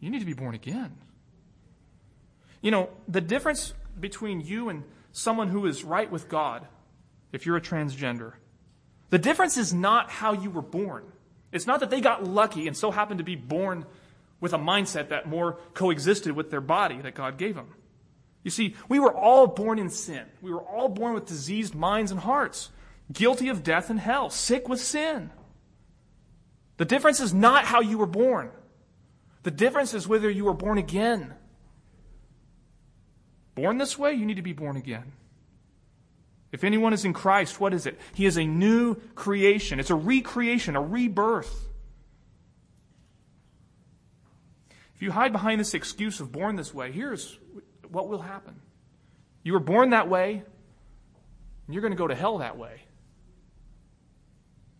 You 0.00 0.10
need 0.10 0.20
to 0.20 0.26
be 0.26 0.32
born 0.32 0.54
again. 0.54 0.96
You 2.62 2.70
know, 2.70 2.90
the 3.08 3.20
difference 3.20 3.74
between 3.98 4.40
you 4.40 4.68
and 4.68 4.84
someone 5.12 5.48
who 5.48 5.66
is 5.66 5.84
right 5.84 6.10
with 6.10 6.28
God, 6.28 6.66
if 7.36 7.44
you're 7.44 7.58
a 7.58 7.60
transgender, 7.60 8.32
the 9.10 9.18
difference 9.18 9.58
is 9.58 9.74
not 9.74 10.10
how 10.10 10.32
you 10.32 10.50
were 10.50 10.62
born. 10.62 11.04
It's 11.52 11.66
not 11.66 11.80
that 11.80 11.90
they 11.90 12.00
got 12.00 12.24
lucky 12.24 12.66
and 12.66 12.74
so 12.74 12.90
happened 12.90 13.18
to 13.18 13.24
be 13.24 13.36
born 13.36 13.84
with 14.40 14.54
a 14.54 14.58
mindset 14.58 15.10
that 15.10 15.28
more 15.28 15.58
coexisted 15.74 16.32
with 16.32 16.50
their 16.50 16.62
body 16.62 16.98
that 17.02 17.14
God 17.14 17.36
gave 17.36 17.54
them. 17.54 17.74
You 18.42 18.50
see, 18.50 18.74
we 18.88 18.98
were 18.98 19.14
all 19.14 19.46
born 19.46 19.78
in 19.78 19.90
sin. 19.90 20.24
We 20.40 20.50
were 20.50 20.62
all 20.62 20.88
born 20.88 21.12
with 21.12 21.26
diseased 21.26 21.74
minds 21.74 22.10
and 22.10 22.20
hearts, 22.20 22.70
guilty 23.12 23.50
of 23.50 23.62
death 23.62 23.90
and 23.90 24.00
hell, 24.00 24.30
sick 24.30 24.66
with 24.66 24.80
sin. 24.80 25.30
The 26.78 26.86
difference 26.86 27.20
is 27.20 27.34
not 27.34 27.66
how 27.66 27.82
you 27.82 27.98
were 27.98 28.06
born. 28.06 28.50
The 29.42 29.50
difference 29.50 29.92
is 29.92 30.08
whether 30.08 30.30
you 30.30 30.46
were 30.46 30.54
born 30.54 30.78
again. 30.78 31.34
Born 33.54 33.76
this 33.76 33.98
way, 33.98 34.14
you 34.14 34.24
need 34.24 34.36
to 34.36 34.42
be 34.42 34.54
born 34.54 34.78
again. 34.78 35.12
If 36.56 36.64
anyone 36.64 36.94
is 36.94 37.04
in 37.04 37.12
Christ, 37.12 37.60
what 37.60 37.74
is 37.74 37.84
it? 37.84 38.00
He 38.14 38.24
is 38.24 38.38
a 38.38 38.46
new 38.46 38.94
creation. 39.14 39.78
It's 39.78 39.90
a 39.90 39.94
recreation, 39.94 40.74
a 40.74 40.80
rebirth. 40.80 41.68
If 44.94 45.02
you 45.02 45.10
hide 45.10 45.32
behind 45.32 45.60
this 45.60 45.74
excuse 45.74 46.18
of 46.18 46.32
born 46.32 46.56
this 46.56 46.72
way, 46.72 46.92
here's 46.92 47.38
what 47.90 48.08
will 48.08 48.22
happen. 48.22 48.58
You 49.42 49.52
were 49.52 49.60
born 49.60 49.90
that 49.90 50.08
way, 50.08 50.42
and 51.66 51.74
you're 51.74 51.82
going 51.82 51.92
to 51.92 51.98
go 51.98 52.08
to 52.08 52.14
hell 52.14 52.38
that 52.38 52.56
way. 52.56 52.80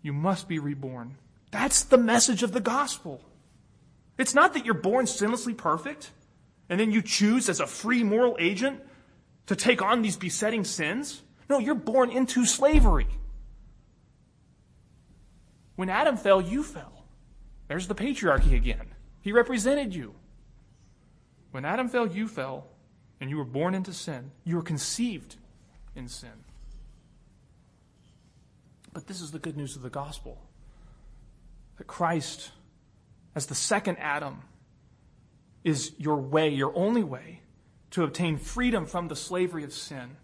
You 0.01 0.15
must 0.15 0.49
be 0.49 0.59
reborn. 0.59 1.19
That's 1.51 1.85
the 1.85 1.99
message 1.99 2.43
of 2.43 2.53
the 2.53 2.61
gospel. 2.61 3.21
It's 4.17 4.35
not 4.35 4.55
that 4.55 4.65
you're 4.65 4.73
born 4.73 5.05
sinlessly 5.05 5.55
perfect, 5.55 6.11
and 6.71 6.81
then 6.81 6.91
you 6.91 7.03
choose 7.03 7.51
as 7.51 7.61
a 7.61 7.67
free 7.67 8.03
moral 8.03 8.35
agent 8.41 8.81
to 9.45 9.55
take 9.55 9.83
on 9.83 10.01
these 10.01 10.17
besetting 10.17 10.65
sins. 10.65 11.21
No, 11.49 11.59
you're 11.59 11.75
born 11.75 12.11
into 12.11 12.45
slavery. 12.45 13.07
When 15.77 15.89
Adam 15.89 16.17
fell, 16.17 16.41
you 16.41 16.63
fell. 16.63 17.05
There's 17.69 17.87
the 17.87 17.95
patriarchy 17.95 18.55
again. 18.55 18.95
He 19.21 19.33
represented 19.33 19.95
you. 19.95 20.15
When 21.51 21.65
Adam 21.65 21.89
fell, 21.89 22.07
you 22.07 22.29
fell, 22.29 22.67
and 23.21 23.31
you 23.31 23.37
were 23.37 23.45
born 23.45 23.75
into 23.75 23.93
sin. 23.93 24.31
You 24.45 24.57
were 24.57 24.63
conceived 24.63 25.37
in 25.95 26.09
sin. 26.09 26.45
But 28.93 29.07
this 29.07 29.21
is 29.21 29.31
the 29.31 29.39
good 29.39 29.57
news 29.57 29.77
of 29.77 29.83
the 29.83 29.91
gospel 29.91 30.39
that 31.77 31.87
Christ, 31.87 32.51
as 33.35 33.47
the 33.47 33.55
second 33.55 33.99
Adam, 33.99 34.43
is 35.65 35.93
your 35.99 36.17
way, 36.17 36.49
your 36.49 36.75
only 36.75 37.05
way 37.05 37.41
to 37.91 38.05
obtain 38.05 38.39
freedom 38.39 38.87
from 38.87 39.09
the 39.09 39.17
slavery 39.17 39.65
of 39.65 39.73
sin. 39.73 40.17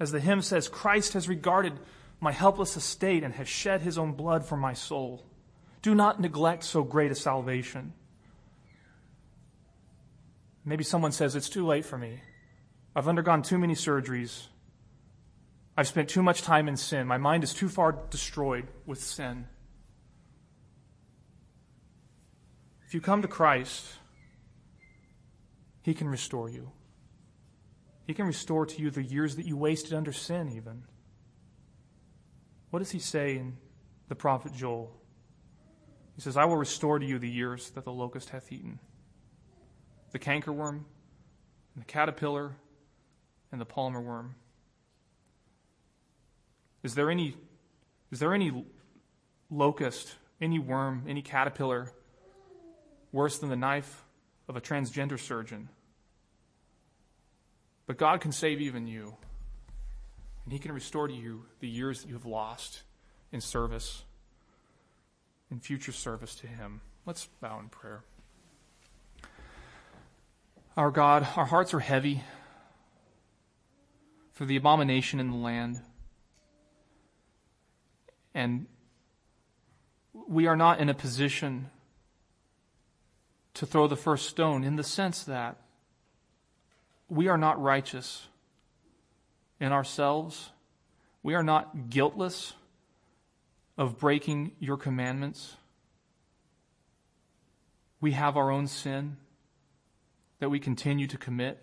As 0.00 0.10
the 0.10 0.20
hymn 0.20 0.42
says, 0.42 0.68
Christ 0.68 1.12
has 1.12 1.28
regarded 1.28 1.78
my 2.20 2.32
helpless 2.32 2.76
estate 2.76 3.24
and 3.24 3.34
has 3.34 3.48
shed 3.48 3.82
his 3.82 3.98
own 3.98 4.12
blood 4.12 4.44
for 4.44 4.56
my 4.56 4.72
soul. 4.72 5.24
Do 5.82 5.94
not 5.94 6.20
neglect 6.20 6.64
so 6.64 6.84
great 6.84 7.10
a 7.10 7.14
salvation. 7.14 7.92
Maybe 10.64 10.84
someone 10.84 11.12
says, 11.12 11.34
It's 11.34 11.48
too 11.48 11.66
late 11.66 11.84
for 11.84 11.98
me. 11.98 12.20
I've 12.94 13.08
undergone 13.08 13.42
too 13.42 13.58
many 13.58 13.74
surgeries. 13.74 14.46
I've 15.76 15.88
spent 15.88 16.08
too 16.08 16.22
much 16.22 16.42
time 16.42 16.68
in 16.68 16.76
sin. 16.76 17.06
My 17.06 17.18
mind 17.18 17.42
is 17.42 17.54
too 17.54 17.68
far 17.68 17.92
destroyed 18.10 18.68
with 18.86 19.02
sin. 19.02 19.46
If 22.86 22.94
you 22.94 23.00
come 23.00 23.22
to 23.22 23.28
Christ, 23.28 23.86
He 25.82 25.94
can 25.94 26.08
restore 26.08 26.48
you. 26.48 26.70
He 28.06 28.14
can 28.14 28.26
restore 28.26 28.66
to 28.66 28.82
you 28.82 28.90
the 28.90 29.02
years 29.02 29.36
that 29.36 29.46
you 29.46 29.56
wasted 29.56 29.92
under 29.92 30.12
sin, 30.12 30.50
even. 30.50 30.82
What 32.70 32.80
does 32.80 32.90
he 32.90 32.98
say 32.98 33.36
in 33.36 33.56
the 34.08 34.14
prophet 34.14 34.52
Joel? 34.54 34.92
He 36.16 36.22
says, 36.22 36.36
I 36.36 36.44
will 36.44 36.56
restore 36.56 36.98
to 36.98 37.06
you 37.06 37.18
the 37.18 37.30
years 37.30 37.70
that 37.70 37.84
the 37.84 37.92
locust 37.92 38.30
hath 38.30 38.52
eaten 38.52 38.78
the 40.12 40.18
cankerworm, 40.18 40.84
and 41.74 41.82
the 41.82 41.86
caterpillar, 41.86 42.54
and 43.50 43.58
the 43.60 43.64
palmer 43.64 44.00
worm. 44.00 44.34
Is 46.82 46.94
there 46.94 47.10
any, 47.10 47.34
is 48.10 48.18
there 48.18 48.34
any 48.34 48.66
locust, 49.50 50.16
any 50.40 50.58
worm, 50.58 51.04
any 51.08 51.22
caterpillar 51.22 51.92
worse 53.10 53.38
than 53.38 53.48
the 53.48 53.56
knife 53.56 54.04
of 54.48 54.56
a 54.56 54.60
transgender 54.60 55.18
surgeon? 55.18 55.70
But 57.86 57.96
God 57.96 58.20
can 58.20 58.32
save 58.32 58.60
even 58.60 58.86
you. 58.86 59.16
And 60.44 60.52
He 60.52 60.58
can 60.58 60.72
restore 60.72 61.08
to 61.08 61.14
you 61.14 61.44
the 61.60 61.68
years 61.68 62.02
that 62.02 62.08
you 62.08 62.14
have 62.14 62.26
lost 62.26 62.82
in 63.30 63.40
service, 63.40 64.02
in 65.50 65.60
future 65.60 65.92
service 65.92 66.34
to 66.36 66.46
Him. 66.46 66.80
Let's 67.06 67.26
bow 67.40 67.58
in 67.58 67.68
prayer. 67.68 68.02
Our 70.76 70.90
God, 70.90 71.26
our 71.36 71.44
hearts 71.44 71.74
are 71.74 71.80
heavy 71.80 72.22
for 74.32 74.46
the 74.46 74.56
abomination 74.56 75.20
in 75.20 75.30
the 75.30 75.36
land. 75.36 75.80
And 78.34 78.66
we 80.26 80.46
are 80.46 80.56
not 80.56 80.80
in 80.80 80.88
a 80.88 80.94
position 80.94 81.70
to 83.54 83.66
throw 83.66 83.86
the 83.86 83.96
first 83.96 84.28
stone 84.28 84.64
in 84.64 84.76
the 84.76 84.84
sense 84.84 85.24
that 85.24 85.56
we 87.12 87.28
are 87.28 87.36
not 87.36 87.60
righteous 87.60 88.26
in 89.60 89.70
ourselves. 89.70 90.50
We 91.22 91.34
are 91.34 91.42
not 91.42 91.90
guiltless 91.90 92.54
of 93.76 93.98
breaking 93.98 94.52
your 94.58 94.78
commandments. 94.78 95.56
We 98.00 98.12
have 98.12 98.38
our 98.38 98.50
own 98.50 98.66
sin 98.66 99.18
that 100.38 100.48
we 100.48 100.58
continue 100.58 101.06
to 101.06 101.18
commit, 101.18 101.62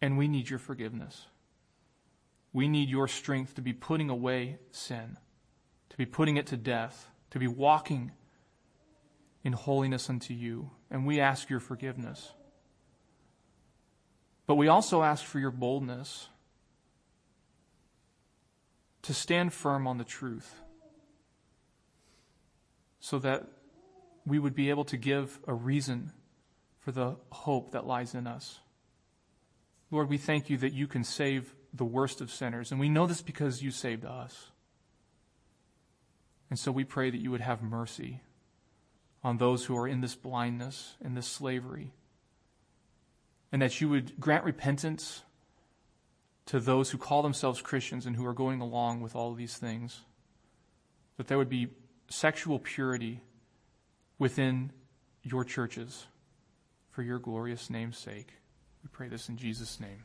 and 0.00 0.16
we 0.16 0.28
need 0.28 0.48
your 0.48 0.60
forgiveness. 0.60 1.26
We 2.52 2.68
need 2.68 2.88
your 2.88 3.08
strength 3.08 3.56
to 3.56 3.60
be 3.60 3.72
putting 3.72 4.08
away 4.08 4.58
sin, 4.70 5.18
to 5.90 5.96
be 5.96 6.06
putting 6.06 6.36
it 6.36 6.46
to 6.46 6.56
death, 6.56 7.10
to 7.30 7.40
be 7.40 7.48
walking 7.48 8.12
in 9.42 9.52
holiness 9.52 10.08
unto 10.08 10.32
you, 10.32 10.70
and 10.92 11.04
we 11.04 11.20
ask 11.20 11.50
your 11.50 11.60
forgiveness. 11.60 12.32
But 14.46 14.54
we 14.54 14.68
also 14.68 15.02
ask 15.02 15.24
for 15.24 15.38
your 15.38 15.50
boldness 15.50 16.28
to 19.02 19.14
stand 19.14 19.52
firm 19.52 19.86
on 19.86 19.98
the 19.98 20.04
truth 20.04 20.60
so 23.00 23.18
that 23.18 23.46
we 24.24 24.38
would 24.38 24.54
be 24.54 24.70
able 24.70 24.84
to 24.84 24.96
give 24.96 25.38
a 25.46 25.54
reason 25.54 26.12
for 26.78 26.92
the 26.92 27.16
hope 27.30 27.72
that 27.72 27.86
lies 27.86 28.14
in 28.14 28.26
us. 28.26 28.60
Lord, 29.90 30.08
we 30.08 30.18
thank 30.18 30.50
you 30.50 30.56
that 30.58 30.72
you 30.72 30.86
can 30.86 31.04
save 31.04 31.54
the 31.72 31.84
worst 31.84 32.20
of 32.20 32.30
sinners, 32.30 32.70
and 32.70 32.80
we 32.80 32.88
know 32.88 33.06
this 33.06 33.22
because 33.22 33.62
you 33.62 33.70
saved 33.70 34.04
us. 34.04 34.50
And 36.50 36.58
so 36.58 36.72
we 36.72 36.84
pray 36.84 37.10
that 37.10 37.20
you 37.20 37.30
would 37.30 37.40
have 37.40 37.62
mercy 37.62 38.22
on 39.22 39.38
those 39.38 39.64
who 39.64 39.76
are 39.76 39.86
in 39.86 40.00
this 40.00 40.14
blindness, 40.14 40.94
in 41.04 41.14
this 41.14 41.26
slavery 41.26 41.92
and 43.52 43.62
that 43.62 43.80
you 43.80 43.88
would 43.88 44.18
grant 44.20 44.44
repentance 44.44 45.22
to 46.46 46.60
those 46.60 46.90
who 46.90 46.98
call 46.98 47.22
themselves 47.22 47.60
Christians 47.60 48.06
and 48.06 48.16
who 48.16 48.26
are 48.26 48.34
going 48.34 48.60
along 48.60 49.00
with 49.00 49.16
all 49.16 49.34
these 49.34 49.56
things. 49.56 50.00
That 51.16 51.26
there 51.26 51.38
would 51.38 51.48
be 51.48 51.68
sexual 52.08 52.58
purity 52.58 53.20
within 54.18 54.70
your 55.22 55.44
churches 55.44 56.06
for 56.90 57.02
your 57.02 57.18
glorious 57.18 57.68
name's 57.68 57.98
sake. 57.98 58.32
We 58.82 58.88
pray 58.92 59.08
this 59.08 59.28
in 59.28 59.36
Jesus' 59.36 59.80
name. 59.80 60.04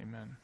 Amen. 0.00 0.36